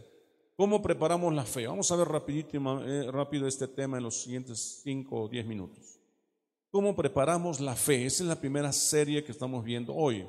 ¿Cómo 0.57 0.83
preparamos 0.83 1.35
la 1.35 1.45
fe? 1.45 1.67
Vamos 1.67 1.91
a 1.91 1.97
ver 1.97 2.09
eh, 2.09 3.11
rápido 3.11 3.47
este 3.47 3.69
tema 3.69 3.97
en 3.97 4.05
los 4.05 4.23
siguientes 4.23 4.81
5 4.83 5.23
o 5.23 5.29
10 5.29 5.47
minutos. 5.47 5.99
¿Cómo 6.71 6.95
preparamos 6.95 7.61
la 7.61 7.75
fe? 7.75 8.05
Esa 8.05 8.23
es 8.25 8.29
la 8.29 8.41
primera 8.41 8.73
serie 8.73 9.25
que 9.25 9.33
estamos 9.33 9.65
viendo 9.65 9.95
hoy. 9.95 10.27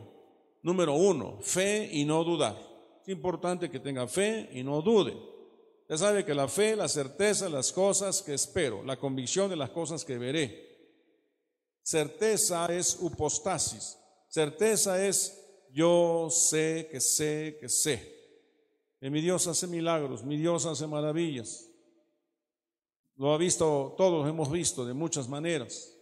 Número 0.61 0.93
uno, 0.93 1.39
fe 1.41 1.89
y 1.91 2.05
no 2.05 2.23
dudar. 2.23 2.57
Es 3.01 3.09
importante 3.09 3.69
que 3.69 3.79
tenga 3.79 4.07
fe 4.07 4.49
y 4.53 4.63
no 4.63 4.81
dude. 4.81 5.17
Ya 5.89 5.97
sabe 5.97 6.25
que 6.25 6.33
la 6.33 6.47
fe, 6.47 6.75
la 6.75 6.89
certeza 6.89 7.47
las 7.47 7.71
cosas 7.71 8.21
que 8.21 8.33
espero, 8.33 8.83
la 8.83 8.97
convicción 8.97 9.49
de 9.49 9.55
las 9.55 9.69
cosas 9.69 10.03
que 10.03 10.17
veré. 10.17 10.67
Certeza 11.81 12.65
es 12.67 12.97
upostasis. 12.99 13.97
Certeza 14.27 15.05
es 15.05 15.46
yo 15.77 16.29
sé 16.31 16.87
que 16.89 16.99
sé 16.99 17.57
que 17.59 17.69
sé. 17.69 18.15
Que 18.99 19.11
mi 19.11 19.21
Dios 19.21 19.45
hace 19.45 19.67
milagros, 19.67 20.23
mi 20.23 20.35
Dios 20.35 20.65
hace 20.65 20.87
maravillas. 20.87 21.69
Lo 23.15 23.31
ha 23.31 23.37
visto, 23.37 23.93
todos 23.95 24.27
hemos 24.27 24.51
visto 24.51 24.85
de 24.85 24.95
muchas 24.95 25.29
maneras. 25.29 25.95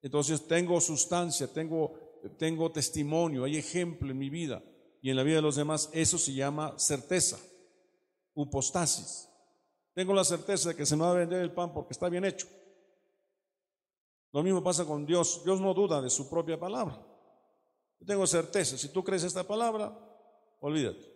Entonces 0.00 0.48
tengo 0.48 0.80
sustancia, 0.80 1.52
tengo, 1.52 2.20
tengo 2.38 2.72
testimonio, 2.72 3.44
hay 3.44 3.58
ejemplo 3.58 4.10
en 4.10 4.16
mi 4.16 4.30
vida 4.30 4.64
y 5.02 5.10
en 5.10 5.16
la 5.16 5.22
vida 5.22 5.36
de 5.36 5.42
los 5.42 5.56
demás. 5.56 5.90
Eso 5.92 6.16
se 6.16 6.32
llama 6.32 6.74
certeza 6.78 7.38
upostasis. 8.32 9.28
Tengo 9.92 10.14
la 10.14 10.24
certeza 10.24 10.70
de 10.70 10.76
que 10.76 10.86
se 10.86 10.96
me 10.96 11.02
va 11.02 11.10
a 11.10 11.14
vender 11.14 11.42
el 11.42 11.52
pan 11.52 11.74
porque 11.74 11.92
está 11.92 12.08
bien 12.08 12.24
hecho. 12.24 12.46
Lo 14.32 14.42
mismo 14.42 14.62
pasa 14.62 14.86
con 14.86 15.04
Dios. 15.04 15.42
Dios 15.44 15.60
no 15.60 15.74
duda 15.74 16.00
de 16.00 16.08
su 16.08 16.30
propia 16.30 16.58
palabra. 16.58 17.13
Tengo 18.06 18.26
certeza. 18.26 18.76
Si 18.76 18.88
tú 18.88 19.02
crees 19.02 19.22
esta 19.24 19.46
palabra, 19.46 19.96
olvídate. 20.60 21.12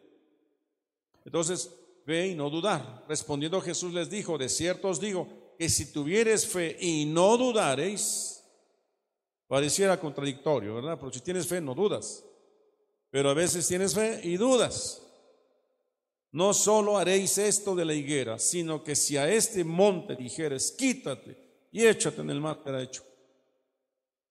Entonces, 1.25 1.71
ve 2.07 2.29
y 2.29 2.35
no 2.35 2.49
dudar. 2.49 3.05
Respondiendo 3.09 3.61
Jesús 3.61 3.93
les 3.93 4.09
dijo, 4.09 4.39
de 4.39 4.49
cierto 4.49 4.89
os 4.89 5.01
digo, 5.01 5.29
que 5.59 5.69
si 5.69 5.93
tuvieres 5.93 6.47
fe 6.47 6.77
y 6.81 7.05
no 7.05 7.37
dudareis, 7.37 8.45
pareciera 9.47 10.01
contradictorio, 10.01 10.77
¿verdad? 10.77 10.97
Pero 10.99 11.13
si 11.13 11.21
tienes 11.21 11.47
fe, 11.47 11.61
no 11.61 11.75
dudas. 11.75 12.25
Pero 13.11 13.31
a 13.31 13.35
veces 13.35 13.67
tienes 13.67 13.95
fe 13.95 14.21
y 14.23 14.37
dudas. 14.37 15.03
No 16.31 16.53
solo 16.55 16.99
haréis 16.99 17.39
esto 17.39 17.75
de 17.75 17.85
la 17.85 17.95
higuera, 17.95 18.39
sino 18.39 18.85
que 18.85 18.95
si 18.95 19.17
a 19.17 19.29
este 19.31 19.65
monte 19.65 20.15
dijeres, 20.15 20.73
quítate 20.73 21.37
y 21.73 21.87
échate 21.87 22.21
en 22.21 22.31
el 22.31 22.41
mar, 22.41 22.61
será 22.63 22.83
hecho. 22.83 23.03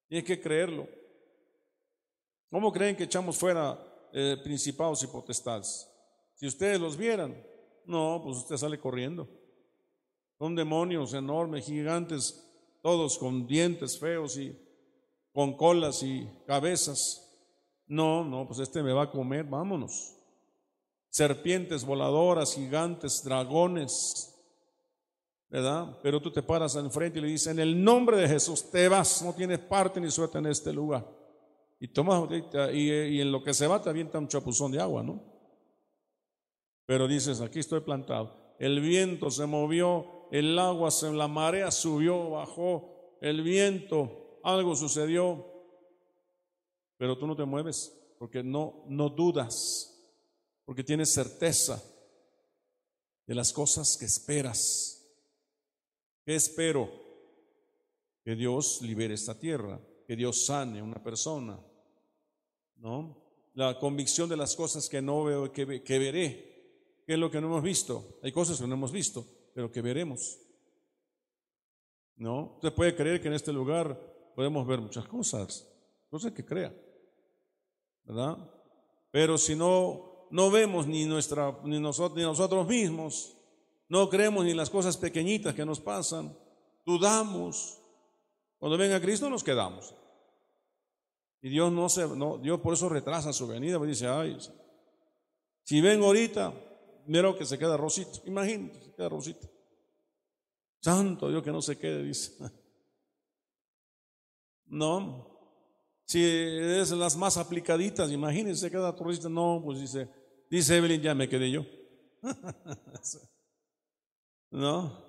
Tienes 0.08 0.26
que 0.26 0.40
creerlo. 0.40 0.88
¿Cómo 2.50 2.72
creen 2.72 2.96
que 2.96 3.04
echamos 3.04 3.36
fuera 3.36 3.78
eh, 4.12 4.36
principados 4.42 5.02
y 5.02 5.06
potestades? 5.06 5.88
Si 6.34 6.46
ustedes 6.46 6.80
los 6.80 6.96
vieran, 6.96 7.36
no, 7.84 8.20
pues 8.24 8.38
usted 8.38 8.56
sale 8.56 8.78
corriendo. 8.78 9.28
Son 10.38 10.54
demonios 10.54 11.14
enormes, 11.14 11.66
gigantes, 11.66 12.44
todos 12.82 13.18
con 13.18 13.46
dientes 13.46 13.98
feos 13.98 14.36
y 14.36 14.56
con 15.32 15.56
colas 15.56 16.02
y 16.02 16.28
cabezas. 16.46 17.24
No, 17.86 18.24
no, 18.24 18.46
pues 18.46 18.60
este 18.60 18.82
me 18.82 18.92
va 18.92 19.04
a 19.04 19.10
comer, 19.10 19.44
vámonos 19.44 20.18
serpientes 21.10 21.84
voladoras, 21.84 22.54
gigantes, 22.54 23.22
dragones, 23.24 24.34
¿verdad? 25.48 25.98
Pero 26.02 26.20
tú 26.20 26.30
te 26.30 26.42
paras 26.42 26.76
enfrente 26.76 27.18
y 27.18 27.22
le 27.22 27.28
dices, 27.28 27.48
en 27.48 27.58
el 27.58 27.82
nombre 27.82 28.18
de 28.18 28.28
Jesús 28.28 28.70
te 28.70 28.88
vas, 28.88 29.22
no 29.22 29.32
tienes 29.32 29.58
parte 29.58 30.00
ni 30.00 30.10
suerte 30.10 30.38
en 30.38 30.46
este 30.46 30.72
lugar. 30.72 31.17
Y 31.80 31.88
tomas, 31.88 32.28
y, 32.72 33.20
en 33.20 33.30
lo 33.30 33.42
que 33.42 33.54
se 33.54 33.66
va 33.66 33.80
te 33.80 33.90
avienta 33.90 34.18
un 34.18 34.28
chapuzón 34.28 34.72
de 34.72 34.80
agua, 34.80 35.02
¿no? 35.02 35.22
Pero 36.86 37.06
dices, 37.06 37.40
aquí 37.40 37.60
estoy 37.60 37.80
plantado. 37.80 38.56
El 38.58 38.80
viento 38.80 39.30
se 39.30 39.46
movió, 39.46 40.28
el 40.32 40.58
agua, 40.58 40.90
se, 40.90 41.12
la 41.12 41.28
marea 41.28 41.70
subió, 41.70 42.30
bajó, 42.30 43.18
el 43.20 43.42
viento, 43.42 44.40
algo 44.42 44.74
sucedió. 44.74 45.46
Pero 46.96 47.16
tú 47.16 47.26
no 47.26 47.36
te 47.36 47.44
mueves 47.44 47.94
porque 48.18 48.42
no, 48.42 48.84
no 48.88 49.08
dudas 49.08 49.94
porque 50.68 50.84
tienes 50.84 51.14
certeza 51.14 51.82
de 53.26 53.34
las 53.34 53.54
cosas 53.54 53.96
que 53.96 54.04
esperas. 54.04 55.02
¿Qué 56.26 56.34
espero? 56.34 56.92
Que 58.22 58.36
Dios 58.36 58.82
libere 58.82 59.14
esta 59.14 59.38
tierra, 59.38 59.80
que 60.06 60.14
Dios 60.14 60.44
sane 60.44 60.80
a 60.80 60.84
una 60.84 61.02
persona, 61.02 61.58
¿no? 62.78 63.16
La 63.54 63.78
convicción 63.78 64.28
de 64.28 64.36
las 64.36 64.54
cosas 64.54 64.88
que 64.88 65.02
no 65.02 65.24
veo, 65.24 65.52
que, 65.52 65.82
que 65.82 65.98
veré, 65.98 67.02
que 67.06 67.14
es 67.14 67.18
lo 67.18 67.30
que 67.30 67.40
no 67.40 67.48
hemos 67.48 67.62
visto. 67.62 68.18
Hay 68.22 68.32
cosas 68.32 68.60
que 68.60 68.66
no 68.66 68.74
hemos 68.74 68.92
visto, 68.92 69.24
pero 69.54 69.70
que 69.70 69.82
veremos. 69.82 70.38
¿No? 72.16 72.54
Usted 72.56 72.72
puede 72.72 72.94
creer 72.94 73.20
que 73.20 73.28
en 73.28 73.34
este 73.34 73.52
lugar 73.52 73.98
podemos 74.34 74.66
ver 74.66 74.80
muchas 74.80 75.06
cosas, 75.06 75.68
cosas 76.10 76.32
que 76.32 76.44
crea, 76.44 76.74
¿verdad? 78.04 78.36
Pero 79.10 79.38
si 79.38 79.54
no, 79.54 80.26
no 80.30 80.50
vemos 80.50 80.86
ni, 80.86 81.04
nuestra, 81.04 81.58
ni, 81.64 81.78
nosotros, 81.80 82.16
ni 82.16 82.22
nosotros 82.22 82.66
mismos, 82.66 83.36
no 83.88 84.08
creemos 84.08 84.44
ni 84.44 84.54
las 84.54 84.70
cosas 84.70 84.96
pequeñitas 84.96 85.54
que 85.54 85.64
nos 85.64 85.80
pasan, 85.80 86.36
dudamos. 86.84 87.78
Cuando 88.58 88.76
venga 88.76 89.00
Cristo 89.00 89.30
nos 89.30 89.42
quedamos. 89.42 89.94
Y 91.40 91.50
Dios 91.50 91.72
no 91.72 91.88
se, 91.88 92.06
no, 92.08 92.38
Dios 92.38 92.60
por 92.60 92.74
eso 92.74 92.88
retrasa 92.88 93.32
su 93.32 93.46
venida, 93.46 93.78
porque 93.78 93.90
dice, 93.90 94.08
ay, 94.08 94.36
si 95.62 95.80
vengo 95.80 96.06
ahorita, 96.06 96.52
miro 97.06 97.36
que 97.36 97.44
se 97.44 97.58
queda 97.58 97.76
Rosita, 97.76 98.20
imagínate, 98.24 98.80
se 98.80 98.92
queda 98.92 99.08
Rosita. 99.08 99.48
Santo 100.80 101.28
Dios 101.28 101.42
que 101.42 101.52
no 101.52 101.62
se 101.62 101.78
quede, 101.78 102.02
dice. 102.02 102.32
No, 104.70 105.38
si 106.04 106.22
es 106.22 106.90
las 106.90 107.16
más 107.16 107.38
aplicaditas, 107.38 108.12
imagínense, 108.12 108.60
se 108.60 108.70
queda 108.70 108.92
Rosita, 108.92 109.30
no, 109.30 109.62
pues 109.64 109.80
dice, 109.80 110.10
dice 110.50 110.76
Evelyn, 110.76 111.00
ya 111.00 111.14
me 111.14 111.28
quedé 111.28 111.50
yo. 111.50 111.64
No, 114.50 115.04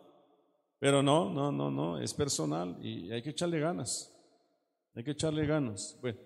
pero 0.80 1.02
no, 1.02 1.30
no, 1.30 1.50
no, 1.50 1.72
no, 1.72 1.98
es 1.98 2.14
personal 2.14 2.78
y 2.86 3.10
hay 3.10 3.22
que 3.22 3.30
echarle 3.30 3.60
ganas. 3.60 4.14
Hay 4.96 5.04
que 5.04 5.12
echarle 5.12 5.46
ganas. 5.46 5.98
Bueno, 6.02 6.20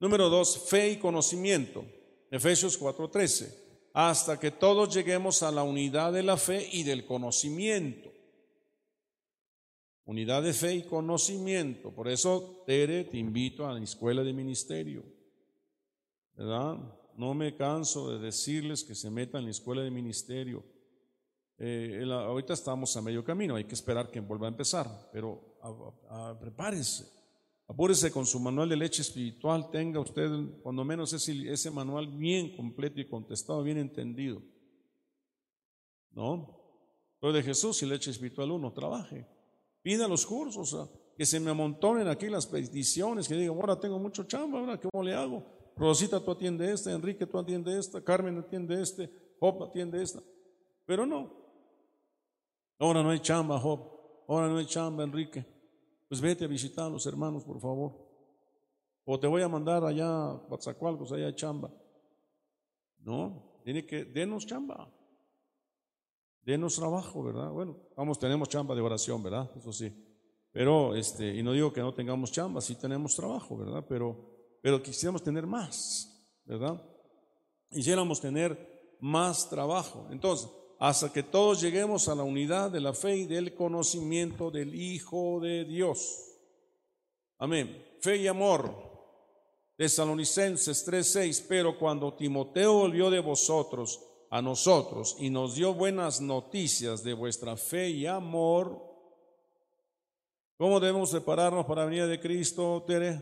número 0.00 0.28
dos, 0.28 0.68
fe 0.68 0.90
y 0.90 0.96
conocimiento. 0.96 1.84
Efesios 2.30 2.78
4:13. 2.78 3.66
Hasta 3.92 4.38
que 4.38 4.50
todos 4.50 4.94
lleguemos 4.94 5.42
a 5.42 5.50
la 5.50 5.62
unidad 5.62 6.12
de 6.12 6.22
la 6.22 6.36
fe 6.36 6.68
y 6.72 6.82
del 6.82 7.04
conocimiento. 7.04 8.12
Unidad 10.04 10.42
de 10.42 10.52
fe 10.52 10.74
y 10.74 10.82
conocimiento. 10.82 11.94
Por 11.94 12.08
eso, 12.08 12.62
Tere, 12.66 13.04
te 13.04 13.18
invito 13.18 13.66
a 13.66 13.72
la 13.72 13.82
escuela 13.82 14.22
de 14.22 14.32
ministerio. 14.32 15.04
¿Verdad? 16.34 16.76
No 17.16 17.34
me 17.34 17.56
canso 17.56 18.10
de 18.10 18.18
decirles 18.18 18.84
que 18.84 18.94
se 18.94 19.10
metan 19.10 19.40
en 19.40 19.46
la 19.46 19.50
escuela 19.50 19.82
de 19.82 19.90
ministerio 19.90 20.64
eh, 21.60 22.04
ahorita 22.08 22.54
estamos 22.54 22.96
a 22.96 23.02
medio 23.02 23.24
camino, 23.24 23.56
hay 23.56 23.64
que 23.64 23.74
esperar 23.74 24.10
que 24.12 24.20
vuelva 24.20 24.46
a 24.46 24.50
empezar, 24.50 25.10
pero 25.12 25.58
prepárese, 26.40 27.04
apúrese 27.68 28.10
con 28.10 28.26
su 28.26 28.40
manual 28.40 28.68
de 28.68 28.76
leche 28.76 29.02
espiritual, 29.02 29.70
tenga 29.70 30.00
usted 30.00 30.28
cuando 30.62 30.84
menos 30.84 31.12
ese, 31.12 31.70
manual 31.70 32.08
bien 32.08 32.56
completo 32.56 33.00
y 33.00 33.08
contestado, 33.08 33.62
bien 33.62 33.78
entendido. 33.78 34.42
¿No? 36.10 36.58
Lo 37.20 37.32
de 37.32 37.42
Jesús 37.42 37.80
y 37.82 37.86
leche 37.86 38.10
espiritual 38.10 38.50
uno, 38.50 38.72
trabaje, 38.72 39.26
pida 39.82 40.08
los 40.08 40.26
cursos, 40.26 40.90
que 41.16 41.26
se 41.26 41.38
me 41.38 41.50
amontonen 41.50 42.08
aquí 42.08 42.28
las 42.28 42.46
peticiones, 42.46 43.28
que 43.28 43.36
digan, 43.36 43.56
ahora 43.56 43.78
tengo 43.78 43.98
mucho 43.98 44.24
chamba, 44.24 44.58
ahora 44.58 44.80
¿cómo 44.80 45.04
le 45.04 45.14
hago? 45.14 45.44
Rosita, 45.76 46.18
tú 46.24 46.32
atiende 46.32 46.72
esta, 46.72 46.92
Enrique, 46.92 47.26
tú 47.26 47.38
atiende 47.38 47.78
esta, 47.78 48.02
Carmen 48.02 48.38
atiende 48.38 48.82
este, 48.82 49.08
Job 49.38 49.62
atiende 49.62 50.02
esta. 50.02 50.20
Pero 50.84 51.06
no, 51.06 51.38
Ahora 52.78 53.02
no 53.02 53.10
hay 53.10 53.20
chamba, 53.20 53.58
Job. 53.58 53.80
Ahora 54.28 54.48
no 54.48 54.58
hay 54.58 54.66
chamba, 54.66 55.02
Enrique. 55.02 55.44
Pues 56.08 56.20
vete 56.20 56.44
a 56.44 56.48
visitar 56.48 56.86
a 56.86 56.90
los 56.90 57.06
hermanos, 57.06 57.44
por 57.44 57.60
favor. 57.60 57.92
O 59.04 59.20
te 59.20 59.26
voy 59.26 59.42
a 59.42 59.48
mandar 59.48 59.84
allá 59.84 60.30
a 60.30 60.42
Coatzacoalcos, 60.48 61.12
allá 61.12 61.26
hay 61.26 61.34
chamba. 61.34 61.70
No, 63.00 63.60
tiene 63.64 63.86
que, 63.86 64.04
denos 64.04 64.46
chamba. 64.46 64.90
Denos 66.42 66.76
trabajo, 66.76 67.22
¿verdad? 67.22 67.50
Bueno, 67.50 67.76
vamos, 67.96 68.18
tenemos 68.18 68.48
chamba 68.48 68.74
de 68.74 68.80
oración, 68.80 69.22
¿verdad? 69.22 69.50
Eso 69.56 69.72
sí. 69.72 69.92
Pero, 70.50 70.94
este, 70.96 71.34
y 71.34 71.42
no 71.42 71.52
digo 71.52 71.72
que 71.72 71.80
no 71.80 71.92
tengamos 71.92 72.32
chamba, 72.32 72.60
sí 72.60 72.74
tenemos 72.74 73.14
trabajo, 73.14 73.56
¿verdad? 73.56 73.84
Pero, 73.86 74.58
pero 74.62 74.82
quisiéramos 74.82 75.22
tener 75.22 75.46
más, 75.46 76.34
¿verdad? 76.44 76.82
Quisiéramos 77.70 78.20
tener 78.20 78.96
más 79.00 79.48
trabajo. 79.50 80.08
Entonces, 80.10 80.50
hasta 80.78 81.12
que 81.12 81.24
todos 81.24 81.60
lleguemos 81.60 82.08
a 82.08 82.14
la 82.14 82.22
unidad 82.22 82.70
de 82.70 82.80
la 82.80 82.92
fe 82.92 83.16
y 83.16 83.26
del 83.26 83.54
conocimiento 83.54 84.50
del 84.50 84.74
Hijo 84.74 85.40
de 85.40 85.64
Dios. 85.64 86.24
Amén. 87.38 87.84
Fe 88.00 88.16
y 88.18 88.26
amor. 88.28 88.88
Tesalonicenses 89.76 90.84
3:6, 90.84 91.44
pero 91.48 91.78
cuando 91.78 92.14
Timoteo 92.14 92.74
volvió 92.74 93.10
de 93.10 93.20
vosotros 93.20 94.04
a 94.30 94.40
nosotros 94.40 95.16
y 95.18 95.30
nos 95.30 95.54
dio 95.54 95.74
buenas 95.74 96.20
noticias 96.20 97.02
de 97.02 97.12
vuestra 97.12 97.56
fe 97.56 97.90
y 97.90 98.06
amor, 98.06 98.80
¿cómo 100.56 100.78
debemos 100.78 101.10
prepararnos 101.10 101.66
para 101.66 101.82
la 101.82 101.86
venida 101.88 102.06
de 102.06 102.20
Cristo, 102.20 102.84
Tere? 102.86 103.20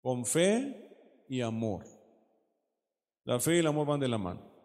Con 0.00 0.24
fe 0.24 1.24
y 1.28 1.40
amor. 1.40 1.84
La 3.24 3.40
fe 3.40 3.56
y 3.56 3.58
el 3.58 3.66
amor 3.66 3.86
van 3.86 4.00
de 4.00 4.08
la 4.08 4.18
mano. 4.18 4.55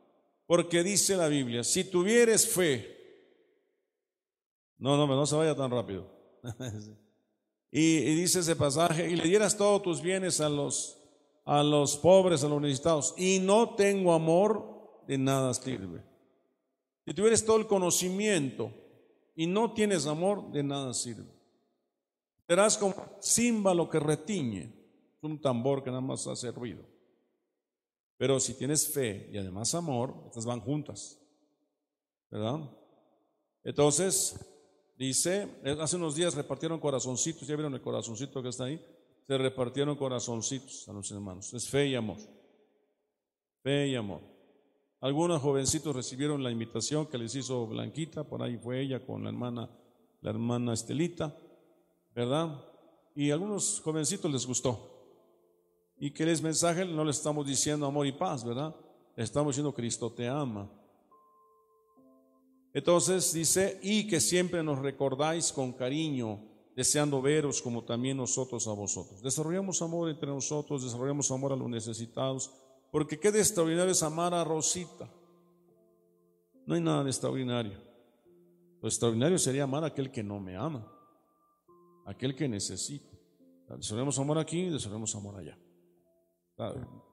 Porque 0.52 0.84
dice 0.84 1.16
la 1.16 1.30
Biblia, 1.30 1.64
si 1.64 1.86
tuvieres 1.86 2.45
fe, 2.45 2.93
no, 4.80 4.97
no, 4.97 5.08
no 5.08 5.26
se 5.26 5.38
vaya 5.38 5.56
tan 5.56 5.72
rápido. 5.72 6.12
y, 7.72 7.99
dice 8.16 8.39
ese 8.39 8.58
pasaje, 8.58 9.10
y 9.10 9.16
le 9.16 9.24
dieras 9.24 9.56
todos 9.56 9.82
tus 9.82 10.02
bienes 10.02 10.41
a 10.41 10.49
los, 10.49 10.99
a 11.45 11.64
los 11.64 11.95
pobres, 11.95 12.43
a 12.43 12.49
los 12.49 12.62
necesitados, 12.62 13.14
y 13.18 13.39
no 13.39 13.76
tengo 13.76 14.14
amor, 14.14 14.99
de 15.08 15.18
nada 15.18 15.54
sirve. 15.54 16.04
Si 17.06 17.14
tuvieres 17.14 17.45
todo 17.45 17.56
el 17.56 17.66
conocimiento 17.66 18.74
y 19.38 19.47
no 19.47 19.72
tienes 19.72 20.06
amor, 20.06 20.52
de 20.52 20.64
nada 20.64 20.93
sirve. 20.93 21.32
Serás 22.45 22.78
como 22.78 22.93
címbalo 23.24 23.89
que 23.89 24.02
retiñe, 24.02 24.70
un 25.22 25.39
tambor 25.39 25.82
que 25.82 25.91
nada 25.91 26.02
más 26.02 26.28
hace 26.28 26.52
ruido. 26.52 26.84
Pero 28.22 28.39
si 28.39 28.53
tienes 28.53 28.88
fe 28.88 29.32
y 29.34 29.38
además 29.39 29.74
amor, 29.74 30.13
estas 30.28 30.45
van 30.45 30.59
juntas. 30.59 31.19
¿Verdad? 32.30 32.69
Entonces, 33.63 34.39
dice, 34.95 35.49
hace 35.80 35.95
unos 35.95 36.13
días 36.13 36.36
repartieron 36.36 36.80
corazoncitos, 36.80 37.47
¿ya 37.47 37.55
vieron 37.55 37.74
el 37.74 37.82
corazoncito 37.82 38.43
que 38.43 38.49
está 38.49 38.65
ahí? 38.65 38.80
Se 39.26 39.36
repartieron 39.39 39.95
corazoncitos 39.95 40.88
a 40.88 40.93
los 40.93 41.09
hermanos. 41.09 41.51
Es 41.55 41.67
fe 41.67 41.88
y 41.88 41.95
amor. 41.95 42.17
Fe 43.63 43.88
y 43.88 43.95
amor. 43.95 44.22
Algunos 44.99 45.41
jovencitos 45.41 45.95
recibieron 45.95 46.43
la 46.43 46.51
invitación 46.51 47.07
que 47.07 47.17
les 47.17 47.34
hizo 47.34 47.65
Blanquita, 47.65 48.24
por 48.24 48.43
ahí 48.43 48.55
fue 48.55 48.82
ella 48.82 49.03
con 49.03 49.24
la 49.24 49.30
hermana, 49.30 49.67
la 50.22 50.30
hermana 50.30 50.74
Estelita, 50.74 51.36
¿verdad? 52.13 52.63
Y 53.15 53.32
algunos 53.32 53.82
jovencitos 53.82 54.32
les 54.32 54.45
gustó. 54.45 55.01
Y 56.02 56.10
que 56.10 56.26
les 56.26 56.41
mensaje 56.41 56.84
no 56.84 57.06
le 57.06 57.12
estamos 57.12 57.45
diciendo 57.45 57.86
amor 57.86 58.08
y 58.08 58.12
paz, 58.12 58.43
¿verdad? 58.43 58.76
Le 59.16 59.24
estamos 59.24 59.54
diciendo 59.54 59.72
Cristo 59.72 60.12
te 60.12 60.28
ama. 60.28 60.68
Entonces 62.74 63.32
dice, 63.32 63.80
y 63.84 64.08
que 64.08 64.20
siempre 64.20 64.64
nos 64.64 64.80
recordáis 64.80 65.52
con 65.52 65.74
cariño, 65.74 66.39
deseando 66.76 67.22
veros 67.22 67.62
como 67.62 67.84
también 67.84 68.18
nosotros 68.18 68.68
a 68.68 68.74
vosotros. 68.74 69.22
Desarrollamos 69.22 69.80
amor 69.84 70.10
entre 70.10 70.30
nosotros, 70.30 70.84
desarrollamos 70.84 71.30
amor 71.30 71.54
a 71.54 71.56
los 71.56 71.70
necesitados, 71.70 72.52
porque 72.91 73.20
qué 73.20 73.32
de 73.32 73.39
extraordinario 73.39 73.91
es 73.91 74.02
amar 74.02 74.34
a 74.34 74.43
Rosita. 74.43 75.08
No 76.66 76.74
hay 76.74 76.82
nada 76.82 77.04
de 77.04 77.12
extraordinario. 77.12 77.78
Lo 78.82 78.89
extraordinario 78.89 79.38
sería 79.38 79.66
amar 79.66 79.84
a 79.84 79.88
aquel 79.88 80.10
que 80.10 80.24
no 80.24 80.39
me 80.39 80.56
ama, 80.56 80.91
aquel 82.08 82.36
que 82.36 82.47
necesita. 82.47 83.16
Desarrollamos 83.78 84.18
amor 84.18 84.39
aquí, 84.39 84.68
desarrollamos 84.68 85.14
amor 85.14 85.38
allá. 85.38 85.56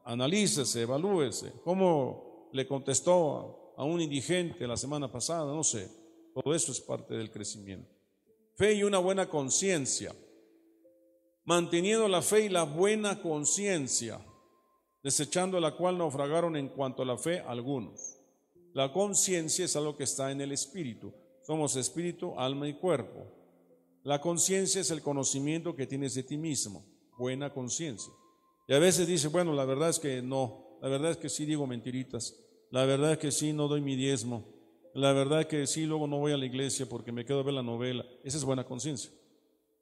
Analícese, 0.04 0.82
evalúese. 0.82 1.52
¿Cómo 1.64 2.50
le 2.52 2.66
contestó 2.66 3.74
a 3.76 3.84
un 3.84 4.00
indigente 4.00 4.66
la 4.66 4.76
semana 4.76 5.10
pasada? 5.10 5.52
No 5.52 5.64
sé. 5.64 5.90
Todo 6.34 6.54
eso 6.54 6.72
es 6.72 6.80
parte 6.80 7.14
del 7.14 7.30
crecimiento. 7.30 7.90
Fe 8.54 8.74
y 8.74 8.82
una 8.82 8.98
buena 8.98 9.28
conciencia. 9.28 10.14
Manteniendo 11.44 12.08
la 12.08 12.22
fe 12.22 12.44
y 12.44 12.48
la 12.48 12.64
buena 12.64 13.22
conciencia, 13.22 14.20
desechando 15.02 15.58
la 15.60 15.76
cual 15.76 15.96
naufragaron 15.96 16.56
en 16.56 16.68
cuanto 16.68 17.02
a 17.02 17.06
la 17.06 17.16
fe 17.16 17.40
algunos. 17.40 18.18
La 18.74 18.92
conciencia 18.92 19.64
es 19.64 19.74
algo 19.76 19.96
que 19.96 20.04
está 20.04 20.30
en 20.30 20.40
el 20.40 20.52
espíritu. 20.52 21.14
Somos 21.42 21.76
espíritu, 21.76 22.38
alma 22.38 22.68
y 22.68 22.74
cuerpo. 22.74 23.26
La 24.02 24.20
conciencia 24.20 24.80
es 24.80 24.90
el 24.90 25.02
conocimiento 25.02 25.74
que 25.74 25.86
tienes 25.86 26.14
de 26.14 26.22
ti 26.22 26.36
mismo. 26.36 26.84
Buena 27.16 27.52
conciencia. 27.52 28.12
Y 28.68 28.74
a 28.74 28.78
veces 28.78 29.06
dice, 29.06 29.28
bueno, 29.28 29.54
la 29.54 29.64
verdad 29.64 29.88
es 29.88 29.98
que 29.98 30.22
no, 30.22 30.78
la 30.82 30.88
verdad 30.88 31.10
es 31.12 31.16
que 31.16 31.28
sí 31.28 31.46
digo 31.46 31.66
mentiritas, 31.66 32.38
la 32.70 32.84
verdad 32.84 33.12
es 33.12 33.18
que 33.18 33.32
sí 33.32 33.52
no 33.52 33.66
doy 33.66 33.80
mi 33.80 33.96
diezmo, 33.96 34.44
la 34.94 35.12
verdad 35.12 35.40
es 35.40 35.46
que 35.46 35.66
sí, 35.66 35.86
luego 35.86 36.06
no 36.06 36.18
voy 36.18 36.32
a 36.32 36.36
la 36.36 36.44
iglesia 36.44 36.86
porque 36.86 37.12
me 37.12 37.24
quedo 37.24 37.40
a 37.40 37.42
ver 37.44 37.54
la 37.54 37.62
novela. 37.62 38.04
Esa 38.24 38.36
es 38.36 38.44
buena 38.44 38.64
conciencia. 38.64 39.10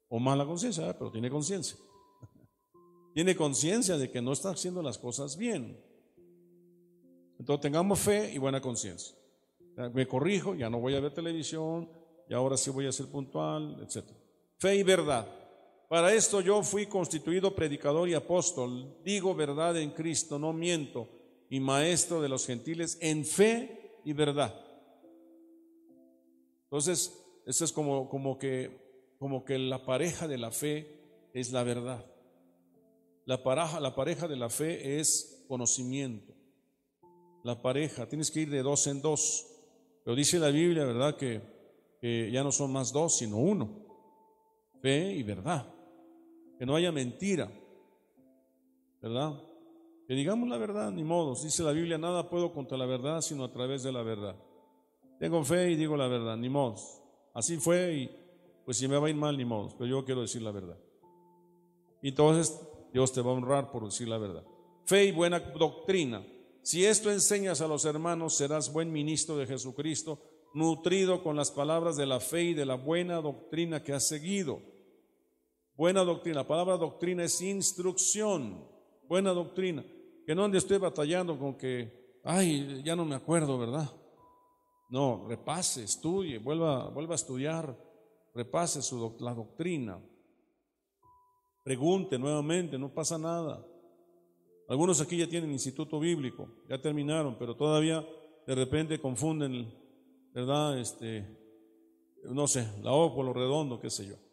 O 0.09 0.19
mala 0.19 0.45
conciencia, 0.45 0.89
¿eh? 0.89 0.95
pero 0.97 1.11
tiene 1.11 1.29
conciencia. 1.29 1.77
tiene 3.13 3.35
conciencia 3.35 3.97
de 3.97 4.09
que 4.09 4.21
no 4.21 4.31
está 4.31 4.51
haciendo 4.51 4.81
las 4.81 4.97
cosas 4.97 5.35
bien. 5.35 5.83
Entonces 7.39 7.61
tengamos 7.61 7.99
fe 7.99 8.31
y 8.33 8.37
buena 8.37 8.61
conciencia. 8.61 9.15
Me 9.93 10.07
corrijo, 10.07 10.55
ya 10.55 10.69
no 10.69 10.79
voy 10.79 10.95
a 10.95 10.99
ver 10.99 11.13
televisión, 11.13 11.89
y 12.29 12.33
ahora 12.33 12.57
sí 12.57 12.69
voy 12.69 12.87
a 12.87 12.91
ser 12.91 13.07
puntual, 13.07 13.77
etc. 13.81 14.09
Fe 14.57 14.75
y 14.75 14.83
verdad. 14.83 15.27
Para 15.87 16.13
esto 16.13 16.41
yo 16.41 16.63
fui 16.63 16.85
constituido 16.85 17.55
predicador 17.55 18.09
y 18.09 18.13
apóstol, 18.13 18.97
digo 19.05 19.33
verdad 19.33 19.77
en 19.77 19.91
Cristo, 19.91 20.37
no 20.37 20.51
miento, 20.51 21.07
y 21.49 21.61
maestro 21.61 22.21
de 22.21 22.27
los 22.27 22.45
gentiles 22.45 22.97
en 22.99 23.23
fe 23.23 23.99
y 24.03 24.11
verdad. 24.11 24.53
Entonces, 26.63 27.17
esto 27.45 27.63
es 27.63 27.71
como, 27.71 28.09
como, 28.09 28.37
que, 28.37 29.15
como 29.17 29.45
que 29.45 29.57
la 29.57 29.85
pareja 29.85 30.27
de 30.27 30.37
la 30.37 30.51
fe 30.51 31.29
es 31.33 31.53
la 31.53 31.63
verdad. 31.63 32.05
La 33.23 33.41
pareja, 33.41 33.79
la 33.79 33.95
pareja 33.95 34.27
de 34.27 34.35
la 34.35 34.49
fe 34.49 34.99
es 34.99 35.45
conocimiento. 35.47 36.33
La 37.43 37.61
pareja, 37.61 38.09
tienes 38.09 38.29
que 38.29 38.41
ir 38.41 38.49
de 38.49 38.61
dos 38.61 38.87
en 38.87 39.01
dos. 39.01 39.47
Pero 40.03 40.17
dice 40.17 40.37
la 40.37 40.49
Biblia, 40.49 40.83
¿verdad? 40.83 41.15
Que 41.15 42.29
ya 42.29 42.43
no 42.43 42.51
son 42.51 42.73
más 42.73 42.91
dos, 42.91 43.17
sino 43.17 43.37
uno. 43.37 43.85
Fe 44.81 45.13
y 45.13 45.23
verdad. 45.23 45.76
Que 46.57 46.65
no 46.65 46.75
haya 46.75 46.91
mentira. 46.91 47.51
¿Verdad? 49.01 49.41
Que 50.07 50.13
digamos 50.13 50.47
la 50.49 50.57
verdad, 50.57 50.91
ni 50.91 51.03
modos. 51.03 51.43
Dice 51.43 51.63
la 51.63 51.71
Biblia, 51.71 51.97
nada 51.97 52.29
puedo 52.29 52.53
contra 52.53 52.77
la 52.77 52.85
verdad, 52.85 53.21
sino 53.21 53.43
a 53.43 53.51
través 53.51 53.83
de 53.83 53.91
la 53.91 54.03
verdad. 54.03 54.35
Tengo 55.19 55.43
fe 55.43 55.71
y 55.71 55.75
digo 55.75 55.97
la 55.97 56.07
verdad, 56.07 56.37
ni 56.37 56.49
modos. 56.49 57.01
Así 57.33 57.57
fue 57.57 57.93
y 57.93 58.09
pues 58.65 58.77
si 58.77 58.87
me 58.87 58.97
va 58.97 59.07
a 59.07 59.09
ir 59.09 59.15
mal, 59.15 59.37
ni 59.37 59.45
modos. 59.45 59.73
Pero 59.75 59.89
yo 59.89 60.05
quiero 60.05 60.21
decir 60.21 60.41
la 60.41 60.51
verdad. 60.51 60.77
Y 62.01 62.09
entonces 62.09 62.59
Dios 62.93 63.11
te 63.11 63.21
va 63.21 63.31
a 63.31 63.35
honrar 63.35 63.71
por 63.71 63.85
decir 63.85 64.07
la 64.07 64.17
verdad. 64.17 64.43
Fe 64.85 65.05
y 65.05 65.11
buena 65.11 65.39
doctrina. 65.39 66.25
Si 66.61 66.85
esto 66.85 67.11
enseñas 67.11 67.61
a 67.61 67.67
los 67.67 67.85
hermanos, 67.85 68.35
serás 68.35 68.71
buen 68.71 68.91
ministro 68.91 69.37
de 69.37 69.47
Jesucristo, 69.47 70.19
nutrido 70.53 71.23
con 71.23 71.35
las 71.35 71.51
palabras 71.51 71.95
de 71.97 72.05
la 72.05 72.19
fe 72.19 72.43
y 72.43 72.53
de 72.53 72.65
la 72.65 72.75
buena 72.75 73.21
doctrina 73.21 73.83
que 73.83 73.93
has 73.93 74.07
seguido. 74.07 74.61
Buena 75.77 76.03
doctrina. 76.03 76.37
La 76.37 76.47
palabra 76.47 76.75
doctrina 76.75 77.23
es 77.23 77.39
instrucción. 77.39 78.67
Buena 79.07 79.31
doctrina. 79.31 79.85
Que 80.25 80.33
no 80.33 80.43
ande 80.43 80.57
usted 80.57 80.79
batallando 80.79 81.37
con 81.37 81.55
que, 81.55 82.19
ay, 82.23 82.81
ya 82.83 82.95
no 82.95 83.05
me 83.05 83.13
acuerdo, 83.13 83.59
¿verdad? 83.59 83.87
No, 84.89 85.27
repase, 85.27 85.83
estudie, 85.83 86.39
vuelva, 86.39 86.89
vuelva 86.89 87.13
a 87.13 87.15
estudiar, 87.15 87.77
repase 88.33 88.81
su, 88.81 89.17
la 89.19 89.35
doctrina. 89.35 90.01
Pregunte 91.63 92.17
nuevamente, 92.17 92.79
no 92.79 92.91
pasa 92.91 93.19
nada. 93.19 93.63
Algunos 94.69 94.99
aquí 94.99 95.17
ya 95.17 95.29
tienen 95.29 95.51
instituto 95.51 95.99
bíblico, 95.99 96.49
ya 96.67 96.81
terminaron, 96.81 97.37
pero 97.37 97.55
todavía 97.55 98.05
de 98.47 98.55
repente 98.55 98.99
confunden, 98.99 99.71
¿verdad? 100.33 100.79
Este, 100.79 101.25
no 102.23 102.47
sé, 102.47 102.67
la 102.81 102.93
O 102.93 103.13
por 103.13 103.25
lo 103.25 103.33
redondo, 103.33 103.79
qué 103.79 103.89
sé 103.89 104.07
yo. 104.07 104.26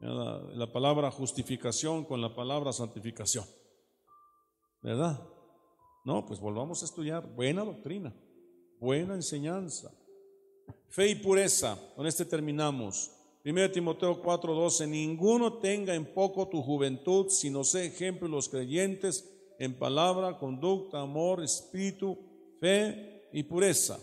La, 0.00 0.38
la 0.54 0.72
palabra 0.72 1.10
justificación 1.10 2.04
con 2.04 2.20
la 2.20 2.34
palabra 2.34 2.72
santificación. 2.72 3.44
¿Verdad? 4.82 5.20
No, 6.04 6.24
pues 6.24 6.38
volvamos 6.38 6.82
a 6.82 6.84
estudiar 6.84 7.26
buena 7.34 7.64
doctrina, 7.64 8.14
buena 8.78 9.14
enseñanza. 9.14 9.90
Fe 10.88 11.08
y 11.08 11.14
pureza, 11.16 11.78
con 11.96 12.06
este 12.06 12.24
terminamos. 12.24 13.10
1 13.44 13.70
Timoteo 13.70 14.22
4:12, 14.22 14.88
ninguno 14.88 15.54
tenga 15.54 15.94
en 15.94 16.04
poco 16.04 16.48
tu 16.48 16.62
juventud, 16.62 17.28
sino 17.28 17.64
sé 17.64 17.86
ejemplo 17.86 18.28
los 18.28 18.48
creyentes 18.48 19.28
en 19.58 19.78
palabra, 19.78 20.38
conducta, 20.38 21.00
amor, 21.00 21.42
espíritu, 21.42 22.18
fe 22.60 23.28
y 23.32 23.42
pureza. 23.42 23.98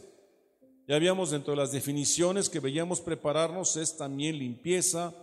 Ya 0.88 0.96
habíamos 0.96 1.32
dentro 1.32 1.54
de 1.54 1.58
las 1.58 1.72
definiciones 1.72 2.50
que 2.50 2.60
veíamos 2.60 3.00
prepararnos 3.00 3.78
es 3.78 3.96
también 3.96 4.38
limpieza, 4.38 5.14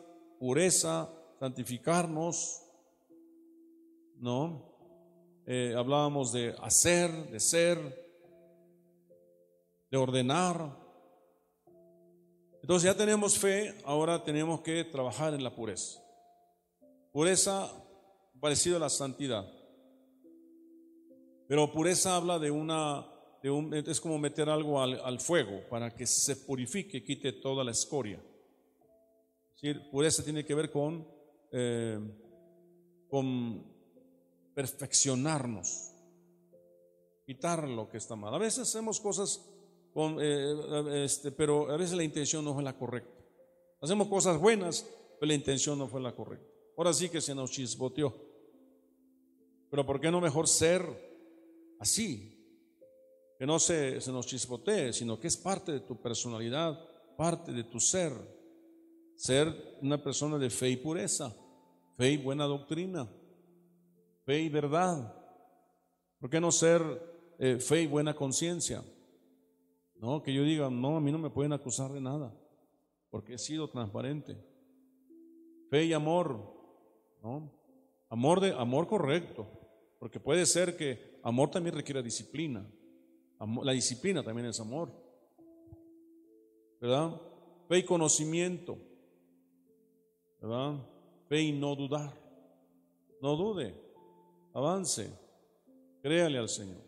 pureza, 0.40 1.08
santificarnos, 1.38 2.60
¿no? 4.16 4.74
Eh, 5.46 5.74
hablábamos 5.76 6.32
de 6.32 6.56
hacer, 6.60 7.12
de 7.30 7.38
ser, 7.38 7.78
de 9.92 9.96
ordenar, 9.96 10.80
entonces 12.62 12.90
ya 12.90 12.96
tenemos 12.96 13.38
fe, 13.38 13.74
ahora 13.84 14.22
tenemos 14.22 14.60
que 14.60 14.84
trabajar 14.84 15.34
en 15.34 15.42
la 15.42 15.54
pureza. 15.54 16.00
Pureza 17.12 17.68
parecida 18.38 18.76
a 18.76 18.80
la 18.80 18.90
santidad. 18.90 19.44
Pero 21.48 21.72
pureza 21.72 22.14
habla 22.14 22.38
de 22.38 22.50
una, 22.50 23.06
de 23.42 23.50
un, 23.50 23.74
es 23.74 24.00
como 24.00 24.18
meter 24.18 24.48
algo 24.48 24.80
al, 24.80 25.20
fuego 25.20 25.68
para 25.68 25.94
que 25.94 26.06
se 26.06 26.36
purifique 26.36 27.02
quite 27.02 27.32
toda 27.32 27.64
la 27.64 27.72
escoria. 27.72 28.22
Pureza 29.90 30.24
tiene 30.24 30.44
que 30.44 30.54
ver 30.54 30.70
con, 30.70 31.06
eh, 31.52 31.98
con 33.08 33.64
perfeccionarnos, 34.54 35.92
quitar 37.26 37.68
lo 37.68 37.88
que 37.88 37.98
está 37.98 38.16
mal. 38.16 38.34
A 38.34 38.38
veces 38.38 38.60
hacemos 38.60 39.00
cosas 39.00 39.50
eh, 40.20 41.04
este, 41.04 41.32
pero 41.32 41.70
a 41.70 41.76
veces 41.76 41.96
la 41.96 42.04
intención 42.04 42.44
no 42.44 42.54
fue 42.54 42.62
la 42.62 42.76
correcta. 42.76 43.22
Hacemos 43.80 44.08
cosas 44.08 44.38
buenas, 44.38 44.86
pero 45.18 45.28
la 45.28 45.34
intención 45.34 45.78
no 45.78 45.88
fue 45.88 46.00
la 46.00 46.14
correcta. 46.14 46.46
Ahora 46.76 46.92
sí 46.92 47.08
que 47.08 47.20
se 47.20 47.34
nos 47.34 47.50
chisboteó. 47.50 48.14
Pero 49.70 49.86
¿por 49.86 50.00
qué 50.00 50.10
no 50.10 50.20
mejor 50.20 50.48
ser 50.48 50.84
así? 51.78 52.36
Que 53.38 53.46
no 53.46 53.58
se, 53.58 54.00
se 54.00 54.12
nos 54.12 54.26
chisbotee, 54.26 54.92
sino 54.92 55.18
que 55.18 55.28
es 55.28 55.36
parte 55.36 55.72
de 55.72 55.80
tu 55.80 56.00
personalidad, 56.00 56.78
parte 57.16 57.52
de 57.52 57.64
tu 57.64 57.80
ser. 57.80 58.12
Ser 59.20 59.76
una 59.82 60.02
persona 60.02 60.38
de 60.38 60.48
fe 60.48 60.70
y 60.70 60.76
pureza, 60.78 61.36
fe 61.98 62.12
y 62.12 62.16
buena 62.16 62.46
doctrina, 62.46 63.06
fe 64.24 64.40
y 64.40 64.48
verdad. 64.48 65.14
¿Por 66.18 66.30
qué 66.30 66.40
no 66.40 66.50
ser 66.50 66.80
eh, 67.38 67.58
fe 67.58 67.82
y 67.82 67.86
buena 67.86 68.14
conciencia? 68.14 68.82
No, 69.96 70.22
que 70.22 70.32
yo 70.32 70.42
diga, 70.42 70.70
no, 70.70 70.96
a 70.96 71.02
mí 71.02 71.12
no 71.12 71.18
me 71.18 71.28
pueden 71.28 71.52
acusar 71.52 71.92
de 71.92 72.00
nada, 72.00 72.34
porque 73.10 73.34
he 73.34 73.38
sido 73.38 73.68
transparente. 73.68 74.42
Fe 75.68 75.84
y 75.84 75.92
amor, 75.92 76.40
¿no? 77.22 77.52
Amor 78.08 78.40
de 78.40 78.54
amor 78.54 78.88
correcto, 78.88 79.46
porque 79.98 80.18
puede 80.18 80.46
ser 80.46 80.78
que 80.78 81.20
amor 81.22 81.50
también 81.50 81.76
requiera 81.76 82.00
disciplina. 82.00 82.66
la 83.62 83.72
disciplina 83.72 84.22
también 84.22 84.48
es 84.48 84.58
amor. 84.60 84.90
¿Verdad? 86.80 87.20
Fe 87.68 87.80
y 87.80 87.84
conocimiento. 87.84 88.78
¿Verdad? 90.40 90.74
Fe 91.28 91.42
y 91.42 91.52
no 91.52 91.74
dudar. 91.76 92.12
No 93.20 93.36
dude. 93.36 93.74
Avance. 94.54 95.10
Créale 96.02 96.38
al 96.38 96.48
Señor. 96.48 96.82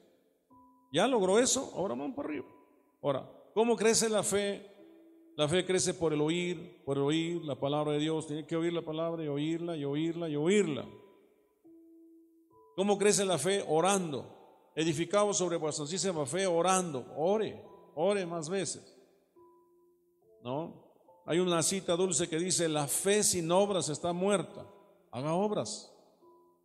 Ya 0.93 1.07
logró 1.07 1.39
eso, 1.39 1.73
ahora 1.75 1.95
vamos 1.95 2.15
para 2.15 2.29
arriba. 2.29 2.47
Ahora, 3.03 3.29
¿cómo 3.55 3.77
crece 3.77 4.09
la 4.09 4.23
fe? 4.23 4.71
La 5.37 5.49
fe 5.49 5.65
crece 5.65 5.95
por 5.95 6.13
el 6.13 6.21
oír, 6.21 6.83
por 6.85 6.99
el 6.99 7.05
oír 7.05 7.45
la 7.45 7.55
palabra 7.55 7.93
de 7.93 7.99
Dios. 7.99 8.27
Tiene 8.27 8.47
que 8.47 8.57
oír 8.57 8.73
la 8.73 8.83
palabra 8.83 9.25
y 9.25 9.29
oírla 9.29 9.77
y 9.77 9.85
oírla 9.85 10.29
y 10.29 10.37
oírla. 10.37 10.87
¿Cómo 12.77 12.99
crece 12.99 13.25
la 13.25 13.39
fe? 13.39 13.65
Orando. 13.67 14.27
Edificado 14.75 15.33
sobre 15.35 15.57
vuestra 15.57 15.87
fe, 16.27 16.47
orando. 16.47 17.07
Ore, 17.17 17.63
ore 17.95 18.27
más 18.27 18.49
veces. 18.49 18.99
¿No? 20.43 20.82
Hay 21.25 21.39
una 21.39 21.63
cita 21.63 21.97
dulce 21.97 22.29
que 22.29 22.39
dice, 22.39 22.69
la 22.69 22.87
fe 22.87 23.23
sin 23.23 23.51
obras 23.51 23.89
está 23.89 24.13
muerta. 24.13 24.67
Haga 25.11 25.35
obras. 25.35 25.93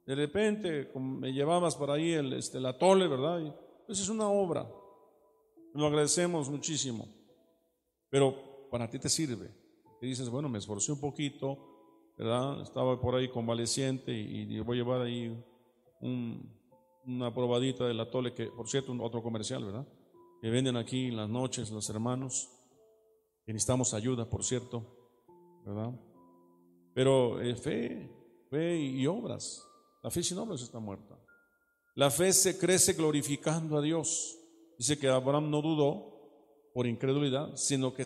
De 0.05 0.16
repente 0.16 0.89
me 0.95 1.34
llevabas 1.34 1.76
por 1.76 1.91
ahí 1.91 2.14
el, 2.14 2.34
este, 2.34 2.60
la 2.60 2.78
tole, 2.78 3.08
¿verdad? 3.08 3.41
Esa 3.88 4.01
es 4.01 4.10
una 4.10 4.30
obra. 4.30 4.68
Lo 5.74 5.86
agradecemos 5.86 6.49
muchísimo. 6.49 7.08
Pero 8.10 8.70
para 8.72 8.89
ti 8.89 8.99
te 8.99 9.10
sirve. 9.10 9.53
Y 10.01 10.08
dices, 10.08 10.30
bueno, 10.30 10.49
me 10.49 10.60
esforcé 10.60 10.91
un 10.91 11.01
poquito, 11.01 12.14
¿verdad? 12.18 12.62
Estaba 12.62 12.99
por 12.99 13.16
ahí 13.16 13.30
convaleciente 13.30 14.12
y, 14.12 14.60
voy 14.62 14.78
a 14.78 14.84
llevar 14.84 15.01
ahí 15.01 15.43
una 16.01 17.34
probadita 17.34 17.86
del 17.86 17.99
atole, 17.99 18.34
que 18.34 18.47
por 18.47 18.68
cierto, 18.68 18.95
otro 19.01 19.22
comercial, 19.22 19.66
¿verdad? 19.66 19.88
Que 20.41 20.49
venden 20.49 20.78
aquí 20.78 21.08
en 21.08 21.18
las 21.18 21.30
noches 21.30 21.70
los 21.70 21.89
hermanos. 21.89 22.49
Necesitamos 23.48 23.93
ayuda, 23.93 24.30
por 24.30 24.43
cierto, 24.43 24.86
¿verdad? 25.66 25.93
Pero 26.93 27.41
eh, 27.41 27.56
fe, 27.56 28.10
fe 28.50 28.78
y 28.78 29.08
obras. 29.08 29.66
La 30.04 30.12
fe 30.12 30.22
sin 30.22 30.38
obras 30.38 30.62
está 30.62 30.80
muerta. 30.80 31.18
La 31.95 32.12
fe 32.12 32.34
se 32.34 32.58
crece 32.60 32.93
glorificando 32.93 33.78
a 33.78 33.82
Dios. 33.82 34.38
Dice 34.78 35.00
que 35.00 35.08
Abraham 35.08 35.50
no 35.50 35.62
dudó 35.62 36.72
por 36.74 36.86
incredulidad, 36.86 37.56
sino 37.56 37.93
que, 37.93 38.06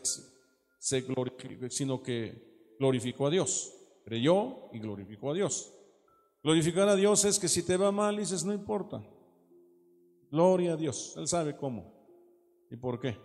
se 0.78 1.02
glorificó, 1.02 1.70
sino 1.70 2.02
que 2.02 2.76
glorificó 2.80 3.28
a 3.28 3.30
Dios. 3.30 3.74
Creyó 4.06 4.72
y 4.74 4.80
glorificó 4.80 5.32
a 5.32 5.34
Dios. 5.34 5.74
Glorificar 6.44 6.88
a 6.88 6.96
Dios 6.96 7.26
es 7.26 7.38
que 7.38 7.48
si 7.48 7.64
te 7.64 7.78
va 7.78 7.92
mal, 7.92 8.18
dices, 8.18 8.44
no 8.44 8.54
importa. 8.54 9.04
Gloria 10.32 10.74
a 10.74 10.78
Dios. 10.78 11.16
Él 11.18 11.28
sabe 11.28 11.58
cómo 11.58 11.94
y 12.70 12.78
por 12.78 13.00
qué. 13.00 13.18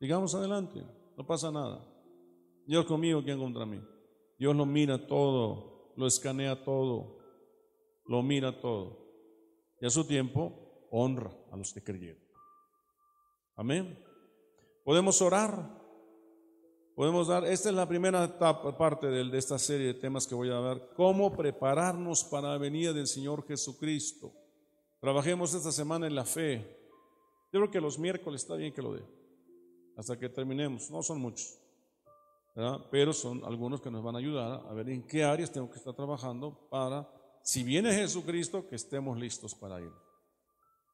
Digamos 0.00 0.34
adelante, 0.34 0.82
no 1.20 1.26
pasa 1.26 1.50
nada. 1.50 1.86
Dios 2.64 2.86
conmigo, 2.86 3.22
¿quién 3.22 3.38
contra 3.38 3.66
mí? 3.66 3.78
Dios 4.38 4.56
lo 4.56 4.64
mira 4.64 5.06
todo, 5.06 5.92
lo 5.94 6.06
escanea 6.06 6.64
todo, 6.64 7.18
lo 8.06 8.22
mira 8.22 8.58
todo. 8.58 9.04
Y 9.82 9.86
a 9.86 9.90
su 9.90 10.06
tiempo 10.06 10.88
honra 10.90 11.30
a 11.52 11.58
los 11.58 11.74
que 11.74 11.84
creyeron. 11.84 12.22
Amén. 13.54 14.02
Podemos 14.82 15.20
orar. 15.20 15.78
Podemos 16.94 17.28
dar, 17.28 17.44
esta 17.44 17.68
es 17.68 17.74
la 17.74 17.86
primera 17.86 18.24
etapa, 18.24 18.78
parte 18.78 19.08
de, 19.08 19.36
esta 19.36 19.58
serie 19.58 19.88
de 19.88 19.94
temas 19.94 20.26
que 20.26 20.34
voy 20.34 20.48
a 20.48 20.60
dar, 20.60 20.94
cómo 20.96 21.36
prepararnos 21.36 22.24
para 22.24 22.52
la 22.52 22.58
venida 22.58 22.94
del 22.94 23.06
Señor 23.06 23.46
Jesucristo. 23.46 24.32
Trabajemos 25.00 25.52
esta 25.52 25.70
semana 25.70 26.06
en 26.06 26.14
la 26.14 26.24
fe. 26.24 26.78
Yo 27.52 27.60
creo 27.60 27.70
que 27.70 27.80
los 27.80 27.98
miércoles 27.98 28.40
está 28.40 28.56
bien 28.56 28.72
que 28.72 28.80
lo 28.80 28.94
dé, 28.94 29.02
hasta 30.00 30.18
que 30.18 30.30
terminemos. 30.30 30.90
No 30.90 31.02
son 31.02 31.20
muchos, 31.20 31.58
pero 32.90 33.12
son 33.12 33.44
algunos 33.44 33.82
que 33.82 33.90
nos 33.90 34.02
van 34.02 34.16
a 34.16 34.18
ayudar 34.18 34.66
a 34.66 34.72
ver 34.72 34.88
en 34.88 35.06
qué 35.06 35.22
áreas 35.22 35.52
tengo 35.52 35.70
que 35.70 35.76
estar 35.76 35.94
trabajando 35.94 36.68
para, 36.70 37.06
si 37.42 37.62
viene 37.62 37.92
Jesucristo, 37.92 38.66
que 38.66 38.76
estemos 38.76 39.18
listos 39.18 39.54
para 39.54 39.78
ir. 39.78 39.92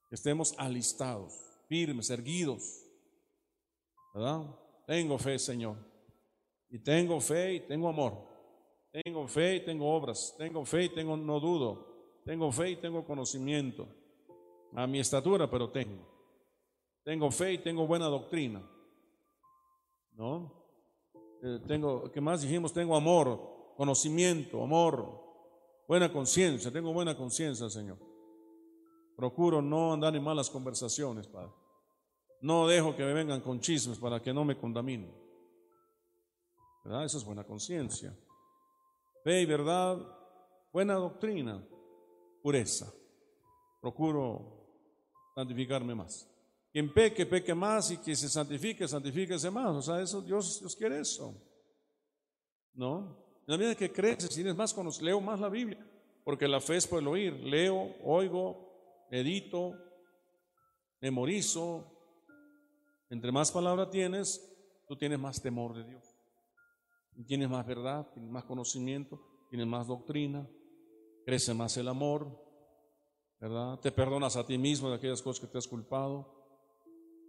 Que 0.09 0.16
estemos 0.16 0.54
alistados, 0.59 1.34
firmes, 1.68 2.11
erguidos. 2.11 2.82
Tengo 4.86 5.18
fe, 5.18 5.38
Señor. 5.38 5.76
Y 6.68 6.80
tengo 6.80 7.20
fe 7.20 7.54
y 7.54 7.61
tengo 7.61 7.88
amor. 7.88 8.26
Tengo 8.90 9.28
fe 9.28 9.57
y 9.57 9.64
tengo 9.64 9.88
obras. 9.88 10.34
Tengo 10.36 10.64
fe 10.64 10.84
y 10.84 10.88
tengo 10.88 11.16
no 11.16 11.38
dudo. 11.38 12.20
Tengo 12.24 12.50
fe 12.50 12.70
y 12.70 12.76
tengo 12.76 13.04
conocimiento. 13.04 13.86
A 14.74 14.86
mi 14.88 14.98
estatura, 14.98 15.48
pero 15.48 15.70
tengo. 15.70 16.04
Tengo 17.04 17.30
fe 17.30 17.52
y 17.52 17.59
tengo 17.59 17.86
buena 17.86 18.07
doctrina. 18.07 18.68
¿No? 20.17 20.53
Eh, 21.43 21.61
tengo, 21.67 22.11
¿qué 22.11 22.21
más 22.21 22.43
dijimos? 22.43 22.73
Tengo 22.73 22.97
amor, 22.97 23.75
conocimiento, 23.77 24.62
amor, 24.62 25.23
buena 25.87 26.12
conciencia. 26.12 26.73
Tengo 26.73 26.93
buena 26.93 27.17
conciencia, 27.17 27.69
Señor. 27.69 27.99
Procuro 29.14 29.62
no 29.62 29.93
andar 29.93 30.14
en 30.17 30.23
malas 30.23 30.51
conversaciones, 30.51 31.27
Padre. 31.27 31.53
No 32.41 32.67
dejo 32.67 32.95
que 32.95 33.05
me 33.05 33.12
vengan 33.12 33.41
con 33.41 33.61
chismes 33.61 33.99
para 33.99 34.21
que 34.21 34.33
no 34.33 34.45
me 34.45 34.59
contaminen. 34.59 35.14
¿Verdad? 36.85 37.05
Esa 37.05 37.19
es 37.19 37.25
buena 37.25 37.45
conciencia. 37.45 38.17
Fe 39.25 39.43
y 39.43 39.47
verdad, 39.47 39.99
buena 40.73 40.95
doctrina, 40.95 41.67
pureza. 42.43 42.93
Procuro 43.81 44.67
santificarme 45.35 45.95
más. 45.95 46.29
Quien 46.77 46.93
peque, 46.93 47.24
peque 47.24 47.55
más 47.55 47.91
y 47.91 47.97
que 47.97 48.14
se 48.14 48.29
santifique, 48.29 48.87
santifíquese 48.87 49.51
más. 49.51 49.77
O 49.77 49.81
sea, 49.81 49.99
eso, 49.99 50.20
Dios, 50.20 50.61
Dios 50.61 50.77
quiere 50.77 51.01
eso. 51.01 51.35
¿No? 52.74 53.16
En 53.47 53.47
la 53.47 53.57
medida 53.57 53.74
que 53.74 53.91
creces, 53.91 54.29
tienes 54.29 54.55
más 54.55 54.74
conocimiento, 54.74 55.07
leo 55.07 55.20
más 55.22 55.41
la 55.41 55.49
Biblia, 55.49 55.91
porque 56.22 56.47
la 56.47 56.61
fe 56.61 56.77
es 56.77 56.87
por 56.87 57.01
el 57.01 57.09
oír. 57.09 57.33
Leo, 57.33 57.95
oigo, 58.05 59.07
edito, 59.11 59.72
memorizo, 61.01 61.83
entre 63.09 63.33
más 63.33 63.51
palabra 63.51 63.89
tienes, 63.89 64.47
tú 64.87 64.99
tienes 64.99 65.18
más 65.18 65.41
temor 65.41 65.74
de 65.74 65.83
Dios. 65.83 66.05
Tienes 67.27 67.49
más 67.49 67.66
verdad, 67.66 68.07
tienes 68.12 68.31
más 68.31 68.45
conocimiento, 68.45 69.18
tienes 69.49 69.66
más 69.66 69.87
doctrina, 69.87 70.47
crece 71.24 71.55
más 71.55 71.74
el 71.79 71.89
amor, 71.89 72.39
¿verdad? 73.41 73.81
Te 73.81 73.91
perdonas 73.93 74.37
a 74.37 74.45
ti 74.45 74.59
mismo 74.59 74.91
de 74.91 74.97
aquellas 74.97 75.22
cosas 75.22 75.41
que 75.41 75.51
te 75.51 75.57
has 75.57 75.66
culpado. 75.66 76.36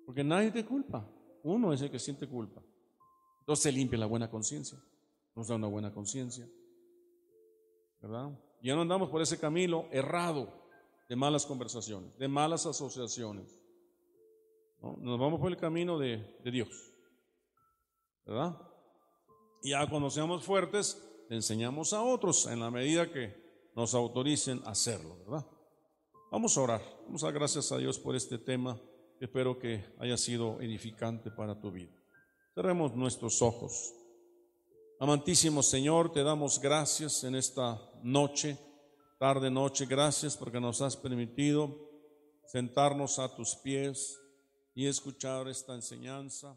Porque 0.08 0.24
nadie 0.24 0.52
te 0.52 0.66
culpa. 0.66 1.06
Uno 1.44 1.74
es 1.74 1.82
el 1.82 1.92
que 1.92 2.00
siente 2.00 2.30
culpa. 2.30 2.64
Entonces 3.42 3.64
se 3.64 3.72
limpia 3.74 4.00
la 4.00 4.06
buena 4.06 4.30
conciencia. 4.30 4.82
Nos 5.36 5.50
da 5.50 5.56
una 5.56 5.68
buena 5.68 5.94
conciencia. 5.94 6.48
¿Verdad? 8.02 8.32
Ya 8.62 8.74
no 8.74 8.84
andamos 8.84 9.10
por 9.10 9.22
ese 9.22 9.38
camino 9.38 9.90
errado 9.92 10.48
de 11.10 11.16
malas 11.18 11.46
conversaciones, 11.46 12.18
de 12.18 12.28
malas 12.30 12.66
asociaciones. 12.66 13.62
Nos 14.82 15.20
vamos 15.20 15.42
por 15.42 15.52
el 15.52 15.58
camino 15.58 16.00
de, 16.00 16.26
Dios. 16.46 16.70
¿Verdad? 18.26 18.58
Y 19.62 19.72
ya 19.72 19.90
cuando 19.90 20.10
seamos 20.10 20.46
fuertes, 20.46 21.06
enseñamos 21.30 21.92
a 21.92 22.02
otros 22.02 22.46
en 22.46 22.62
la 22.62 22.72
medida 22.72 23.12
que 23.12 23.36
nos 23.76 23.94
autoricen 23.94 24.62
a 24.64 24.70
hacerlo, 24.70 25.18
¿verdad? 25.26 25.46
Vamos 26.32 26.58
a 26.58 26.62
orar. 26.62 26.82
Vamos 27.08 27.24
a 27.24 27.28
dar 27.28 27.34
gracias 27.36 27.74
a 27.74 27.78
Dios 27.78 28.00
por 28.00 28.16
este 28.16 28.38
tema. 28.38 28.80
Espero 29.20 29.58
que 29.58 29.84
haya 30.00 30.16
sido 30.16 30.62
edificante 30.62 31.32
para 31.32 31.60
tu 31.60 31.72
vida. 31.72 31.92
Cerremos 32.54 32.96
nuestros 32.96 33.42
ojos. 33.42 33.94
Amantísimo 35.00 35.64
Señor, 35.64 36.12
te 36.12 36.24
damos 36.24 36.60
gracias 36.60 37.24
en 37.24 37.36
esta 37.36 37.80
noche, 38.04 38.58
tarde 39.20 39.50
noche. 39.50 39.86
Gracias 39.86 40.38
porque 40.38 40.60
nos 40.60 40.82
has 40.82 40.96
permitido 40.96 41.76
sentarnos 42.46 43.20
a 43.20 43.36
tus 43.36 43.56
pies 43.56 44.20
y 44.74 44.86
escuchar 44.86 45.48
esta 45.48 45.74
enseñanza. 45.74 46.56